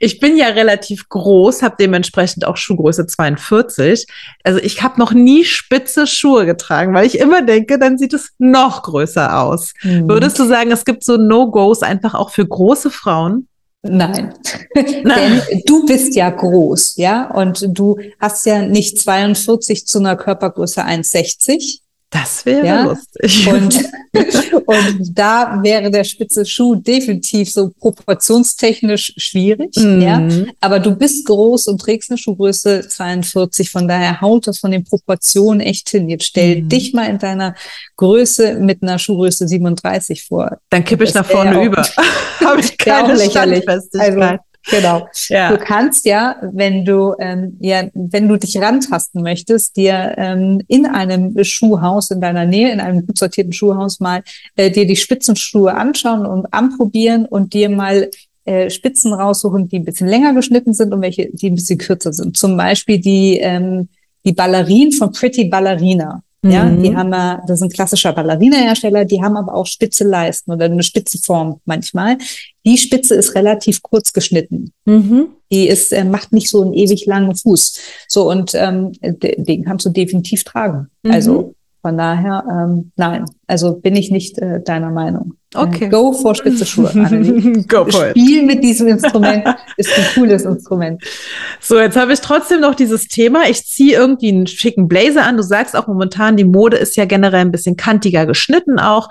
Ich 0.01 0.19
bin 0.19 0.39
ja 0.39 0.49
relativ 0.49 1.11
groß, 1.11 1.63
habe 1.63 1.77
dementsprechend 1.79 2.47
auch 2.47 2.57
Schuhgröße 2.57 3.07
42. 3.07 4.07
Also 4.43 4.61
ich 4.61 4.83
habe 4.83 4.99
noch 4.99 5.13
nie 5.13 5.45
spitze 5.45 6.07
Schuhe 6.07 6.47
getragen, 6.47 6.95
weil 6.95 7.07
ich 7.07 7.19
immer 7.19 7.43
denke, 7.43 7.79
dann 7.79 7.99
sieht 7.99 8.15
es 8.15 8.33
noch 8.39 8.83
größer 8.83 9.39
aus. 9.43 9.75
Mhm. 9.83 10.09
Würdest 10.09 10.39
du 10.39 10.45
sagen, 10.45 10.73
es 10.73 10.87
gibt 10.87 11.05
so 11.05 11.19
No-Gos 11.19 11.83
einfach 11.83 12.15
auch 12.15 12.31
für 12.31 12.47
große 12.47 12.91
Frauen? 12.91 13.49
Nein. 13.83 14.33
Nein. 14.75 15.43
Denn 15.51 15.63
du 15.67 15.85
bist 15.85 16.15
ja 16.17 16.31
groß, 16.31 16.97
ja, 16.97 17.31
und 17.31 17.67
du 17.69 17.99
hast 18.19 18.47
ja 18.47 18.63
nicht 18.63 18.99
42 18.99 19.87
zu 19.87 19.99
einer 19.99 20.17
Körpergröße 20.17 20.83
1,60, 20.83 21.81
das 22.15 22.47
wäre 22.47 22.65
ja? 22.65 22.85
lustig. 22.85 23.49
Und, 23.49 23.75
und 24.67 25.19
da 25.19 25.59
wäre 25.65 25.91
der 25.91 26.05
spitze 26.05 26.47
Schuh 26.47 26.77
definitiv 26.77 27.51
so 27.51 27.71
proportionstechnisch 27.71 29.15
schwierig. 29.17 29.75
Mhm. 29.77 30.01
Ja? 30.01 30.29
Aber 30.61 30.79
du 30.79 30.95
bist 30.95 31.27
groß 31.27 31.67
und 31.67 31.81
trägst 31.81 32.11
eine 32.11 32.19
Schuhgröße 32.19 32.87
42. 32.87 33.69
Von 33.69 33.89
daher 33.89 34.21
haut 34.21 34.47
das 34.47 34.61
von 34.61 34.71
den 34.71 34.85
Proportionen 34.85 35.59
echt 35.59 35.91
hin. 35.91 36.09
Jetzt 36.09 36.27
stell 36.27 36.63
mhm. 36.63 36.69
dich 36.69 36.95
mal 36.95 37.09
in 37.11 37.19
deiner 37.19 37.57
Größe 37.97 38.55
mit 38.61 38.83
einer 38.83 39.01
Schuhgröße 39.01 39.49
37 39.49 40.25
vor. 40.25 40.59
Dann 40.71 40.85
kippe 40.85 41.03
ich 41.03 41.15
nach 41.15 41.27
vorne 41.27 41.65
über. 41.65 41.83
Habe 42.45 42.61
ich 42.61 42.79
keine 42.79 43.19
Standfestigkeit. 43.19 44.17
Also, 44.17 44.39
Genau. 44.71 45.07
Ja. 45.29 45.51
Du 45.51 45.59
kannst 45.59 46.07
ja, 46.07 46.37
wenn 46.41 46.85
du 46.85 47.15
ähm, 47.19 47.57
ja, 47.61 47.85
wenn 47.95 48.29
du 48.29 48.37
dich 48.37 48.57
rantasten 48.59 49.23
möchtest, 49.23 49.77
dir 49.77 50.15
ähm, 50.17 50.63
in 50.69 50.87
einem 50.87 51.43
Schuhhaus 51.45 52.11
in 52.11 52.21
deiner 52.21 52.47
Nähe, 52.47 52.73
in 52.73 52.81
einem 52.81 53.07
gut 53.07 53.19
sortierten 53.19 53.53
Schuhhaus 53.53 54.01
mal 54.01 54.23
äh, 54.57 54.71
dir 54.71 54.87
die 54.87 54.97
Spitzenschuhe 54.97 55.75
anschauen 55.75 56.25
und 56.25 56.53
anprobieren 56.53 57.27
und 57.27 57.53
dir 57.53 57.69
mal 57.69 58.11
äh, 58.47 58.71
Spitzen 58.71 59.13
raussuchen, 59.13 59.69
die 59.69 59.79
ein 59.79 59.85
bisschen 59.85 60.09
länger 60.09 60.33
geschnitten 60.33 60.73
sind 60.73 60.95
und 60.95 61.03
welche, 61.03 61.31
die 61.33 61.51
ein 61.51 61.57
bisschen 61.57 61.79
kürzer 61.79 62.13
sind. 62.13 62.37
Zum 62.37 62.57
Beispiel 62.57 62.99
die 62.99 63.39
ähm, 63.39 63.89
die 64.25 64.33
Ballerinen 64.33 64.93
von 64.93 65.13
Pretty 65.13 65.45
Ballerina. 65.45 66.23
Ja, 66.47 66.65
mhm. 66.65 66.83
die 66.83 66.95
haben 66.95 67.11
ja, 67.11 67.43
das 67.47 67.59
ist 67.59 67.63
ein 67.63 67.71
klassischer 67.71 68.13
Ballerina-Hersteller, 68.13 69.07
die 69.07 69.23
haben 69.23 69.37
aber 69.37 69.55
auch 69.55 69.67
spitze 69.67 70.05
Leisten 70.05 70.53
oder 70.53 70.67
eine 70.67 70.83
spitze 70.83 71.19
Form 71.19 71.61
manchmal. 71.65 72.19
Die 72.67 72.77
Spitze 72.77 73.15
ist 73.15 73.35
relativ 73.35 73.83
kurz 73.83 74.13
geschnitten. 74.13 74.73
Mhm. 74.85 75.29
Die 75.51 75.69
ist, 75.69 75.93
äh, 75.93 76.05
macht 76.05 76.33
nicht 76.33 76.51
so 76.51 76.63
einen 76.63 76.75
ewig 76.75 77.07
langen 77.07 77.35
Fuß. 77.35 77.79
So, 78.09 78.31
und 78.31 78.53
ähm, 78.55 78.93
den 79.01 79.65
kannst 79.65 79.87
du 79.87 79.91
definitiv 79.91 80.45
tragen. 80.45 80.89
Mhm. 81.03 81.11
Also 81.11 81.55
von 81.85 81.99
daher, 81.99 82.45
ähm, 82.51 82.93
nein, 82.97 83.27
also 83.47 83.75
bin 83.75 83.95
ich 83.95 84.11
nicht 84.11 84.39
äh, 84.39 84.63
deiner 84.63 84.89
Meinung. 84.89 85.35
Äh, 85.55 85.59
okay. 85.59 85.89
Go 85.91 86.15
vor 86.15 86.35
spitze 86.35 86.65
Schuhe. 86.65 86.91
Go 87.69 87.85
for 87.85 88.09
Spiel 88.09 88.39
it. 88.39 88.47
mit 88.47 88.65
diesem 88.65 88.89
Instrument 88.89 89.45
ist 89.77 89.91
ein 89.95 90.07
cooles 90.15 90.47
Instrument. 90.47 91.05
So, 91.61 91.79
jetzt 91.79 91.99
habe 91.99 92.15
ich 92.15 92.23
trotzdem 92.23 92.63
noch 92.63 92.75
dieses 92.75 93.07
Thema. 93.09 93.51
Ich 93.51 93.67
ziehe 93.67 93.99
irgendwie 93.99 94.31
einen 94.31 94.47
schicken 94.47 94.89
Blazer 94.89 95.27
an. 95.27 95.37
Du 95.37 95.43
sagst 95.43 95.77
auch 95.77 95.87
momentan, 95.87 96.39
die 96.39 96.45
Mode 96.45 96.79
ist 96.79 96.97
ja 96.97 97.05
generell 97.05 97.43
ein 97.43 97.53
bisschen 97.53 97.77
kantiger 97.77 98.25
geschnitten 98.25 98.79
auch. 98.79 99.11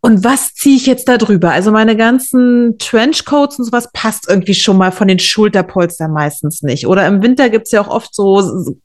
Und 0.00 0.24
was 0.24 0.54
ziehe 0.54 0.76
ich 0.76 0.86
jetzt 0.86 1.06
da 1.06 1.18
drüber? 1.18 1.50
Also 1.50 1.70
meine 1.70 1.98
ganzen 1.98 2.78
Trenchcoats 2.78 3.58
und 3.58 3.66
sowas 3.66 3.90
passt 3.92 4.26
irgendwie 4.26 4.54
schon 4.54 4.78
mal 4.78 4.90
von 4.90 5.08
den 5.08 5.18
Schulterpolstern 5.18 6.12
meistens 6.12 6.62
nicht. 6.62 6.86
Oder 6.86 7.06
im 7.06 7.22
Winter 7.22 7.50
gibt's 7.50 7.72
ja 7.72 7.82
auch 7.82 7.88
oft 7.88 8.14
so 8.14 8.40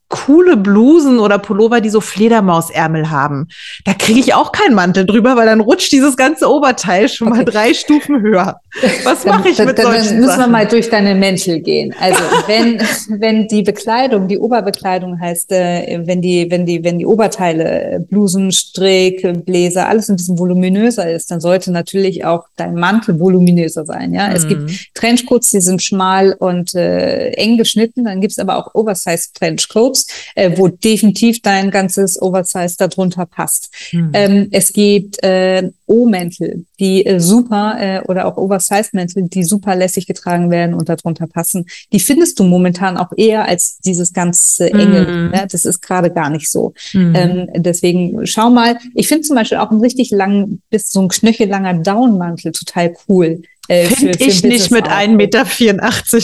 coole 0.10 0.57
Blusen 0.57 1.20
oder 1.20 1.38
Pullover, 1.38 1.82
die 1.82 1.91
so 1.91 2.01
Fledermausärmel 2.01 3.12
haben. 3.12 3.47
Da 3.86 3.93
kriege 3.93 4.20
ich 4.20 4.34
auch 4.34 4.51
keinen 4.51 4.74
Mantel 4.74 5.05
drüber, 5.05 5.36
weil 5.36 5.45
dann 5.45 5.62
rutscht 5.62 5.91
dieses 5.91 6.18
ganze 6.18 6.49
Oberteil 6.49 7.07
schon 7.07 7.28
okay. 7.28 7.38
mal 7.38 7.45
drei 7.45 7.74
Stufen 7.76 8.22
höher. 8.22 8.60
Was 9.03 9.24
mache 9.26 9.49
ich 9.49 9.57
dann, 9.57 9.68
mit 9.68 9.78
dann, 9.78 9.86
solchen 9.86 10.05
Dann 10.07 10.16
müssen 10.16 10.28
Sachen? 10.28 10.39
wir 10.41 10.47
mal 10.47 10.68
durch 10.68 10.89
deine 10.89 11.14
Mäntel 11.14 11.60
gehen. 11.60 11.93
Also 11.99 12.22
wenn, 12.47 12.82
wenn 13.20 13.47
die 13.47 13.62
Bekleidung, 13.62 14.28
die 14.28 14.39
Oberbekleidung 14.39 15.20
heißt, 15.20 15.51
äh, 15.51 16.01
wenn 16.03 16.22
die, 16.22 16.49
wenn 16.49 16.66
die, 16.66 16.84
wenn 16.84 16.97
die 16.97 17.05
Oberteile, 17.05 18.03
Blusen, 18.10 18.51
Strick, 18.51 19.45
Bläser, 19.45 19.88
alles 19.88 20.10
ein 20.10 20.16
bisschen 20.16 20.39
voluminöser 20.39 21.10
ist, 21.12 21.30
dann 21.30 21.39
sollte 21.39 21.72
natürlich 21.72 22.26
auch 22.26 22.45
dein 22.55 22.74
Mantel 22.74 23.20
voluminöser 23.20 23.86
sein. 23.86 24.14
Ja, 24.14 24.30
mhm. 24.30 24.36
es 24.36 24.47
gibt 24.47 24.62
mhm. 24.64 24.78
Trenchcoats, 24.95 25.51
die 25.51 25.62
sind 25.62 25.84
schmal 25.84 26.34
und 26.34 26.74
äh, 26.74 27.30
eng 27.34 27.57
geschnitten. 27.57 28.05
Dann 28.05 28.22
gibt's 28.22 28.39
aber 28.39 28.57
auch 28.57 28.74
Oversize 28.74 29.30
Trenchcoats 29.36 29.99
suchst, 30.00 30.14
äh, 30.36 30.52
wo 30.58 30.68
definitiv 30.68 31.41
dein 31.41 31.72
ganzes 31.72 32.22
Oversize 32.22 32.76
darunter 32.78 33.26
passt. 33.26 33.70
Mhm. 33.91 34.12
Ähm, 34.14 34.47
es 34.52 34.74
gibt 34.74 35.22
äh, 35.24 35.70
O-Mäntel, 35.86 36.66
die 36.80 37.06
äh, 37.06 37.20
super 37.20 37.78
äh, 37.80 38.02
oder 38.08 38.26
auch 38.28 38.38
Oversize-Mäntel, 38.38 39.24
die 39.24 39.43
super 39.43 39.76
lässig 39.76 40.08
getragen 40.08 40.52
werden 40.52 40.74
und 40.74 40.89
darunter 40.89 41.28
passen. 41.28 41.66
Die 41.91 42.00
findest 42.00 42.39
du 42.39 42.43
momentan 42.43 42.97
auch 42.97 43.12
eher 43.16 43.45
als 43.45 43.80
dieses 43.80 44.14
ganz 44.14 44.60
äh, 44.60 44.68
enge. 44.68 45.02
Mhm. 45.02 45.32
Ne? 45.32 45.47
Das 45.52 45.66
ist 45.66 45.82
gerade 45.82 46.12
gar 46.12 46.30
nicht 46.30 46.50
so. 46.50 46.74
Mhm. 46.93 47.14
Ähm, 47.16 47.47
deswegen 47.56 48.26
schau 48.26 48.50
mal. 48.50 48.78
Ich 48.93 49.08
finde 49.08 49.24
zum 49.24 49.36
Beispiel 49.36 49.58
auch 49.58 49.72
einen 49.72 49.82
richtig 49.82 50.12
langen, 50.12 50.62
bis 50.70 50.91
so 50.91 51.02
ein 51.02 51.10
knöchellanger 51.10 51.76
Downmantel 51.76 52.52
total 52.52 52.95
cool. 53.08 53.41
Äh, 53.70 53.86
Finde 53.86 54.17
ich 54.20 54.43
nicht 54.43 54.72
mit 54.72 54.88
1,84 54.88 55.09
Meter. 55.09 55.45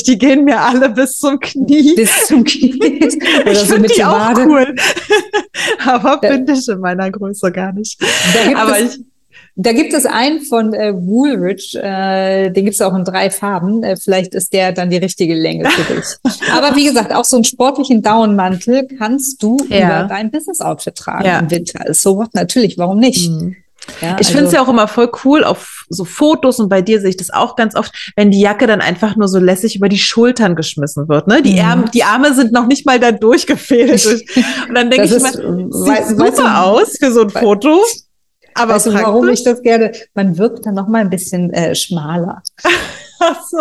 Die 0.07 0.17
gehen 0.17 0.45
mir 0.45 0.61
alle 0.61 0.89
bis 0.89 1.19
zum 1.19 1.39
Knie. 1.39 1.93
Bis 1.95 2.25
zum 2.25 2.43
Knie. 2.43 2.79
Oder 3.41 3.51
ich 3.51 3.59
so 3.59 3.77
mit 3.77 3.95
die 3.95 4.03
auch 4.03 4.19
Wade. 4.19 4.45
cool. 4.47 4.75
Aber 5.85 6.19
finde 6.27 6.53
ich 6.53 6.67
in 6.67 6.79
meiner 6.79 7.11
Größe 7.11 7.51
gar 7.51 7.71
nicht. 7.71 8.01
Aber 8.55 8.79
ich, 8.79 8.99
da 9.55 9.73
gibt 9.73 9.93
es 9.93 10.07
einen 10.07 10.41
von 10.41 10.73
äh, 10.73 10.91
Woolrich, 10.95 11.75
äh, 11.75 12.49
den 12.49 12.65
gibt 12.65 12.73
es 12.73 12.81
auch 12.81 12.95
in 12.95 13.05
drei 13.05 13.29
Farben. 13.29 13.83
Äh, 13.83 13.95
vielleicht 13.95 14.33
ist 14.33 14.51
der 14.51 14.71
dann 14.71 14.89
die 14.89 14.97
richtige 14.97 15.35
Länge 15.35 15.69
für 15.69 15.93
dich. 15.93 16.05
Aber 16.51 16.75
wie 16.75 16.85
gesagt, 16.85 17.13
auch 17.13 17.25
so 17.25 17.37
einen 17.37 17.45
sportlichen 17.45 18.01
Downmantel 18.01 18.87
kannst 18.97 19.43
du 19.43 19.57
ja. 19.69 19.99
über 19.99 20.07
dein 20.09 20.31
Business-Outfit 20.31 20.95
tragen 20.95 21.25
ja. 21.25 21.39
im 21.39 21.51
Winter. 21.51 21.93
So 21.93 22.17
what, 22.17 22.33
natürlich, 22.33 22.79
warum 22.79 22.99
nicht? 22.99 23.29
Mhm. 23.29 23.55
Ja, 24.01 24.17
ich 24.19 24.27
finde 24.27 24.43
es 24.43 24.47
also 24.47 24.55
ja 24.57 24.63
auch 24.63 24.69
immer 24.69 24.87
voll 24.87 25.11
cool 25.23 25.43
auf 25.43 25.85
so 25.89 26.05
Fotos 26.05 26.59
und 26.59 26.69
bei 26.69 26.81
dir 26.81 26.99
sehe 26.99 27.09
ich 27.09 27.17
das 27.17 27.29
auch 27.29 27.55
ganz 27.55 27.75
oft, 27.75 28.13
wenn 28.15 28.31
die 28.31 28.39
Jacke 28.39 28.67
dann 28.67 28.81
einfach 28.81 29.15
nur 29.15 29.27
so 29.27 29.39
lässig 29.39 29.75
über 29.75 29.89
die 29.89 29.97
Schultern 29.97 30.55
geschmissen 30.55 31.07
wird. 31.07 31.27
Ne? 31.27 31.41
Die, 31.41 31.53
mhm. 31.53 31.65
Arme, 31.65 31.85
die 31.93 32.03
Arme 32.03 32.33
sind 32.33 32.51
noch 32.51 32.67
nicht 32.67 32.85
mal 32.85 32.99
da 32.99 33.11
durchgefehlt. 33.11 34.05
und 34.67 34.75
dann 34.75 34.89
denke 34.89 35.05
ich 35.05 35.11
immer, 35.11 35.31
sieht 35.31 36.07
super 36.17 36.31
du, 36.31 36.43
aus 36.43 36.97
für 36.99 37.11
so 37.11 37.21
ein 37.21 37.29
Foto. 37.29 37.81
Aber 38.55 38.75
weißt 38.75 38.87
du, 38.87 38.93
warum 38.93 39.29
ich 39.29 39.43
das 39.43 39.61
gerne? 39.61 39.91
Man 40.13 40.37
wirkt 40.37 40.65
dann 40.65 40.75
noch 40.75 40.87
mal 40.87 41.01
ein 41.01 41.09
bisschen 41.09 41.51
äh, 41.53 41.75
schmaler. 41.75 42.41
So. 43.49 43.59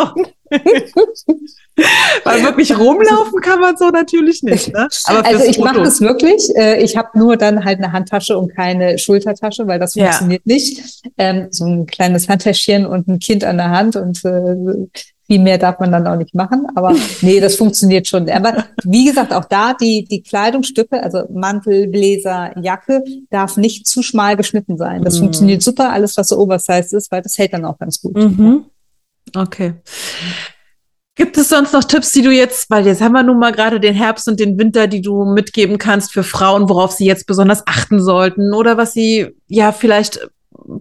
Weil 2.25 2.43
wirklich 2.43 2.77
rumlaufen 2.79 3.41
kann 3.41 3.61
man 3.61 3.77
so 3.77 3.89
natürlich 3.91 4.43
nicht. 4.43 4.73
Ne? 4.73 4.89
Also 5.07 5.45
ich 5.45 5.59
mache 5.59 5.83
das 5.83 6.01
wirklich. 6.01 6.49
Äh, 6.57 6.83
ich 6.83 6.97
habe 6.97 7.19
nur 7.19 7.37
dann 7.37 7.65
halt 7.65 7.79
eine 7.79 7.93
Handtasche 7.93 8.39
und 8.39 8.55
keine 8.55 8.99
Schultertasche, 8.99 9.67
weil 9.67 9.79
das 9.79 9.95
funktioniert 9.95 10.43
ja. 10.45 10.55
nicht. 10.55 11.11
Ähm, 11.19 11.49
so 11.51 11.65
ein 11.65 11.87
kleines 11.87 12.29
Handtäschchen 12.29 12.87
und 12.87 13.09
ein 13.09 13.19
Kind 13.19 13.45
an 13.45 13.57
der 13.57 13.71
Hand 13.71 13.97
und 13.97 14.25
äh, 14.25 14.87
viel 15.27 15.41
mehr 15.41 15.59
darf 15.59 15.81
man 15.81 15.91
dann 15.91 16.07
auch 16.07 16.17
nicht 16.17 16.35
machen. 16.35 16.67
Aber 16.75 16.95
nee, 17.23 17.41
das 17.41 17.57
funktioniert 17.57 18.07
schon. 18.07 18.29
Aber 18.31 18.65
wie 18.85 19.07
gesagt, 19.07 19.33
auch 19.33 19.47
da 19.47 19.75
die, 19.75 20.05
die 20.05 20.23
Kleidungsstücke, 20.23 21.03
also 21.03 21.25
Mantel, 21.31 21.89
Bläser, 21.89 22.53
Jacke, 22.61 23.03
darf 23.31 23.57
nicht 23.57 23.87
zu 23.87 24.03
schmal 24.03 24.37
geschnitten 24.37 24.77
sein. 24.77 25.03
Das 25.03 25.17
mhm. 25.17 25.21
funktioniert 25.21 25.63
super, 25.63 25.93
alles, 25.93 26.17
was 26.17 26.29
so 26.29 26.39
oversized 26.39 26.93
ist, 26.93 27.11
weil 27.11 27.23
das 27.23 27.39
hält 27.39 27.53
dann 27.53 27.65
auch 27.65 27.79
ganz 27.79 28.01
gut. 28.01 28.17
Mhm. 28.17 28.67
Okay. 29.35 29.75
Gibt 31.17 31.37
es 31.37 31.49
sonst 31.49 31.73
noch 31.73 31.85
Tipps, 31.85 32.11
die 32.11 32.23
du 32.23 32.33
jetzt, 32.33 32.71
weil 32.71 32.87
jetzt 32.87 33.01
haben 33.01 33.13
wir 33.13 33.23
nun 33.23 33.39
mal 33.39 33.53
gerade 33.53 33.79
den 33.79 33.95
Herbst 33.95 34.27
und 34.27 34.41
den 34.41 34.59
Winter, 34.59 34.89
die 34.89 35.01
du 35.01 35.25
mitgeben 35.25 35.79
kannst 35.79 36.13
für 36.13 36.25
Frauen, 36.25 36.69
worauf 36.69 36.91
sie 36.91 37.07
jetzt 37.07 37.27
besonders 37.29 37.65
achten 37.67 38.03
sollten 38.03 38.53
oder 38.53 38.77
was 38.77 38.95
sie 38.95 39.29
ja 39.47 39.71
vielleicht 39.71 40.29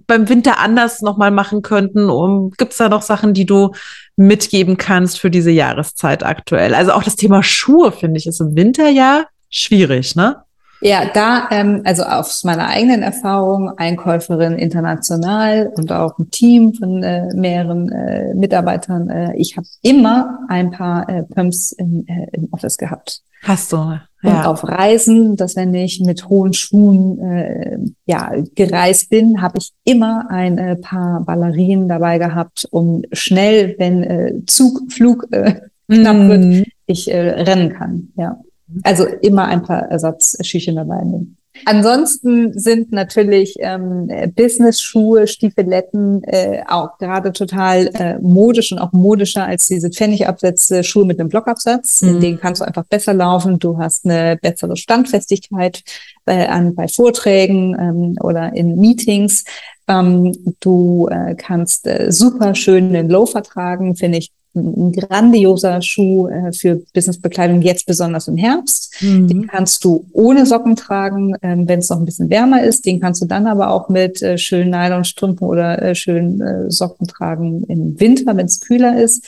beim 0.08 0.30
Winter 0.30 0.60
anders 0.60 1.02
nochmal 1.02 1.30
machen 1.30 1.62
könnten? 1.62 2.10
Um, 2.10 2.52
Gibt 2.58 2.72
es 2.72 2.80
da 2.80 2.90
noch 2.90 3.04
Sachen, 3.04 3.36
die 3.36 3.46
du 3.46 3.74
mitgeben 4.16 4.78
kannst 4.78 5.20
für 5.20 5.30
diese 5.30 5.52
Jahreszeit 5.52 6.24
aktuell? 6.24 6.74
Also 6.74 6.94
auch 6.94 7.04
das 7.04 7.16
Thema 7.16 7.44
Schuhe, 7.44 7.92
finde 7.92 8.18
ich, 8.18 8.26
ist 8.26 8.42
im 8.42 8.56
Winter 8.56 8.90
ja 8.90 9.26
schwierig, 9.50 10.16
ne? 10.16 10.44
Ja, 10.86 11.10
da, 11.14 11.48
ähm, 11.50 11.82
also 11.86 12.04
aus 12.04 12.44
meiner 12.44 12.68
eigenen 12.68 13.04
Erfahrung, 13.04 13.70
Einkäuferin 13.78 14.58
international 14.58 15.72
und 15.78 15.90
auch 15.94 16.20
ein 16.20 16.30
Team 16.30 16.74
von 16.74 17.02
äh, 17.02 17.34
mehreren 17.34 17.90
äh, 17.90 18.34
Mitarbeitern, 18.36 19.10
äh, 19.10 19.34
ich 19.38 19.56
habe 19.56 19.66
immer 19.82 20.40
ein 20.50 20.72
paar 20.72 21.08
äh, 21.08 21.24
Pumps 21.24 21.72
im, 21.72 22.06
äh, 22.08 22.28
im 22.34 22.50
Office 22.52 22.78
gehabt. 22.78 23.22
Hast 23.44 23.72
du, 23.72 23.78
ja. 23.78 24.40
Und 24.40 24.46
auf 24.46 24.68
Reisen, 24.68 25.38
dass 25.38 25.56
wenn 25.56 25.74
ich 25.74 26.02
mit 26.02 26.28
hohen 26.28 26.52
Schuhen 26.52 27.20
äh, 27.20 27.78
ja, 28.06 28.32
gereist 28.54 29.10
bin, 29.10 29.42
habe 29.42 29.60
ich 29.60 29.72
immer 29.86 30.26
ein 30.30 30.58
äh, 30.58 30.76
paar 30.76 31.22
Ballerinen 31.22 31.88
dabei 31.88 32.18
gehabt, 32.18 32.68
um 32.72 33.04
schnell, 33.14 33.76
wenn 33.80 34.04
äh, 34.04 34.34
Zug, 34.48 34.92
Flug 34.92 35.28
äh, 35.32 35.62
knapp 35.90 36.18
mm. 36.18 36.30
wird, 36.30 36.68
ich 36.88 37.10
äh, 37.10 37.20
rennen 37.20 37.74
kann. 37.74 38.10
Ja. 38.18 38.38
Also 38.84 39.06
immer 39.06 39.46
ein 39.46 39.64
paar 39.64 39.84
Ersatzschüchen 39.90 40.76
dabei 40.76 41.04
nehmen. 41.04 41.38
Ansonsten 41.66 42.58
sind 42.58 42.92
natürlich 42.92 43.56
ähm, 43.60 44.10
Business-Schuhe, 44.36 45.28
Stiefeletten 45.28 46.24
äh, 46.24 46.64
auch 46.68 46.98
gerade 46.98 47.32
total 47.32 47.88
äh, 47.94 48.18
modisch 48.20 48.72
und 48.72 48.80
auch 48.80 48.92
modischer 48.92 49.46
als 49.46 49.68
diese 49.68 49.92
Pfennigabsätze, 49.92 50.84
Schuhe 50.84 51.06
mit 51.06 51.20
einem 51.20 51.30
Blockabsatz. 51.30 52.02
Mhm. 52.02 52.10
In 52.10 52.20
denen 52.22 52.40
kannst 52.40 52.62
du 52.62 52.66
einfach 52.66 52.86
besser 52.86 53.14
laufen. 53.14 53.60
Du 53.60 53.78
hast 53.78 54.06
eine 54.06 54.38
bessere 54.42 54.76
Standfestigkeit 54.76 55.84
bei, 56.26 56.50
an, 56.50 56.74
bei 56.74 56.88
Vorträgen 56.88 57.78
ähm, 57.80 58.16
oder 58.20 58.54
in 58.54 58.76
Meetings. 58.78 59.44
Ähm, 59.88 60.34
du 60.60 61.08
äh, 61.12 61.36
kannst 61.36 61.86
äh, 61.86 62.12
super 62.12 62.56
schön 62.56 62.94
den 62.94 63.10
Loafer 63.10 63.44
tragen, 63.44 63.96
finde 63.96 64.18
ich 64.18 64.32
ein 64.56 64.92
grandioser 64.92 65.82
Schuh 65.82 66.28
äh, 66.28 66.52
für 66.54 66.82
Businessbekleidung, 66.94 67.62
jetzt 67.62 67.86
besonders 67.86 68.28
im 68.28 68.38
Herbst. 68.38 68.94
Mhm. 69.02 69.28
Den 69.28 69.48
kannst 69.48 69.84
du 69.84 70.06
ohne 70.14 70.46
Socken 70.46 70.76
tragen, 70.76 71.36
ähm, 71.42 71.68
wenn 71.68 71.80
es 71.80 71.90
noch 71.90 71.98
ein 71.98 72.06
bisschen 72.06 72.30
wärmer 72.30 72.64
ist. 72.64 72.86
Den 72.86 73.00
kannst 73.00 73.22
du 73.22 73.26
dann 73.26 73.48
aber 73.48 73.72
auch 73.72 73.90
mit 73.90 74.22
äh, 74.22 74.38
schönen 74.38 74.70
Nylonstrümpfen 74.70 75.48
oder 75.48 75.82
äh, 75.82 75.96
schönen 75.96 76.70
Socken 76.70 77.08
tragen 77.08 77.64
im 77.66 78.00
Winter, 78.00 78.36
wenn 78.38 78.46
es 78.46 78.62
kühler 78.62 79.02
ist. 79.02 79.28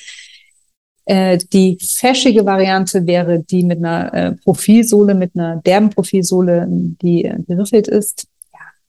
Die 1.07 1.77
fäschige 1.79 2.47
Variante 2.47 3.05
wäre 3.05 3.39
die 3.39 3.63
mit 3.63 3.77
einer 3.77 4.37
Profilsohle, 4.43 5.13
mit 5.13 5.35
einer 5.35 5.57
derben 5.57 5.91
Profilsohle, 5.91 6.65
die 6.67 7.31
geriffelt 7.47 7.87
ist 7.87 8.27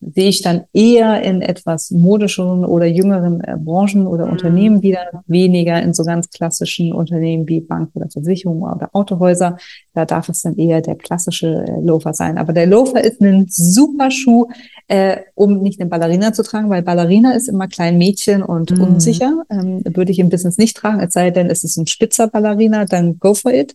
sehe 0.00 0.28
ich 0.28 0.42
dann 0.42 0.64
eher 0.72 1.22
in 1.22 1.42
etwas 1.42 1.90
modischeren 1.90 2.64
oder 2.64 2.86
jüngeren 2.86 3.40
äh, 3.40 3.56
Branchen 3.58 4.06
oder 4.06 4.26
mhm. 4.26 4.32
Unternehmen 4.32 4.82
wieder, 4.82 5.22
weniger 5.26 5.82
in 5.82 5.94
so 5.94 6.04
ganz 6.04 6.30
klassischen 6.30 6.92
Unternehmen 6.92 7.48
wie 7.48 7.60
Bank 7.60 7.90
oder 7.94 8.08
Versicherung 8.10 8.62
oder 8.62 8.90
Autohäuser. 8.92 9.56
Da 9.94 10.04
darf 10.04 10.28
es 10.28 10.42
dann 10.42 10.56
eher 10.56 10.82
der 10.82 10.96
klassische 10.96 11.64
äh, 11.66 11.80
Loafer 11.80 12.12
sein. 12.12 12.38
Aber 12.38 12.52
der 12.52 12.66
Loafer 12.66 13.02
ist 13.02 13.20
ein 13.20 13.46
super 13.48 14.10
Schuh, 14.10 14.48
äh, 14.88 15.18
um 15.34 15.62
nicht 15.62 15.80
eine 15.80 15.88
Ballerina 15.88 16.32
zu 16.32 16.42
tragen, 16.42 16.68
weil 16.68 16.82
Ballerina 16.82 17.32
ist 17.32 17.48
immer 17.48 17.66
klein 17.66 17.98
Mädchen 17.98 18.42
und 18.42 18.70
mhm. 18.72 18.82
unsicher. 18.82 19.44
Ähm, 19.50 19.82
würde 19.84 20.12
ich 20.12 20.18
im 20.18 20.28
Business 20.28 20.58
nicht 20.58 20.76
tragen, 20.76 21.00
es 21.00 21.14
sei 21.14 21.30
denn, 21.30 21.48
es 21.48 21.64
ist 21.64 21.76
ein 21.76 21.86
spitzer 21.86 22.28
Ballerina, 22.28 22.84
dann 22.84 23.18
go 23.18 23.34
for 23.34 23.52
it. 23.52 23.74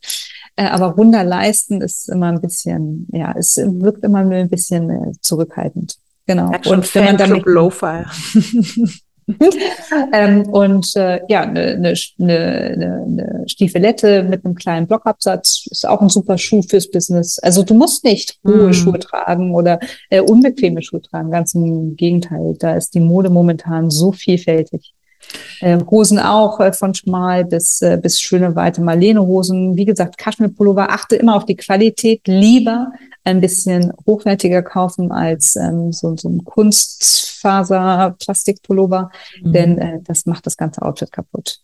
Äh, 0.56 0.66
aber 0.66 0.92
runder 0.92 1.24
Leisten 1.24 1.82
ist 1.82 2.10
immer 2.10 2.28
ein 2.28 2.42
bisschen, 2.42 3.08
ja, 3.12 3.34
es 3.38 3.58
wirkt 3.58 4.04
immer 4.04 4.24
nur 4.24 4.36
ein 4.36 4.50
bisschen 4.50 4.90
äh, 4.90 5.12
zurückhaltend. 5.22 5.98
Genau. 6.32 6.52
und 6.66 6.96
wenn 6.96 7.06
man 7.06 7.18
damit 7.18 7.46
Lo-Fi. 7.46 8.04
ähm, 10.14 10.44
und 10.50 10.96
äh, 10.96 11.20
ja, 11.28 11.42
eine 11.42 11.78
ne, 11.78 11.94
ne, 12.18 12.76
ne, 12.78 13.06
ne 13.08 13.44
Stiefelette 13.48 14.24
mit 14.24 14.46
einem 14.46 14.56
kleinen 14.56 14.88
Blockabsatz 14.88 15.68
ist 15.70 15.88
auch 15.88 16.02
ein 16.02 16.10
super 16.10 16.38
Schuh 16.38 16.62
fürs 16.62 16.90
Business. 16.90 17.38
Also 17.40 17.64
du 17.64 17.74
musst 17.74 18.04
nicht 18.04 18.40
hohe 18.46 18.70
mm. 18.70 18.74
Schuhe 18.74 19.00
tragen 19.00 19.54
oder 19.54 19.80
äh, 20.10 20.22
unbequeme 20.22 20.82
Schuhe 20.82 21.02
tragen. 21.02 21.32
Ganz 21.32 21.54
im 21.54 21.96
Gegenteil, 21.96 22.56
da 22.60 22.76
ist 22.76 22.94
die 22.94 23.00
Mode 23.00 23.30
momentan 23.30 23.90
so 23.90 24.12
vielfältig. 24.12 24.94
Äh, 25.60 25.80
Hosen 25.90 26.20
auch 26.20 26.60
äh, 26.60 26.74
von 26.74 26.94
schmal 26.94 27.46
bis, 27.46 27.82
äh, 27.82 28.00
bis 28.02 28.20
schöne 28.20 28.56
weite 28.56 28.82
Marlene-Hosen. 28.82 29.76
Wie 29.76 29.86
gesagt, 29.86 30.18
Kaschmir-Pullover. 30.18 30.90
Achte 30.90 31.16
immer 31.16 31.36
auf 31.36 31.46
die 31.46 31.56
Qualität. 31.56 32.22
Lieber 32.26 32.92
ein 33.24 33.42
bisschen 33.42 33.94
hochwertiger 34.06 34.62
kaufen 34.62 35.12
als 35.12 35.56
ähm, 35.56 35.92
so, 35.92 36.16
so 36.18 36.30
ein 36.30 36.44
Kunstfaser-Plastikpullover, 36.44 39.10
mhm. 39.42 39.54
denn 39.54 39.78
äh, 39.78 40.00
das 40.04 40.26
macht 40.26 40.46
das 40.46 40.58
ganze 40.58 40.82
Outfit 40.82 41.10
kaputt 41.12 41.62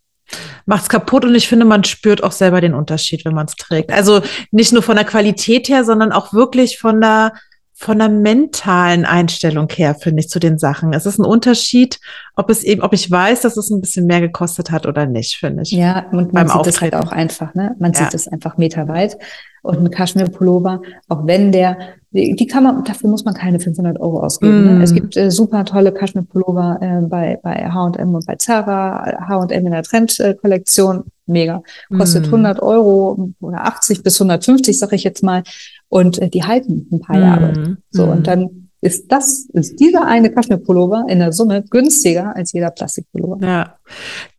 macht's 0.66 0.89
kaputt 0.89 1.26
und 1.26 1.36
ich 1.36 1.47
finde, 1.47 1.66
man 1.66 1.84
spürt 1.84 2.24
auch 2.24 2.32
selber 2.32 2.62
den 2.62 2.74
Unterschied, 2.74 3.26
wenn 3.26 3.34
man 3.34 3.47
es 3.47 3.55
trägt. 3.55 3.91
Also 3.91 4.22
nicht 4.51 4.74
nur 4.74 4.84
von 4.84 4.95
der 4.95 5.05
Qualität 5.05 5.70
her, 5.70 5.84
sondern 5.84 6.12
auch 6.12 6.34
wirklich 6.34 6.80
von 6.80 6.99
der 6.99 7.34
von 7.80 7.99
der 7.99 8.09
mentalen 8.09 9.05
Einstellung 9.05 9.69
her, 9.69 9.93
finde 9.93 10.21
ich, 10.21 10.30
zu 10.30 10.39
den 10.39 10.57
Sachen. 10.57 10.93
Es 10.93 11.05
ist 11.05 11.19
ein 11.19 11.25
Unterschied, 11.25 11.99
ob 12.36 12.49
es 12.49 12.63
eben, 12.63 12.82
ob 12.82 12.91
ich 12.91 13.09
weiß, 13.09 13.41
dass 13.41 13.55
es 13.55 13.69
ein 13.69 13.82
bisschen 13.82 14.07
mehr 14.07 14.19
gekostet 14.19 14.71
hat 14.71 14.88
oder 14.88 15.05
nicht, 15.05 15.36
finde 15.36 15.61
ich. 15.61 15.71
Ja, 15.71 16.07
und 16.11 16.34
man 16.34 16.47
sieht 16.47 16.65
es 16.65 16.82
halt 16.82 16.95
auch 16.95 17.11
einfach, 17.11 17.53
ne? 17.53 17.75
Man 17.78 17.91
ja. 17.93 17.99
sieht 17.99 18.15
es 18.15 18.28
einfach 18.28 18.57
meterweit. 18.57 19.17
Und 19.61 19.80
ein 19.80 19.91
Kaschmir-Pullover, 19.91 20.82
auch 21.09 21.28
wenn 21.28 21.51
der, 21.51 21.78
die 22.11 22.47
kann 22.47 22.63
man, 22.63 22.84
dafür 22.84 23.09
muss 23.09 23.25
man 23.25 23.36
keine 23.36 23.59
500 23.59 23.99
Euro 23.99 24.21
ausgeben. 24.21 24.63
Mm. 24.63 24.78
Ne? 24.78 24.84
Es 24.84 24.91
mm. 24.91 24.95
gibt 24.95 25.17
äh, 25.17 25.30
super 25.30 25.65
tolle 25.65 25.91
Kaschmir-Pullover 25.91 26.80
äh, 26.82 27.01
bei, 27.05 27.39
bei 27.43 27.69
H&M 27.69 28.15
und 28.15 28.25
bei 28.25 28.36
Zara, 28.38 29.28
H&M 29.28 29.65
in 29.65 29.71
der 29.71 29.84
Trend-Kollektion, 29.84 31.03
mega. 31.25 31.61
Kostet 31.95 32.23
mm. 32.23 32.34
100 32.34 32.61
Euro 32.61 33.34
oder 33.41 33.65
80 33.65 34.03
bis 34.03 34.19
150, 34.21 34.80
sag 34.80 34.93
ich 34.93 35.03
jetzt 35.03 35.21
mal 35.21 35.43
und 35.89 36.21
äh, 36.21 36.29
die 36.29 36.43
halten 36.43 36.88
ein 36.91 36.99
paar 36.99 37.19
Jahre. 37.19 37.53
Mhm. 37.57 37.77
So, 37.89 38.05
und 38.05 38.19
mhm. 38.19 38.23
dann 38.23 38.67
ist 38.79 39.11
das, 39.11 39.47
ist 39.53 39.79
dieser 39.79 40.05
eine 40.05 40.31
Kaschmirpullover 40.31 41.05
in 41.09 41.19
der 41.19 41.33
Summe 41.33 41.63
günstiger 41.63 42.35
als 42.35 42.53
jeder 42.53 42.69
Plastikpullover. 42.69 43.45
Ja. 43.45 43.75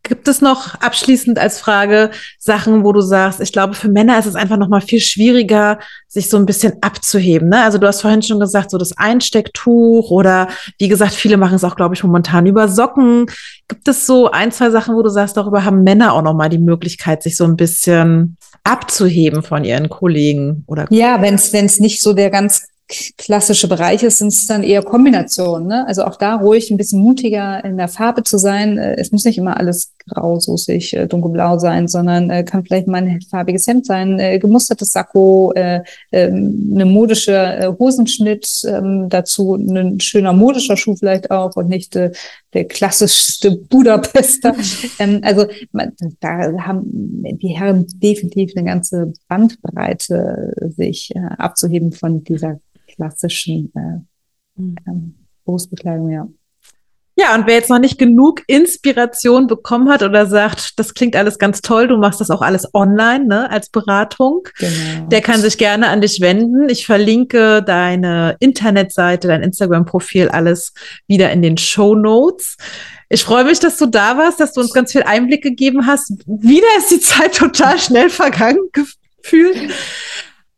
Gibt 0.03 0.29
es 0.29 0.41
noch 0.41 0.75
abschließend 0.75 1.37
als 1.37 1.59
Frage 1.59 2.09
Sachen, 2.39 2.85
wo 2.85 2.93
du 2.93 3.01
sagst, 3.01 3.41
ich 3.41 3.51
glaube, 3.51 3.73
für 3.73 3.89
Männer 3.89 4.17
ist 4.17 4.25
es 4.27 4.35
einfach 4.35 4.57
noch 4.57 4.69
mal 4.69 4.79
viel 4.79 5.01
schwieriger, 5.01 5.77
sich 6.07 6.29
so 6.29 6.37
ein 6.37 6.45
bisschen 6.45 6.73
abzuheben. 6.81 7.49
Ne? 7.49 7.63
Also 7.63 7.77
du 7.77 7.85
hast 7.85 8.01
vorhin 8.01 8.21
schon 8.21 8.39
gesagt, 8.39 8.71
so 8.71 8.77
das 8.77 8.97
Einstecktuch 8.97 10.09
oder 10.09 10.47
wie 10.77 10.87
gesagt, 10.87 11.13
viele 11.13 11.35
machen 11.37 11.55
es 11.55 11.65
auch, 11.65 11.75
glaube 11.75 11.93
ich, 11.93 12.03
momentan 12.03 12.45
über 12.45 12.69
Socken. 12.69 13.25
Gibt 13.67 13.87
es 13.89 14.07
so 14.07 14.31
ein, 14.31 14.53
zwei 14.53 14.71
Sachen, 14.71 14.95
wo 14.95 15.03
du 15.03 15.09
sagst, 15.09 15.35
darüber 15.35 15.65
haben 15.65 15.83
Männer 15.83 16.13
auch 16.13 16.23
noch 16.23 16.33
mal 16.33 16.49
die 16.49 16.59
Möglichkeit, 16.59 17.21
sich 17.21 17.35
so 17.35 17.43
ein 17.43 17.57
bisschen 17.57 18.37
abzuheben 18.63 19.43
von 19.43 19.63
ihren 19.63 19.89
Kollegen 19.89 20.63
oder 20.67 20.85
ja, 20.89 21.21
wenn 21.21 21.35
es 21.35 21.79
nicht 21.79 22.01
so 22.01 22.13
der 22.13 22.29
ganz 22.29 22.67
klassische 23.17 23.67
Bereich 23.67 24.03
ist, 24.03 24.17
sind 24.17 24.29
es 24.29 24.47
dann 24.47 24.63
eher 24.63 24.81
Kombinationen. 24.81 25.67
Ne? 25.67 25.87
Also 25.87 26.03
auch 26.05 26.15
da 26.15 26.35
ruhig 26.35 26.71
ein 26.71 26.77
bisschen 26.77 27.01
mutiger 27.01 27.63
in 27.63 27.77
der 27.77 27.87
Farbe 27.87 28.23
zu 28.23 28.37
sein. 28.37 28.77
Äh, 28.77 28.95
es 28.99 29.11
muss 29.11 29.25
nicht 29.25 29.37
immer 29.37 29.57
alles 29.57 29.93
grau, 30.09 30.39
soßig, 30.39 30.95
äh, 30.95 31.07
dunkelblau 31.07 31.59
sein, 31.59 31.87
sondern 31.87 32.29
äh, 32.29 32.43
kann 32.43 32.65
vielleicht 32.65 32.87
mal 32.87 33.03
ein 33.03 33.21
farbiges 33.21 33.67
Hemd 33.67 33.85
sein, 33.85 34.17
gemustertes 34.39 34.91
Sakko, 34.91 35.53
ähm, 35.55 36.71
eine 36.73 36.85
modische 36.85 37.75
Hosenschnitt, 37.79 38.63
ähm, 38.67 39.07
dazu 39.09 39.55
ein 39.55 39.99
schöner 39.99 40.33
modischer 40.33 40.77
Schuh 40.77 40.95
vielleicht 40.95 41.31
auch 41.31 41.55
und 41.55 41.69
nicht 41.69 41.95
der 41.95 42.65
klassischste 42.65 43.51
Budapester. 43.69 44.55
ähm, 44.99 45.21
also 45.23 45.45
da 46.19 46.51
haben 46.59 46.83
die 47.41 47.55
Herren 47.57 47.85
definitiv 48.01 48.53
eine 48.55 48.65
ganze 48.65 49.13
Bandbreite, 49.27 50.53
sich 50.75 51.15
äh, 51.15 51.19
abzuheben 51.37 51.91
von 51.91 52.23
dieser 52.23 52.59
klassischen 52.87 53.71
äh, 53.75 54.59
hm. 54.59 54.75
ähm, 54.87 55.15
Berufsbekleidung, 55.45 56.09
ja. 56.09 56.27
Ja, 57.19 57.35
und 57.35 57.47
wer 57.47 57.55
jetzt 57.55 57.69
noch 57.69 57.79
nicht 57.79 57.97
genug 57.97 58.43
Inspiration 58.47 59.47
bekommen 59.47 59.89
hat 59.89 60.03
oder 60.03 60.25
sagt, 60.25 60.79
das 60.79 60.93
klingt 60.93 61.17
alles 61.17 61.37
ganz 61.37 61.59
toll, 61.61 61.89
du 61.89 61.97
machst 61.97 62.21
das 62.21 62.29
auch 62.29 62.41
alles 62.41 62.73
online, 62.73 63.25
ne, 63.25 63.51
als 63.51 63.67
Beratung, 63.67 64.47
genau. 64.57 65.07
der 65.09 65.19
kann 65.19 65.41
sich 65.41 65.57
gerne 65.57 65.89
an 65.89 65.99
dich 65.99 66.21
wenden. 66.21 66.69
Ich 66.69 66.85
verlinke 66.85 67.61
deine 67.61 68.37
Internetseite, 68.39 69.27
dein 69.27 69.43
Instagram-Profil, 69.43 70.29
alles 70.29 70.71
wieder 71.07 71.29
in 71.33 71.41
den 71.41 71.57
Show 71.57 71.93
Notes. 71.93 72.55
Ich 73.09 73.25
freue 73.25 73.43
mich, 73.43 73.59
dass 73.59 73.75
du 73.75 73.87
da 73.87 74.17
warst, 74.17 74.39
dass 74.39 74.53
du 74.53 74.61
uns 74.61 74.71
ganz 74.71 74.93
viel 74.93 75.03
Einblick 75.03 75.43
gegeben 75.43 75.87
hast. 75.87 76.13
Wieder 76.25 76.67
ist 76.77 76.89
die 76.89 77.01
Zeit 77.01 77.35
total 77.35 77.79
schnell 77.79 78.09
vergangen 78.09 78.69
gefühlt. 78.71 79.73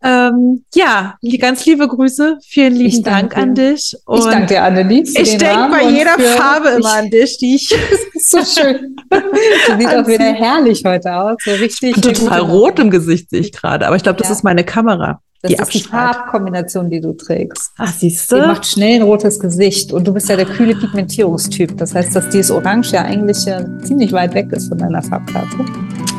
Ähm, 0.03 0.63
ja, 0.73 1.15
ganz 1.39 1.65
liebe 1.65 1.87
Grüße. 1.87 2.39
Vielen 2.43 2.73
lieben 2.73 3.03
Dank 3.03 3.37
an 3.37 3.53
dich. 3.53 3.95
Und 4.05 4.19
ich 4.19 4.25
danke 4.25 4.47
dir, 4.47 4.63
Annelies. 4.63 5.15
Ich 5.15 5.37
denke 5.37 5.69
bei 5.69 5.89
jeder 5.89 6.17
Farbe 6.17 6.69
immer 6.69 6.93
an 6.93 7.09
dich, 7.09 7.37
die 7.37 7.55
ich. 7.55 7.69
so 8.15 8.39
schön. 8.43 8.95
Du 9.11 9.77
siehst 9.77 9.95
auch 9.95 10.07
wieder 10.07 10.33
herrlich 10.33 10.83
heute 10.85 11.13
aus. 11.13 11.35
So 11.43 11.51
richtig. 11.51 11.97
Ich 11.97 12.01
bin 12.01 12.13
total 12.13 12.39
rot 12.41 12.79
im 12.79 12.89
Gesicht 12.89 13.29
sehe 13.29 13.41
ich 13.41 13.51
gerade, 13.51 13.85
aber 13.85 13.95
ich 13.95 14.03
glaube, 14.03 14.17
das 14.17 14.29
ja. 14.29 14.35
ist 14.35 14.43
meine 14.43 14.63
Kamera. 14.63 15.21
Das 15.41 15.49
die 15.49 15.55
ist 15.55 15.61
abstrahlt. 15.61 15.85
die 15.85 15.89
Farbkombination, 15.89 16.89
die 16.89 17.01
du 17.01 17.13
trägst. 17.13 17.71
Ach, 17.77 17.91
siehst 17.91 18.31
du? 18.31 18.35
Die 18.35 18.41
macht 18.41 18.65
schnell 18.65 18.95
ein 18.95 19.01
rotes 19.01 19.39
Gesicht. 19.39 19.91
Und 19.91 20.07
du 20.07 20.13
bist 20.13 20.29
ja 20.29 20.35
der 20.35 20.45
kühle 20.45 20.75
Pigmentierungstyp. 20.75 21.77
Das 21.77 21.95
heißt, 21.95 22.15
dass 22.15 22.29
dieses 22.29 22.51
Orange 22.51 22.91
ja 22.93 23.01
eigentlich 23.03 23.43
ja 23.45 23.65
ziemlich 23.83 24.11
weit 24.11 24.33
weg 24.33 24.51
ist 24.51 24.69
von 24.69 24.77
deiner 24.77 25.01
Farbkarte. 25.01 25.65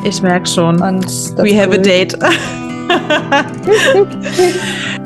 Ich 0.04 0.20
merke 0.22 0.48
schon. 0.48 0.80
Und 0.82 1.06
We 1.38 1.56
have 1.56 1.72
a 1.72 1.78
date. 1.78 2.18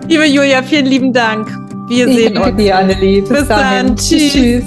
Liebe 0.09 0.27
Julia, 0.27 0.63
vielen 0.63 0.87
lieben 0.87 1.13
Dank. 1.13 1.49
Wir 1.89 2.07
ich 2.09 2.17
sehen 2.17 2.37
uns. 2.39 2.57
Dir, 2.57 2.79
Annelie. 2.79 3.21
Bis, 3.23 3.31
Bis 3.31 3.49
dann. 3.49 3.87
dann. 3.87 3.97
Tschüss. 3.97 4.33
Tschüss. 4.33 4.65